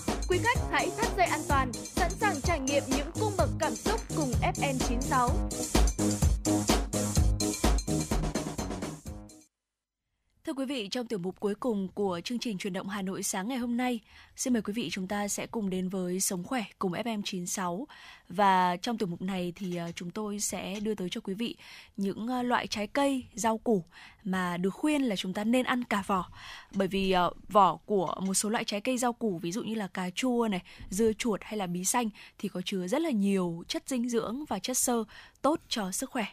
Trong 10.95 11.07
tiểu 11.07 11.18
mục 11.18 11.40
cuối 11.40 11.55
cùng 11.55 11.88
của 11.88 12.20
chương 12.24 12.38
trình 12.38 12.59
truyền 12.59 12.72
động 12.72 12.88
Hà 12.88 13.03
Nội 13.03 13.22
sáng 13.22 13.49
ngày 13.49 13.59
hôm 13.59 13.76
nay, 13.76 14.01
xin 14.36 14.53
mời 14.53 14.62
quý 14.62 14.72
vị 14.72 14.88
chúng 14.92 15.07
ta 15.07 15.28
sẽ 15.28 15.47
cùng 15.47 15.70
đến 15.70 15.88
với 15.88 16.20
Sống 16.20 16.45
khỏe 16.45 16.64
cùng 16.78 16.92
FM96. 16.92 17.84
Và 18.28 18.76
trong 18.76 18.99
tiểu 18.99 19.09
mục 19.09 19.22
này 19.22 19.53
thì 19.57 19.76
à, 19.76 19.88
chúng 19.95 20.11
tôi 20.11 20.40
sẽ 20.40 20.80
đưa 20.80 20.95
tới 20.95 21.09
cho 21.11 21.20
quý 21.20 21.34
vị 21.34 21.57
những 21.97 22.28
à, 22.28 22.42
loại 22.42 22.66
trái 22.66 22.86
cây, 22.86 23.24
rau 23.34 23.59
củ 23.59 23.84
mà 24.24 24.57
được 24.57 24.70
khuyên 24.70 25.03
là 25.03 25.16
chúng 25.16 25.32
ta 25.32 25.45
nên 25.45 25.66
ăn 25.66 25.84
cả 25.84 26.05
vỏ. 26.07 26.30
Bởi 26.74 26.88
vì 26.88 27.11
à, 27.11 27.24
vỏ 27.49 27.76
của 27.76 28.14
một 28.20 28.34
số 28.34 28.49
loại 28.49 28.64
trái 28.64 28.80
cây 28.80 28.99
rau 28.99 29.12
củ 29.12 29.38
ví 29.38 29.53
dụ 29.53 29.62
như 29.62 29.74
là 29.74 29.86
cà 29.86 30.11
chua 30.11 30.49
này, 30.51 30.62
dưa 30.90 31.12
chuột 31.12 31.40
hay 31.42 31.59
là 31.59 31.66
bí 31.66 31.84
xanh 31.84 32.11
thì 32.38 32.49
có 32.49 32.62
chứa 32.64 32.86
rất 32.86 33.03
là 33.03 33.11
nhiều 33.11 33.64
chất 33.68 33.82
dinh 33.86 34.09
dưỡng 34.09 34.45
và 34.49 34.59
chất 34.59 34.78
xơ 34.78 35.05
tốt 35.42 35.61
cho 35.68 35.92
sức 35.92 36.11
khỏe. 36.11 36.26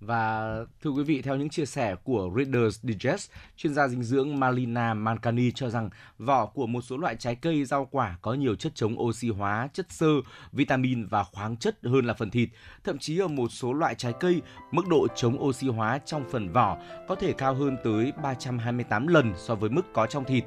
Và 0.00 0.56
thưa 0.82 0.90
quý 0.90 1.02
vị, 1.02 1.22
theo 1.22 1.36
những 1.36 1.48
chia 1.48 1.66
sẻ 1.66 1.96
của 2.04 2.30
Reader's 2.34 2.70
Digest, 2.82 3.30
chuyên 3.56 3.74
gia 3.74 3.88
dinh 3.88 4.02
dưỡng 4.02 4.40
Malina 4.40 4.94
Mancani 4.94 5.50
cho 5.50 5.70
rằng 5.70 5.90
vỏ 6.18 6.46
của 6.46 6.66
một 6.66 6.80
số 6.80 6.96
loại 6.96 7.16
trái 7.16 7.34
cây, 7.34 7.64
rau 7.64 7.88
quả 7.90 8.18
có 8.22 8.34
nhiều 8.34 8.54
chất 8.54 8.72
chống 8.74 9.00
oxy 9.00 9.28
hóa, 9.28 9.68
chất 9.72 9.86
xơ, 9.92 10.06
vitamin 10.52 11.06
và 11.06 11.24
khoáng 11.24 11.56
chất 11.56 11.78
hơn 11.84 12.04
là 12.04 12.14
phần 12.14 12.30
thịt. 12.30 12.48
Thậm 12.84 12.98
chí 12.98 13.18
ở 13.18 13.28
một 13.28 13.48
số 13.48 13.72
loại 13.72 13.94
trái 13.94 14.12
cây, 14.20 14.42
mức 14.72 14.88
độ 14.88 15.06
chống 15.16 15.42
oxy 15.42 15.68
hóa 15.68 15.98
trong 15.98 16.24
phần 16.30 16.52
vỏ 16.52 16.78
có 17.08 17.14
thể 17.14 17.32
cao 17.32 17.54
hơn 17.54 17.76
tới 17.84 18.12
328 18.22 19.06
lần 19.06 19.32
so 19.36 19.54
với 19.54 19.70
mức 19.70 19.92
có 19.92 20.06
trong 20.06 20.24
thịt. 20.24 20.44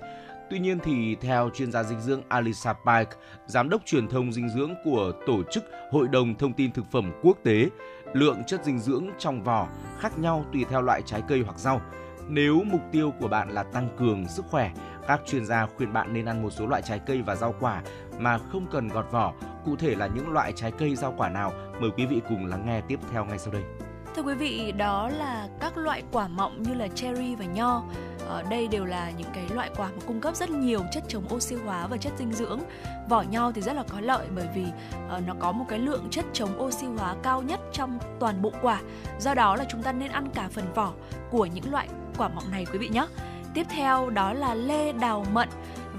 Tuy 0.52 0.60
nhiên 0.60 0.80
thì 0.84 1.16
theo 1.22 1.50
chuyên 1.54 1.72
gia 1.72 1.84
dinh 1.84 2.02
dưỡng 2.02 2.22
Alisa 2.30 2.74
Pike, 2.74 3.12
giám 3.46 3.70
đốc 3.70 3.82
truyền 3.86 4.08
thông 4.08 4.34
dinh 4.34 4.50
dưỡng 4.50 4.74
của 4.84 5.12
tổ 5.26 5.44
chức 5.52 5.64
Hội 5.92 6.08
đồng 6.08 6.36
Thông 6.36 6.54
tin 6.54 6.72
Thực 6.72 6.92
phẩm 6.92 7.12
Quốc 7.24 7.38
tế, 7.44 7.70
lượng 8.14 8.44
chất 8.48 8.66
dinh 8.66 8.80
dưỡng 8.80 9.08
trong 9.20 9.44
vỏ 9.44 9.68
khác 10.00 10.20
nhau 10.20 10.46
tùy 10.54 10.66
theo 10.70 10.82
loại 10.82 11.02
trái 11.06 11.22
cây 11.28 11.42
hoặc 11.46 11.60
rau. 11.60 11.82
Nếu 12.28 12.64
mục 12.66 12.82
tiêu 12.92 13.14
của 13.20 13.28
bạn 13.28 13.50
là 13.50 13.64
tăng 13.64 13.90
cường 13.98 14.28
sức 14.28 14.46
khỏe, 14.50 14.72
các 15.08 15.22
chuyên 15.28 15.46
gia 15.46 15.68
khuyên 15.78 15.94
bạn 15.94 16.14
nên 16.14 16.26
ăn 16.26 16.44
một 16.44 16.50
số 16.50 16.68
loại 16.68 16.82
trái 16.82 17.00
cây 17.06 17.22
và 17.22 17.36
rau 17.36 17.56
quả 17.60 17.82
mà 18.20 18.38
không 18.38 18.68
cần 18.72 18.88
gọt 18.88 19.12
vỏ. 19.12 19.34
Cụ 19.66 19.76
thể 19.76 19.96
là 19.96 20.08
những 20.08 20.30
loại 20.30 20.54
trái 20.56 20.72
cây 20.72 20.96
rau 20.96 21.14
quả 21.18 21.30
nào? 21.30 21.54
Mời 21.80 21.90
quý 21.98 22.06
vị 22.06 22.22
cùng 22.30 22.46
lắng 22.46 22.66
nghe 22.66 22.82
tiếp 22.88 23.00
theo 23.12 23.26
ngay 23.26 23.40
sau 23.40 23.54
đây. 23.54 23.64
Thưa 24.16 24.22
quý 24.22 24.34
vị, 24.34 24.72
đó 24.72 25.10
là 25.10 25.48
các 25.60 25.78
loại 25.78 26.04
quả 26.12 26.28
mọng 26.28 26.62
như 26.64 26.74
là 26.74 26.88
cherry 26.88 27.36
và 27.36 27.46
nho. 27.46 27.84
Ờ, 28.32 28.44
đây 28.50 28.68
đều 28.68 28.86
là 28.86 29.12
những 29.18 29.30
cái 29.34 29.44
loại 29.54 29.70
quả 29.78 29.88
mà 29.88 30.02
cung 30.08 30.22
cấp 30.22 30.36
rất 30.36 30.50
nhiều 30.50 30.82
chất 30.92 31.04
chống 31.08 31.24
oxy 31.34 31.56
hóa 31.56 31.88
và 31.88 31.98
chất 31.98 32.14
dinh 32.18 32.34
dưỡng. 32.34 32.60
Vỏ 33.10 33.22
nho 33.22 33.52
thì 33.52 33.62
rất 33.62 33.74
là 33.74 33.84
có 33.84 34.00
lợi 34.02 34.28
bởi 34.36 34.48
vì 34.56 34.66
ờ, 35.10 35.22
nó 35.28 35.34
có 35.40 35.52
một 35.52 35.66
cái 35.70 35.80
lượng 35.80 36.08
chất 36.12 36.26
chống 36.34 36.62
oxy 36.62 36.86
hóa 36.98 37.16
cao 37.24 37.42
nhất 37.42 37.60
trong 37.74 38.00
toàn 38.20 38.42
bộ 38.42 38.52
quả. 38.62 38.82
Do 39.20 39.34
đó 39.34 39.56
là 39.56 39.66
chúng 39.70 39.84
ta 39.84 39.92
nên 39.92 40.12
ăn 40.12 40.30
cả 40.34 40.50
phần 40.52 40.74
vỏ 40.74 40.94
của 41.32 41.46
những 41.46 41.72
loại 41.72 41.88
quả 42.18 42.28
mọng 42.28 42.52
này 42.52 42.66
quý 42.72 42.80
vị 42.80 42.90
nhé. 42.90 43.06
Tiếp 43.54 43.68
theo 43.70 44.10
đó 44.10 44.34
là 44.34 44.56
lê, 44.56 44.92
đào, 44.92 45.26
mận. 45.34 45.50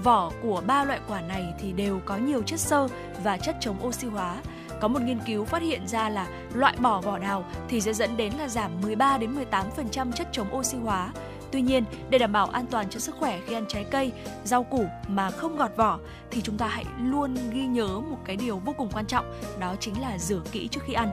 Vỏ 0.03 0.31
của 0.43 0.61
ba 0.67 0.83
loại 0.83 0.99
quả 1.07 1.21
này 1.21 1.53
thì 1.59 1.71
đều 1.71 1.99
có 2.05 2.17
nhiều 2.17 2.41
chất 2.41 2.59
xơ 2.59 2.87
và 3.23 3.37
chất 3.37 3.55
chống 3.59 3.87
oxy 3.87 4.07
hóa. 4.07 4.35
Có 4.81 4.87
một 4.87 5.01
nghiên 5.01 5.19
cứu 5.25 5.45
phát 5.45 5.61
hiện 5.61 5.87
ra 5.87 6.09
là 6.09 6.27
loại 6.53 6.75
bỏ 6.79 7.01
vỏ 7.01 7.19
đào 7.19 7.45
thì 7.69 7.81
sẽ 7.81 7.93
dẫn 7.93 8.17
đến 8.17 8.33
là 8.39 8.47
giảm 8.47 8.71
13 8.81 9.17
đến 9.17 9.35
18% 9.51 10.11
chất 10.11 10.27
chống 10.31 10.55
oxy 10.55 10.77
hóa. 10.77 11.09
Tuy 11.53 11.61
nhiên, 11.61 11.83
để 12.09 12.17
đảm 12.17 12.31
bảo 12.31 12.47
an 12.47 12.65
toàn 12.71 12.89
cho 12.89 12.99
sức 12.99 13.15
khỏe 13.19 13.39
khi 13.47 13.53
ăn 13.53 13.65
trái 13.67 13.85
cây, 13.91 14.11
rau 14.43 14.63
củ 14.63 14.85
mà 15.07 15.31
không 15.31 15.57
gọt 15.57 15.71
vỏ 15.75 15.99
thì 16.31 16.41
chúng 16.41 16.57
ta 16.57 16.67
hãy 16.67 16.85
luôn 17.03 17.35
ghi 17.53 17.65
nhớ 17.65 17.87
một 17.87 18.17
cái 18.25 18.35
điều 18.35 18.57
vô 18.57 18.73
cùng 18.77 18.89
quan 18.93 19.05
trọng, 19.05 19.41
đó 19.59 19.75
chính 19.79 20.01
là 20.01 20.17
rửa 20.17 20.41
kỹ 20.51 20.67
trước 20.67 20.81
khi 20.85 20.93
ăn. 20.93 21.09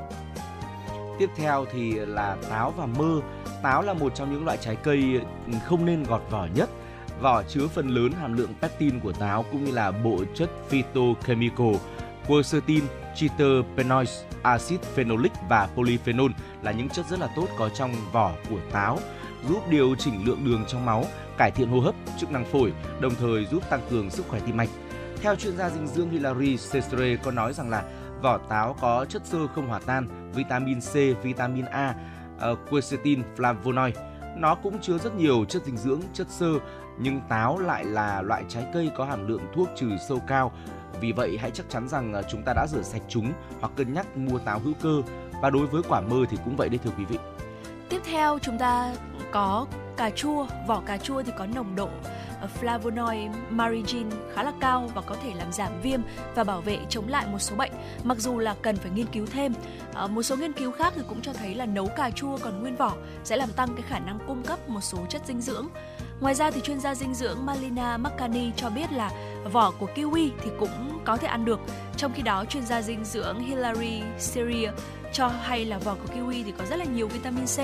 Tiếp 1.19 1.31
theo 1.37 1.67
thì 1.73 1.93
là 1.93 2.37
táo 2.51 2.75
và 2.77 2.87
mơ. 2.87 3.21
Táo 3.63 3.83
là 3.83 3.93
một 3.93 4.15
trong 4.15 4.33
những 4.33 4.45
loại 4.45 4.59
trái 4.61 4.77
cây 4.77 5.21
ừ, 5.47 5.53
không 5.67 5.87
nên 5.87 6.03
gọt 6.03 6.23
vỏ 6.31 6.47
nhất. 6.55 6.71
Vỏ 7.21 7.43
chứa 7.43 7.67
phần 7.67 7.89
lớn 7.89 8.13
hàm 8.13 8.37
lượng 8.37 8.55
pectin 8.61 9.01
của 9.01 9.13
táo 9.13 9.45
cũng 9.53 9.65
như 9.65 9.73
là 9.73 9.91
bộ 9.91 10.25
chất 10.35 10.51
phytochemical, 10.69 11.75
quercetin, 12.29 12.85
triterpenoids, 13.17 14.23
axit 14.43 14.83
phenolic 14.83 15.33
và 15.49 15.69
polyphenol 15.75 16.31
là 16.63 16.73
những 16.73 16.89
chất 16.89 17.07
rất 17.11 17.19
là 17.19 17.29
tốt 17.37 17.47
có 17.59 17.69
trong 17.69 17.91
vỏ 18.13 18.33
của 18.51 18.59
táo, 18.73 18.99
giúp 19.49 19.69
điều 19.69 19.95
chỉnh 19.95 20.25
lượng 20.25 20.45
đường 20.45 20.65
trong 20.69 20.87
máu, 20.87 21.05
cải 21.39 21.51
thiện 21.51 21.69
hô 21.69 21.81
hấp, 21.81 21.95
chức 22.19 22.31
năng 22.31 22.45
phổi, 22.45 22.73
đồng 23.01 23.15
thời 23.15 23.47
giúp 23.47 23.71
tăng 23.71 23.81
cường 23.91 24.11
sức 24.11 24.29
khỏe 24.29 24.41
tim 24.47 24.57
mạch. 24.57 24.69
Theo 25.23 25.37
chuyên 25.37 25.57
gia 25.57 25.71
dinh 25.71 25.87
dưỡng 25.87 26.11
Hilary 26.11 26.57
Sestre 26.57 27.17
có 27.17 27.31
nói 27.31 27.53
rằng 27.53 27.71
là 27.71 27.85
vỏ 28.23 28.39
táo 28.39 28.77
có 28.81 29.07
chất 29.09 29.27
xơ 29.27 29.47
không 29.55 29.69
hòa 29.69 29.81
tan, 29.87 30.33
vitamin 30.35 30.81
C, 30.81 31.23
vitamin 31.23 31.65
A, 31.65 31.95
uh, 32.53 32.59
quercetin, 32.71 33.23
flavonoid. 33.37 33.93
Nó 34.37 34.55
cũng 34.55 34.81
chứa 34.81 34.99
rất 34.99 35.15
nhiều 35.15 35.45
chất 35.45 35.65
dinh 35.65 35.77
dưỡng, 35.77 36.01
chất 36.13 36.27
xơ, 36.31 36.59
nhưng 36.99 37.21
táo 37.29 37.59
lại 37.59 37.85
là 37.85 38.23
loại 38.23 38.45
trái 38.49 38.67
cây 38.75 38.91
có 38.97 39.05
hàm 39.05 39.29
lượng 39.29 39.43
thuốc 39.55 39.69
trừ 39.77 39.91
sâu 40.09 40.21
cao. 40.27 40.53
Vì 41.01 41.13
vậy 41.13 41.39
hãy 41.41 41.51
chắc 41.51 41.67
chắn 41.69 41.89
rằng 41.89 42.13
ờ, 42.13 42.23
chúng 42.31 42.43
ta 42.43 42.53
đã 42.57 42.67
rửa 42.67 42.83
sạch 42.83 43.03
chúng 43.09 43.33
hoặc 43.61 43.73
cân 43.77 43.95
nhắc 43.95 44.17
mua 44.17 44.39
táo 44.39 44.59
hữu 44.59 44.75
cơ. 44.83 45.03
Và 45.43 45.51
đối 45.51 45.67
với 45.67 45.83
quả 45.89 46.01
mơ 46.01 46.17
thì 46.31 46.37
cũng 46.45 46.57
vậy 46.57 46.69
đấy 46.69 46.79
thưa 46.85 46.91
quý 46.99 47.05
vị. 47.05 47.19
Tiếp 47.91 48.01
theo 48.05 48.39
chúng 48.39 48.59
ta 48.59 48.93
có 49.31 49.67
cà 49.97 50.11
chua, 50.11 50.47
vỏ 50.67 50.83
cà 50.87 50.99
chua 50.99 51.23
thì 51.23 51.33
có 51.39 51.47
nồng 51.47 51.77
độ 51.77 51.89
ờ, 52.41 52.49
flavonoid 52.61 53.31
marigin 53.51 54.07
khá 54.35 54.43
là 54.43 54.53
cao 54.61 54.91
và 54.95 55.03
có 55.03 55.17
thể 55.23 55.31
làm 55.35 55.53
giảm 55.53 55.81
viêm 55.83 56.01
và 56.35 56.45
bảo 56.45 56.61
vệ 56.61 56.79
chống 56.89 57.09
lại 57.09 57.27
một 57.33 57.39
số 57.39 57.57
bệnh. 57.57 57.73
Mặc 58.05 58.19
dù 58.19 58.39
là 58.39 58.55
cần 58.63 58.77
phải 58.77 58.91
nghiên 58.91 59.07
cứu 59.07 59.27
thêm. 59.33 59.53
À, 59.95 60.07
một 60.07 60.23
số 60.23 60.37
nghiên 60.37 60.53
cứu 60.53 60.73
khác 60.73 60.93
thì 60.97 61.03
cũng 61.09 61.23
cho 61.23 61.33
thấy 61.33 61.55
là 61.55 61.67
nấu 61.67 61.87
cà 61.97 62.11
chua 62.11 62.39
còn 62.39 62.61
nguyên 62.61 62.77
vỏ 62.77 62.93
sẽ 63.25 63.37
làm 63.37 63.49
tăng 63.53 63.69
cái 63.75 63.83
khả 63.89 63.99
năng 63.99 64.19
cung 64.27 64.43
cấp 64.43 64.69
một 64.69 64.81
số 64.81 64.99
chất 65.09 65.23
dinh 65.27 65.41
dưỡng. 65.41 65.69
Ngoài 66.21 66.35
ra 66.35 66.51
thì 66.51 66.61
chuyên 66.61 66.81
gia 66.81 66.95
dinh 66.95 67.15
dưỡng 67.15 67.47
Malina 67.47 67.97
Makani 67.97 68.51
cho 68.57 68.71
biết 68.71 68.93
là 68.93 69.11
vỏ 69.53 69.71
của 69.71 69.87
kiwi 69.95 70.31
thì 70.43 70.51
cũng 70.59 71.01
có 71.05 71.17
thể 71.17 71.29
ăn 71.29 71.45
được. 71.45 71.61
Trong 71.97 72.13
khi 72.15 72.23
đó, 72.23 72.45
chuyên 72.45 72.67
gia 72.67 72.83
dinh 72.83 73.05
dưỡng 73.05 73.41
Hilary 73.41 74.03
Syria 74.19 74.71
cho 75.13 75.29
hay 75.29 75.65
là 75.65 75.79
vỏ 75.79 75.95
của 75.95 76.15
kiwi 76.15 76.43
thì 76.45 76.53
có 76.59 76.65
rất 76.65 76.77
là 76.77 76.85
nhiều 76.85 77.09
vitamin 77.09 77.47
C 77.47 77.59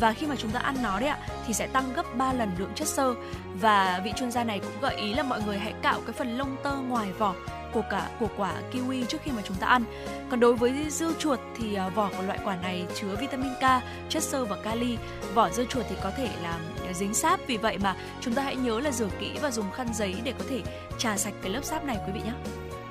và 0.00 0.12
khi 0.12 0.26
mà 0.26 0.36
chúng 0.36 0.50
ta 0.50 0.60
ăn 0.60 0.76
nó 0.82 1.00
đấy 1.00 1.08
ạ 1.08 1.18
thì 1.46 1.54
sẽ 1.54 1.66
tăng 1.66 1.92
gấp 1.94 2.16
3 2.16 2.32
lần 2.32 2.50
lượng 2.58 2.72
chất 2.74 2.88
xơ 2.88 3.14
và 3.60 4.00
vị 4.04 4.12
chuyên 4.16 4.30
gia 4.30 4.44
này 4.44 4.58
cũng 4.58 4.80
gợi 4.80 4.96
ý 4.96 5.14
là 5.14 5.22
mọi 5.22 5.42
người 5.42 5.58
hãy 5.58 5.74
cạo 5.82 6.00
cái 6.06 6.12
phần 6.12 6.38
lông 6.38 6.56
tơ 6.62 6.76
ngoài 6.76 7.12
vỏ 7.18 7.34
của 7.74 7.82
cả 7.90 8.08
của 8.20 8.28
quả 8.36 8.52
kiwi 8.72 9.04
trước 9.04 9.18
khi 9.22 9.30
mà 9.30 9.42
chúng 9.44 9.56
ta 9.56 9.66
ăn. 9.66 9.84
Còn 10.30 10.40
đối 10.40 10.54
với 10.54 10.90
dưa 10.90 11.12
chuột 11.18 11.40
thì 11.56 11.74
à, 11.74 11.88
vỏ 11.88 12.10
của 12.16 12.22
loại 12.22 12.38
quả 12.44 12.56
này 12.56 12.86
chứa 12.94 13.16
vitamin 13.20 13.54
K, 13.54 13.82
chất 14.08 14.22
xơ 14.22 14.44
và 14.44 14.56
kali. 14.56 14.98
Vỏ 15.34 15.50
dưa 15.50 15.64
chuột 15.64 15.84
thì 15.88 15.96
có 16.02 16.10
thể 16.16 16.28
làm 16.42 16.60
dính 16.94 17.14
sáp 17.14 17.40
vì 17.46 17.56
vậy 17.56 17.78
mà 17.78 17.96
chúng 18.20 18.34
ta 18.34 18.42
hãy 18.42 18.56
nhớ 18.56 18.80
là 18.80 18.90
rửa 18.90 19.08
kỹ 19.20 19.38
và 19.42 19.50
dùng 19.50 19.70
khăn 19.70 19.88
giấy 19.94 20.14
để 20.24 20.32
có 20.38 20.44
thể 20.50 20.62
trà 20.98 21.16
sạch 21.16 21.34
cái 21.42 21.52
lớp 21.52 21.64
sáp 21.64 21.84
này 21.84 21.98
quý 22.06 22.12
vị 22.12 22.20
nhé. 22.24 22.32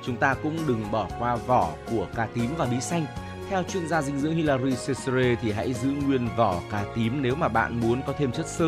Chúng 0.06 0.18
ta 0.18 0.34
cũng 0.44 0.58
đừng 0.68 0.92
bỏ 0.92 1.08
qua 1.20 1.36
vỏ 1.36 1.70
của 1.92 2.08
cà 2.16 2.28
tím 2.34 2.50
và 2.58 2.66
bí 2.66 2.82
xanh. 2.82 3.06
Theo 3.54 3.64
chuyên 3.64 3.88
gia 3.88 4.02
dinh 4.02 4.20
dưỡng 4.20 4.36
Hilary 4.36 4.70
Cesare 4.70 5.36
thì 5.42 5.52
hãy 5.52 5.74
giữ 5.74 5.90
nguyên 5.90 6.28
vỏ 6.36 6.62
cà 6.72 6.86
tím 6.96 7.22
nếu 7.22 7.36
mà 7.36 7.48
bạn 7.48 7.80
muốn 7.80 8.02
có 8.08 8.14
thêm 8.18 8.32
chất 8.32 8.48
xơ, 8.48 8.66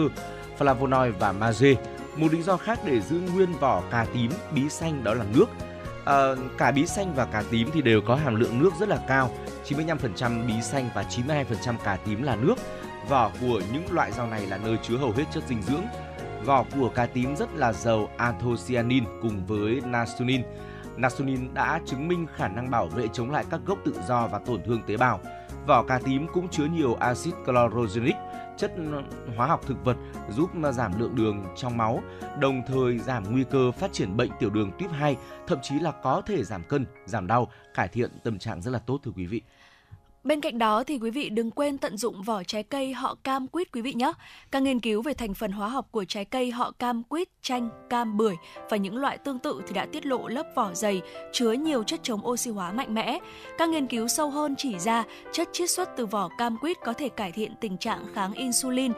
flavonoid 0.59 1.11
và 1.19 1.31
magie. 1.31 1.75
Một 2.15 2.33
lý 2.33 2.41
do 2.41 2.57
khác 2.57 2.79
để 2.85 3.01
giữ 3.01 3.19
nguyên 3.33 3.53
vỏ 3.53 3.83
cà 3.91 4.05
tím, 4.13 4.31
bí 4.51 4.69
xanh 4.69 5.03
đó 5.03 5.13
là 5.13 5.25
nước. 5.33 5.45
À, 6.05 6.15
cả 6.57 6.71
bí 6.71 6.85
xanh 6.85 7.13
và 7.15 7.25
cà 7.25 7.43
tím 7.51 7.69
thì 7.73 7.81
đều 7.81 8.01
có 8.01 8.15
hàm 8.15 8.35
lượng 8.35 8.59
nước 8.59 8.69
rất 8.79 8.89
là 8.89 8.99
cao, 9.07 9.31
95% 9.65 10.47
bí 10.47 10.61
xanh 10.61 10.89
và 10.95 11.05
92% 11.09 11.77
cà 11.83 11.97
tím 12.05 12.23
là 12.23 12.35
nước. 12.35 12.55
Vỏ 13.09 13.31
của 13.41 13.61
những 13.73 13.91
loại 13.91 14.11
rau 14.11 14.27
này 14.27 14.45
là 14.45 14.57
nơi 14.57 14.77
chứa 14.83 14.97
hầu 14.97 15.11
hết 15.11 15.25
chất 15.33 15.43
dinh 15.47 15.61
dưỡng. 15.61 15.83
Vỏ 16.43 16.65
của 16.79 16.89
cà 16.89 17.05
tím 17.05 17.35
rất 17.35 17.55
là 17.55 17.73
giàu 17.73 18.09
anthocyanin 18.17 19.03
cùng 19.21 19.45
với 19.45 19.81
nasunin. 19.85 20.41
Nasunin 20.97 21.53
đã 21.53 21.81
chứng 21.85 22.07
minh 22.07 22.27
khả 22.35 22.47
năng 22.47 22.69
bảo 22.69 22.87
vệ 22.87 23.07
chống 23.13 23.31
lại 23.31 23.45
các 23.49 23.61
gốc 23.65 23.79
tự 23.85 23.93
do 24.07 24.27
và 24.27 24.39
tổn 24.39 24.61
thương 24.65 24.81
tế 24.87 24.97
bào. 24.97 25.19
Vỏ 25.67 25.83
cà 25.83 25.99
tím 26.05 26.27
cũng 26.33 26.47
chứa 26.49 26.65
nhiều 26.65 26.95
axit 26.95 27.33
chlorogenic, 27.45 28.15
chất 28.57 28.71
hóa 29.37 29.47
học 29.47 29.61
thực 29.67 29.85
vật 29.85 29.97
giúp 30.29 30.49
giảm 30.73 30.99
lượng 30.99 31.15
đường 31.15 31.45
trong 31.55 31.77
máu, 31.77 32.03
đồng 32.39 32.61
thời 32.67 32.97
giảm 32.97 33.23
nguy 33.31 33.43
cơ 33.43 33.71
phát 33.71 33.93
triển 33.93 34.17
bệnh 34.17 34.31
tiểu 34.39 34.49
đường 34.49 34.71
tuyếp 34.79 34.91
2, 34.91 35.17
thậm 35.47 35.59
chí 35.61 35.79
là 35.79 35.91
có 35.91 36.21
thể 36.25 36.43
giảm 36.43 36.63
cân, 36.63 36.85
giảm 37.05 37.27
đau, 37.27 37.51
cải 37.73 37.87
thiện 37.87 38.11
tâm 38.23 38.39
trạng 38.39 38.61
rất 38.61 38.71
là 38.71 38.79
tốt 38.79 38.99
thưa 39.03 39.11
quý 39.15 39.25
vị. 39.25 39.41
Bên 40.25 40.41
cạnh 40.41 40.57
đó 40.57 40.83
thì 40.83 40.99
quý 40.99 41.11
vị 41.11 41.29
đừng 41.29 41.51
quên 41.51 41.77
tận 41.77 41.97
dụng 41.97 42.21
vỏ 42.21 42.43
trái 42.43 42.63
cây 42.63 42.93
họ 42.93 43.15
cam 43.23 43.47
quýt 43.47 43.71
quý 43.71 43.81
vị 43.81 43.93
nhé. 43.93 44.11
Các 44.51 44.61
nghiên 44.63 44.79
cứu 44.79 45.01
về 45.01 45.13
thành 45.13 45.33
phần 45.33 45.51
hóa 45.51 45.67
học 45.67 45.87
của 45.91 46.05
trái 46.05 46.25
cây 46.25 46.51
họ 46.51 46.71
cam 46.71 47.03
quýt, 47.03 47.27
chanh, 47.41 47.69
cam, 47.89 48.17
bưởi 48.17 48.35
và 48.69 48.77
những 48.77 48.97
loại 48.97 49.17
tương 49.17 49.39
tự 49.39 49.61
thì 49.67 49.73
đã 49.73 49.85
tiết 49.85 50.05
lộ 50.05 50.27
lớp 50.27 50.45
vỏ 50.55 50.73
dày 50.73 51.01
chứa 51.33 51.51
nhiều 51.51 51.83
chất 51.83 51.99
chống 52.03 52.27
oxy 52.27 52.51
hóa 52.51 52.71
mạnh 52.71 52.93
mẽ. 52.93 53.19
Các 53.57 53.69
nghiên 53.69 53.87
cứu 53.87 54.07
sâu 54.07 54.29
hơn 54.29 54.55
chỉ 54.57 54.79
ra 54.79 55.03
chất 55.31 55.49
chiết 55.53 55.69
xuất 55.69 55.89
từ 55.97 56.05
vỏ 56.05 56.29
cam 56.37 56.57
quýt 56.57 56.77
có 56.85 56.93
thể 56.93 57.09
cải 57.09 57.31
thiện 57.31 57.53
tình 57.61 57.77
trạng 57.77 58.05
kháng 58.13 58.33
insulin, 58.33 58.91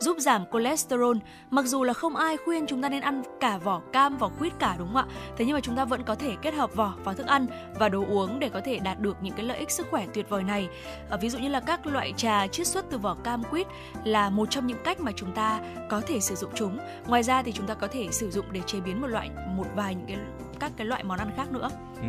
giúp 0.00 0.18
giảm 0.18 0.44
cholesterol. 0.52 1.16
Mặc 1.50 1.64
dù 1.64 1.84
là 1.84 1.92
không 1.92 2.16
ai 2.16 2.36
khuyên 2.36 2.66
chúng 2.66 2.82
ta 2.82 2.88
nên 2.88 3.00
ăn 3.00 3.22
cả 3.40 3.58
vỏ 3.58 3.80
cam, 3.92 4.16
vỏ 4.16 4.30
quýt 4.38 4.52
cả 4.58 4.74
đúng 4.78 4.88
không 4.92 4.96
ạ? 4.96 5.06
Thế 5.36 5.44
nhưng 5.44 5.54
mà 5.54 5.60
chúng 5.60 5.76
ta 5.76 5.84
vẫn 5.84 6.02
có 6.02 6.14
thể 6.14 6.36
kết 6.42 6.54
hợp 6.54 6.74
vỏ 6.74 6.94
vào 7.04 7.14
thức 7.14 7.26
ăn 7.26 7.46
và 7.78 7.88
đồ 7.88 8.04
uống 8.08 8.38
để 8.38 8.48
có 8.48 8.60
thể 8.64 8.78
đạt 8.78 9.00
được 9.00 9.16
những 9.22 9.34
cái 9.34 9.46
lợi 9.46 9.58
ích 9.58 9.70
sức 9.70 9.86
khỏe 9.90 10.06
tuyệt 10.14 10.28
vời 10.28 10.42
này. 10.42 10.68
À, 11.10 11.16
ví 11.16 11.30
dụ 11.30 11.38
như 11.38 11.48
là 11.48 11.60
các 11.60 11.86
loại 11.86 12.12
trà 12.16 12.46
chiết 12.46 12.66
xuất 12.66 12.84
từ 12.90 12.98
vỏ 12.98 13.14
cam 13.24 13.44
quýt 13.44 13.66
là 14.04 14.30
một 14.30 14.50
trong 14.50 14.66
những 14.66 14.82
cách 14.84 15.00
mà 15.00 15.12
chúng 15.16 15.32
ta 15.32 15.60
có 15.90 16.00
thể 16.00 16.20
sử 16.20 16.34
dụng 16.34 16.50
chúng. 16.54 16.78
Ngoài 17.06 17.22
ra 17.22 17.42
thì 17.42 17.52
chúng 17.52 17.66
ta 17.66 17.74
có 17.74 17.88
thể 17.88 18.08
sử 18.10 18.30
dụng 18.30 18.46
để 18.52 18.60
chế 18.66 18.80
biến 18.80 19.00
một 19.00 19.06
loại 19.06 19.30
một 19.56 19.66
vài 19.76 19.94
những 19.94 20.06
cái 20.06 20.16
các 20.60 20.72
cái 20.76 20.86
loại 20.86 21.04
món 21.04 21.18
ăn 21.18 21.30
khác 21.36 21.52
nữa. 21.52 21.68
Ừ. 22.00 22.08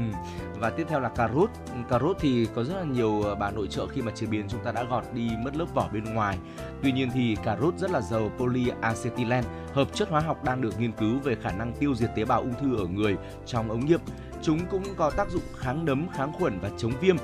Và 0.60 0.70
tiếp 0.70 0.86
theo 0.90 1.00
là 1.00 1.10
cà 1.10 1.30
rốt. 1.34 1.50
Cà 1.90 2.00
rốt 2.00 2.18
thì 2.20 2.48
có 2.56 2.64
rất 2.64 2.76
là 2.76 2.84
nhiều 2.84 3.22
ờ, 3.22 3.36
bà 3.36 3.52
nội 3.52 3.68
trợ 3.68 3.88
khi 3.88 4.02
mà 4.02 4.12
chế 4.12 4.28
biến 4.28 4.46
chúng 4.50 4.64
ta 4.64 4.72
đã 4.72 4.84
gọt 4.84 5.04
đi 5.14 5.30
mất 5.44 5.56
lớp 5.56 5.66
vỏ 5.74 5.90
bên 5.94 6.04
ngoài. 6.04 6.38
Tuy 6.84 6.92
nhiên 6.92 7.10
thì 7.14 7.38
cà 7.44 7.58
rốt 7.62 7.78
rất 7.78 7.92
là 7.92 8.02
giàu 8.02 8.32
polyacetylene, 8.38 9.48
hợp 9.74 9.88
chất 9.94 10.10
hóa 10.10 10.20
học 10.20 10.44
đang 10.44 10.62
được 10.62 10.80
nghiên 10.80 10.92
cứu 10.92 11.20
về 11.20 11.36
khả 11.42 11.52
năng 11.52 11.74
tiêu 11.74 11.96
diệt 11.96 12.10
tế 12.16 12.26
bào 12.26 12.40
ung 12.40 12.54
thư 12.62 12.78
ở 12.78 12.86
người 12.86 13.18
trong 13.46 13.70
ống 13.70 13.86
nghiệm. 13.86 14.00
Chúng 14.42 14.60
cũng 14.66 14.84
có 14.98 15.10
tác 15.10 15.30
dụng 15.30 15.44
kháng 15.58 15.86
nấm, 15.86 16.08
kháng 16.14 16.34
khuẩn 16.34 16.60
và 16.60 16.70
chống 16.78 16.92
viêm. 17.02 17.16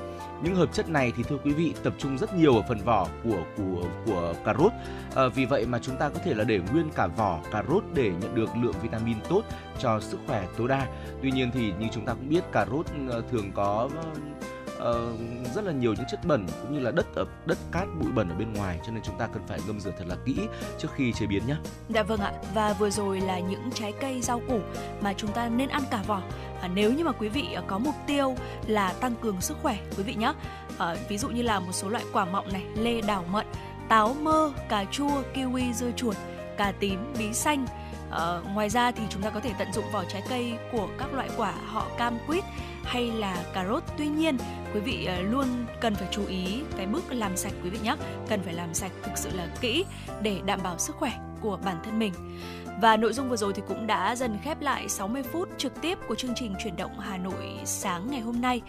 Những 0.42 0.54
hợp 0.54 0.72
chất 0.72 0.88
này 0.88 1.12
thì 1.16 1.22
thưa 1.22 1.38
quý 1.44 1.52
vị 1.52 1.74
tập 1.82 1.94
trung 1.98 2.18
rất 2.18 2.34
nhiều 2.34 2.56
ở 2.56 2.62
phần 2.68 2.78
vỏ 2.84 3.08
của 3.24 3.44
của 3.56 3.84
của 4.06 4.34
cà 4.44 4.54
rốt. 4.58 4.72
À, 5.14 5.22
vì 5.34 5.44
vậy 5.46 5.66
mà 5.66 5.78
chúng 5.78 5.96
ta 5.96 6.08
có 6.08 6.20
thể 6.24 6.34
là 6.34 6.44
để 6.44 6.60
nguyên 6.72 6.90
cả 6.90 7.06
vỏ 7.06 7.40
cà 7.52 7.64
rốt 7.68 7.84
để 7.94 8.12
nhận 8.20 8.34
được 8.34 8.48
lượng 8.62 8.74
vitamin 8.82 9.16
tốt 9.28 9.42
cho 9.78 10.00
sức 10.00 10.18
khỏe 10.26 10.46
tối 10.56 10.68
đa. 10.68 10.86
Tuy 11.22 11.30
nhiên 11.30 11.50
thì 11.54 11.72
như 11.80 11.86
chúng 11.92 12.06
ta 12.06 12.14
cũng 12.14 12.28
biết 12.28 12.44
cà 12.52 12.66
rốt 12.70 12.86
ờ, 13.10 13.22
thường 13.30 13.52
có 13.54 13.88
uh, 14.90 15.54
rất 15.54 15.64
là 15.64 15.72
nhiều 15.72 15.94
những 15.94 16.06
chất 16.10 16.24
bẩn 16.24 16.46
cũng 16.62 16.74
như 16.74 16.80
là 16.80 16.90
đất 16.90 17.14
ở 17.14 17.24
đất 17.46 17.58
cát 17.72 17.88
bụi 18.00 18.12
bẩn 18.12 18.28
ở 18.28 18.34
bên 18.34 18.52
ngoài 18.52 18.80
cho 18.86 18.92
nên 18.92 19.02
chúng 19.02 19.18
ta 19.18 19.26
cần 19.26 19.42
phải 19.46 19.60
ngâm 19.66 19.80
rửa 19.80 19.90
thật 19.98 20.04
là 20.06 20.16
kỹ 20.26 20.36
trước 20.78 20.88
khi 20.94 21.12
chế 21.12 21.26
biến 21.26 21.46
nhé. 21.46 21.56
Dạ 21.88 22.02
vâng 22.02 22.20
ạ. 22.20 22.32
Và 22.54 22.72
vừa 22.72 22.90
rồi 22.90 23.20
là 23.20 23.38
những 23.38 23.70
trái 23.74 23.92
cây 24.00 24.20
rau 24.20 24.40
củ 24.48 24.60
mà 25.00 25.12
chúng 25.12 25.32
ta 25.32 25.48
nên 25.48 25.68
ăn 25.68 25.82
cả 25.90 26.02
vỏ. 26.06 26.22
À, 26.60 26.68
nếu 26.74 26.92
như 26.92 27.04
mà 27.04 27.12
quý 27.12 27.28
vị 27.28 27.52
à, 27.54 27.62
có 27.66 27.78
mục 27.78 27.94
tiêu 28.06 28.36
là 28.66 28.92
tăng 28.92 29.14
cường 29.22 29.40
sức 29.40 29.56
khỏe 29.62 29.78
quý 29.96 30.02
vị 30.02 30.14
nhé. 30.14 30.26
À, 30.26 30.34
ờ, 30.78 30.96
ví 31.08 31.18
dụ 31.18 31.28
như 31.28 31.42
là 31.42 31.60
một 31.60 31.72
số 31.72 31.88
loại 31.88 32.04
quả 32.12 32.24
mọng 32.24 32.52
này, 32.52 32.64
lê 32.76 33.00
đào 33.00 33.24
mận, 33.30 33.46
táo 33.88 34.14
mơ, 34.14 34.52
cà 34.68 34.84
chua, 34.90 35.22
kiwi, 35.34 35.72
dưa 35.72 35.90
chuột, 35.96 36.16
cà 36.56 36.72
tím, 36.80 37.14
bí 37.18 37.32
xanh, 37.32 37.66
À, 38.12 38.40
ngoài 38.54 38.68
ra 38.68 38.90
thì 38.90 39.02
chúng 39.10 39.22
ta 39.22 39.30
có 39.30 39.40
thể 39.40 39.52
tận 39.58 39.72
dụng 39.72 39.84
vỏ 39.92 40.04
trái 40.04 40.22
cây 40.28 40.52
của 40.72 40.88
các 40.98 41.14
loại 41.14 41.28
quả 41.36 41.52
họ 41.66 41.86
cam 41.98 42.18
quýt 42.26 42.44
hay 42.84 43.10
là 43.10 43.44
cà 43.54 43.64
rốt. 43.66 43.82
Tuy 43.98 44.08
nhiên, 44.08 44.36
quý 44.74 44.80
vị 44.80 45.04
ờ, 45.04 45.22
luôn 45.22 45.46
cần 45.80 45.94
phải 45.94 46.08
chú 46.10 46.26
ý 46.26 46.62
cái 46.76 46.86
bước 46.86 47.04
làm 47.10 47.36
sạch 47.36 47.52
quý 47.64 47.70
vị 47.70 47.78
nhé. 47.82 47.96
Cần 48.28 48.42
phải 48.42 48.54
làm 48.54 48.74
sạch 48.74 48.92
thực 49.02 49.12
sự 49.16 49.30
là 49.34 49.46
kỹ 49.60 49.84
để 50.22 50.40
đảm 50.44 50.60
bảo 50.62 50.78
sức 50.78 50.96
khỏe 50.96 51.12
của 51.40 51.58
bản 51.64 51.76
thân 51.84 51.98
mình. 51.98 52.12
Và 52.80 52.96
nội 52.96 53.12
dung 53.12 53.28
vừa 53.28 53.36
rồi 53.36 53.52
thì 53.52 53.62
cũng 53.68 53.86
đã 53.86 54.16
dần 54.16 54.38
khép 54.42 54.60
lại 54.60 54.88
60 54.88 55.22
phút 55.22 55.48
trực 55.58 55.80
tiếp 55.80 55.98
của 56.08 56.14
chương 56.14 56.34
trình 56.36 56.54
chuyển 56.64 56.76
động 56.76 56.98
Hà 56.98 57.18
Nội 57.18 57.58
sáng 57.64 58.10
ngày 58.10 58.20
hôm 58.20 58.40
nay 58.40 58.62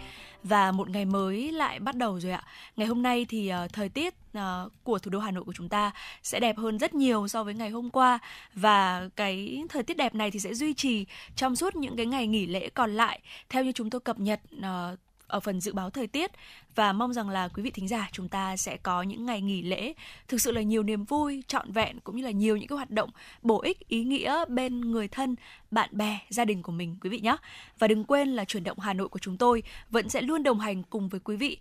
và 0.44 0.72
một 0.72 0.90
ngày 0.90 1.04
mới 1.04 1.52
lại 1.52 1.78
bắt 1.78 1.96
đầu 1.96 2.20
rồi 2.20 2.32
ạ. 2.32 2.42
Ngày 2.76 2.86
hôm 2.86 3.02
nay 3.02 3.26
thì 3.28 3.52
uh, 3.64 3.72
thời 3.72 3.88
tiết 3.88 4.14
uh, 4.38 4.72
của 4.82 4.98
thủ 4.98 5.10
đô 5.10 5.18
Hà 5.18 5.30
Nội 5.30 5.44
của 5.44 5.52
chúng 5.52 5.68
ta 5.68 5.92
sẽ 6.22 6.40
đẹp 6.40 6.58
hơn 6.58 6.78
rất 6.78 6.94
nhiều 6.94 7.28
so 7.28 7.44
với 7.44 7.54
ngày 7.54 7.70
hôm 7.70 7.90
qua 7.90 8.18
và 8.54 9.08
cái 9.16 9.62
thời 9.68 9.82
tiết 9.82 9.96
đẹp 9.96 10.14
này 10.14 10.30
thì 10.30 10.40
sẽ 10.40 10.54
duy 10.54 10.74
trì 10.74 11.06
trong 11.36 11.56
suốt 11.56 11.76
những 11.76 11.96
cái 11.96 12.06
ngày 12.06 12.26
nghỉ 12.26 12.46
lễ 12.46 12.68
còn 12.68 12.94
lại 12.94 13.20
theo 13.48 13.64
như 13.64 13.72
chúng 13.72 13.90
tôi 13.90 14.00
cập 14.00 14.20
nhật 14.20 14.40
uh, 14.58 14.98
ở 15.26 15.40
phần 15.40 15.60
dự 15.60 15.72
báo 15.72 15.90
thời 15.90 16.06
tiết 16.06 16.30
và 16.74 16.92
mong 16.92 17.12
rằng 17.12 17.28
là 17.28 17.48
quý 17.48 17.62
vị 17.62 17.70
thính 17.70 17.88
giả 17.88 18.08
chúng 18.12 18.28
ta 18.28 18.56
sẽ 18.56 18.76
có 18.76 19.02
những 19.02 19.26
ngày 19.26 19.40
nghỉ 19.40 19.62
lễ 19.62 19.92
thực 20.28 20.40
sự 20.40 20.52
là 20.52 20.62
nhiều 20.62 20.82
niềm 20.82 21.04
vui, 21.04 21.42
trọn 21.48 21.72
vẹn 21.72 22.00
cũng 22.00 22.16
như 22.16 22.22
là 22.22 22.30
nhiều 22.30 22.56
những 22.56 22.68
cái 22.68 22.76
hoạt 22.76 22.90
động 22.90 23.10
bổ 23.42 23.60
ích, 23.60 23.88
ý 23.88 24.04
nghĩa 24.04 24.44
bên 24.48 24.80
người 24.80 25.08
thân, 25.08 25.36
bạn 25.70 25.88
bè, 25.92 26.18
gia 26.28 26.44
đình 26.44 26.62
của 26.62 26.72
mình, 26.72 26.96
quý 27.00 27.10
vị 27.10 27.20
nhé 27.20 27.36
và 27.78 27.88
đừng 27.88 28.04
quên 28.04 28.28
là 28.28 28.44
chuyển 28.44 28.64
động 28.64 28.78
Hà 28.78 28.92
Nội 28.92 29.08
của 29.08 29.18
chúng 29.18 29.36
tôi 29.36 29.62
vẫn 29.90 30.08
sẽ 30.08 30.20
luôn 30.22 30.42
đồng 30.42 30.60
hành 30.60 30.82
cùng 30.82 31.08
với 31.08 31.20
quý 31.20 31.36
vị 31.36 31.58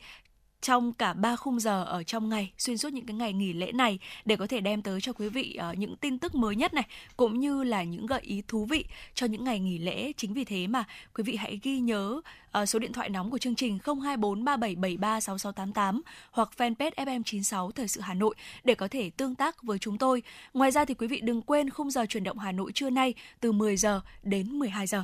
trong 0.64 0.94
cả 0.94 1.14
ba 1.14 1.36
khung 1.36 1.60
giờ 1.60 1.84
ở 1.84 2.04
trong 2.04 2.30
ngày 2.30 2.52
xuyên 2.58 2.78
suốt 2.78 2.94
những 2.94 3.06
cái 3.06 3.16
ngày 3.16 3.34
nghỉ 3.34 3.54
lễ 3.54 3.72
này 3.72 4.00
để 4.26 4.36
có 4.36 4.48
thể 4.48 4.62
đem 4.62 4.82
tới 4.82 5.02
cho 5.02 5.14
quý 5.14 5.30
vị 5.30 5.58
uh, 5.72 5.78
những 5.78 5.96
tin 5.96 6.18
tức 6.18 6.36
mới 6.36 6.56
nhất 6.56 6.74
này 6.74 6.84
cũng 7.18 7.40
như 7.40 7.64
là 7.64 7.84
những 7.84 8.06
gợi 8.06 8.22
ý 8.22 8.44
thú 8.48 8.66
vị 8.66 8.86
cho 9.14 9.26
những 9.26 9.44
ngày 9.44 9.60
nghỉ 9.60 9.78
lễ 9.78 10.12
chính 10.18 10.34
vì 10.34 10.44
thế 10.44 10.68
mà 10.68 10.84
quý 11.16 11.24
vị 11.24 11.36
hãy 11.36 11.60
ghi 11.64 11.80
nhớ 11.80 12.22
uh, 12.62 12.70
số 12.70 12.80
điện 12.80 12.94
thoại 12.94 13.10
nóng 13.10 13.32
của 13.32 13.38
chương 13.38 13.56
trình 13.56 13.80
02437736688 13.84 16.02
hoặc 16.32 16.50
fanpage 16.58 16.92
FM96 16.92 17.72
Thời 17.72 17.88
sự 17.88 18.02
Hà 18.02 18.14
Nội 18.14 18.36
để 18.64 18.76
có 18.76 18.88
thể 18.88 19.12
tương 19.18 19.36
tác 19.36 19.64
với 19.64 19.80
chúng 19.80 19.98
tôi. 19.98 20.24
Ngoài 20.54 20.72
ra 20.72 20.86
thì 20.86 20.94
quý 20.94 21.08
vị 21.08 21.20
đừng 21.24 21.42
quên 21.42 21.70
khung 21.70 21.92
giờ 21.92 22.06
chuyển 22.10 22.24
động 22.24 22.40
Hà 22.40 22.52
Nội 22.52 22.72
trưa 22.72 22.90
nay 22.90 23.14
từ 23.40 23.52
10 23.52 23.78
giờ 23.78 24.02
đến 24.24 24.60
12 24.60 24.88
giờ. 24.88 25.04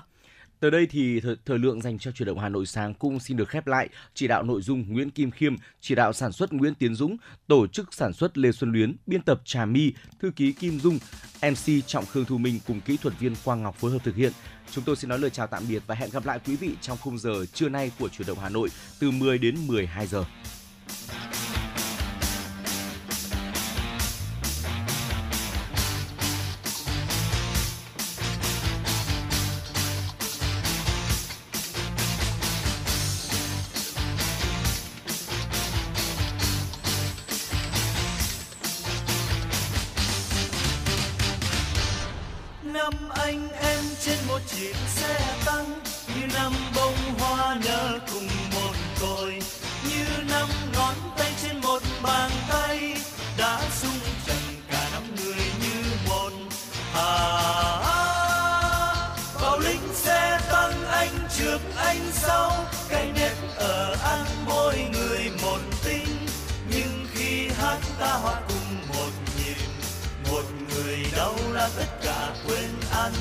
Tới 0.59 0.71
đây 0.71 0.87
thì 0.89 1.19
thời, 1.19 1.35
thời 1.45 1.59
lượng 1.59 1.81
dành 1.81 1.99
cho 1.99 2.11
chuyển 2.11 2.27
động 2.27 2.39
Hà 2.39 2.49
Nội 2.49 2.65
sáng 2.65 2.93
cũng 2.93 3.19
xin 3.19 3.37
được 3.37 3.49
khép 3.49 3.67
lại. 3.67 3.89
Chỉ 4.13 4.27
đạo 4.27 4.43
nội 4.43 4.61
dung 4.61 4.85
Nguyễn 4.87 5.09
Kim 5.09 5.31
Khiêm, 5.31 5.55
chỉ 5.81 5.95
đạo 5.95 6.13
sản 6.13 6.31
xuất 6.31 6.53
Nguyễn 6.53 6.75
Tiến 6.75 6.95
Dũng, 6.95 7.17
tổ 7.47 7.67
chức 7.67 7.93
sản 7.93 8.13
xuất 8.13 8.37
Lê 8.37 8.51
Xuân 8.51 8.71
Luyến, 8.71 8.95
biên 9.07 9.21
tập 9.21 9.41
Trà 9.45 9.65
My, 9.65 9.93
thư 10.19 10.31
ký 10.31 10.51
Kim 10.51 10.79
Dung, 10.79 10.99
MC 11.41 11.85
Trọng 11.87 12.05
Khương 12.05 12.25
Thu 12.25 12.37
Minh 12.37 12.59
cùng 12.67 12.81
kỹ 12.81 12.97
thuật 12.97 13.19
viên 13.19 13.35
Quang 13.43 13.63
Ngọc 13.63 13.75
phối 13.75 13.91
hợp 13.91 14.03
thực 14.03 14.15
hiện. 14.15 14.31
Chúng 14.71 14.83
tôi 14.83 14.95
xin 14.95 15.09
nói 15.09 15.19
lời 15.19 15.29
chào 15.29 15.47
tạm 15.47 15.63
biệt 15.69 15.83
và 15.87 15.95
hẹn 15.95 16.09
gặp 16.09 16.25
lại 16.25 16.39
quý 16.45 16.55
vị 16.55 16.71
trong 16.81 16.97
khung 16.97 17.17
giờ 17.17 17.45
trưa 17.53 17.69
nay 17.69 17.91
của 17.99 18.09
chuyển 18.09 18.27
động 18.27 18.39
Hà 18.39 18.49
Nội 18.49 18.69
từ 18.99 19.11
10 19.11 19.37
đến 19.37 19.55
12 19.67 20.07
giờ. 20.07 20.25
Anh 61.75 61.99
anh 61.99 62.11
sau. 62.11 62.65
Cái 62.89 63.11
nét 63.15 63.35
ở 63.57 63.95
ăn 64.03 64.25
mỗi 64.45 64.75
người 64.93 65.31
một 65.41 65.59
tinh. 65.83 66.27
Nhưng 66.69 67.05
khi 67.13 67.47
hát 67.47 67.79
ta 67.99 68.13
hòa 68.13 68.41
cùng 68.47 68.87
một 68.87 69.11
nhịp, 69.37 69.57
một 70.31 70.43
người 70.69 70.97
đau 71.17 71.35
là 71.51 71.69
tất 71.77 71.87
cả 72.03 72.33
quên 72.47 72.69
ăn. 72.91 73.13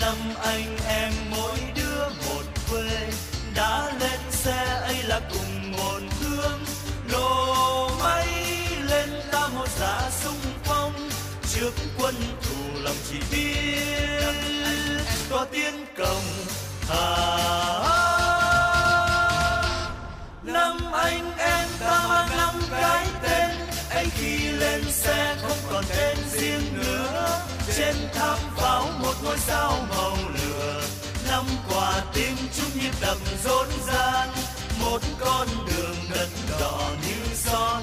Năm 0.00 0.16
anh 0.42 0.76
em 0.88 1.12
mỗi 1.30 1.58
đứa 1.76 2.08
một 2.08 2.44
quê. 2.70 3.10
Đã 3.54 3.92
lên 4.00 4.20
xe 4.30 4.80
ấy 4.82 5.02
là 5.02 5.20
cùng 5.32 5.72
một 5.72 6.00
thương 6.20 6.60
nổ 7.12 7.90
máy 8.02 8.28
lên 8.90 9.10
ta 9.32 9.48
một 9.48 9.68
dạ 9.80 10.10
sung 10.24 10.40
phong. 10.64 11.10
Trước 11.54 11.72
quân 11.98 12.14
thù 12.42 12.80
lòng 12.82 12.96
chỉ 13.10 13.18
biết 13.32 14.34
có 15.30 15.46
tiếng 15.52 15.86
cồng 15.96 16.24
năm 20.42 20.92
anh 20.92 21.32
em 21.38 21.68
ta 21.80 22.06
mang 22.08 22.36
năm 22.36 22.54
cái 22.70 23.06
tên. 23.22 23.50
Ấy 23.90 24.06
khi 24.10 24.48
lên 24.48 24.84
xe 24.90 25.36
không 25.42 25.58
còn 25.70 25.84
tên 25.96 26.18
riêng 26.32 26.62
nữa. 26.74 27.40
Trên 27.76 27.96
tháp 28.14 28.38
pháo 28.56 28.84
một 29.02 29.14
ngôi 29.22 29.38
sao 29.38 29.86
màu 29.90 30.16
lửa. 30.34 30.82
Năm 31.30 31.44
quả 31.70 32.02
tim 32.14 32.36
chung 32.56 32.70
nhịp 32.82 32.92
đập 33.00 33.16
rộn 33.44 33.66
ràng. 33.86 34.28
Một 34.80 35.02
con 35.20 35.48
đường 35.66 35.96
đất 36.14 36.28
đỏ 36.60 36.90
như 37.02 37.34
son. 37.34 37.82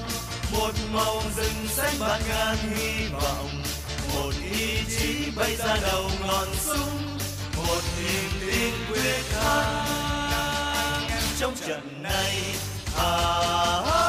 Một 0.52 0.72
màu 0.92 1.22
rừng 1.36 1.68
xanh 1.68 1.94
bạt 2.00 2.20
ngàn 2.28 2.56
hy 2.56 3.08
vọng. 3.12 3.62
Một 4.14 4.32
ý 4.52 4.78
chí 4.98 5.30
bay 5.36 5.56
ra 5.56 5.76
đầu 5.82 6.10
ngọn 6.26 6.48
súng 6.54 7.25
một 7.66 7.82
niềm 7.98 8.30
tin 8.40 8.74
quyết 8.90 9.22
thắng 9.32 9.86
trong 11.38 11.54
trận 11.66 12.02
này. 12.02 12.42
À, 12.96 13.04
à, 13.04 13.82
à, 13.86 14.06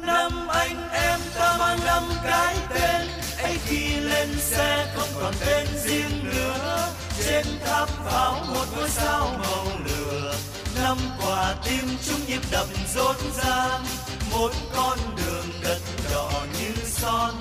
năm 0.00 0.48
anh 0.48 0.88
em 0.92 1.20
ta 1.34 1.56
mang 1.58 1.78
năm 1.86 2.02
cái 2.24 2.56
tên 2.74 3.08
ấy 3.42 3.58
khi 3.66 4.00
lên 4.00 4.28
xe 4.40 4.86
không 4.96 5.08
còn 5.20 5.34
tên 5.46 5.66
riêng 5.84 6.24
nữa. 6.24 6.88
Trên 7.24 7.46
tháp 7.66 7.88
pháo 7.88 8.44
một 8.54 8.64
ngôi 8.76 8.88
sao 8.88 9.30
màu 9.38 9.66
lửa. 9.86 10.34
Năm 10.82 10.98
quả 11.22 11.54
tim 11.64 11.98
chung 12.06 12.20
nhịp 12.28 12.40
đập 12.50 12.66
rộn 12.94 13.16
ràng. 13.44 13.84
Một 14.30 14.52
con 14.76 14.98
đường 15.16 15.46
đất 15.62 15.78
đỏ 16.12 16.30
như 16.58 16.72
son. 16.84 17.34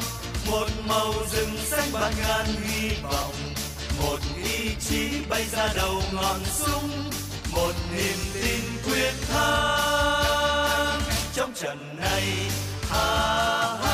Một 0.52 0.68
màu 0.88 1.14
rừng 1.32 1.58
xanh 1.66 1.90
bạt 1.94 2.14
ngàn 2.20 2.46
hy 2.46 2.90
vọng 3.04 3.34
một 4.02 4.20
ý 4.44 4.76
chí 4.80 5.10
bay 5.30 5.46
ra 5.52 5.74
đầu 5.76 6.02
ngọn 6.14 6.40
súng 6.46 6.90
một 7.52 7.74
niềm 7.96 8.18
tin 8.34 8.62
quyết 8.86 9.14
thắng 9.30 11.02
trong 11.34 11.54
trận 11.54 11.78
này. 12.00 12.24
À, 12.92 13.87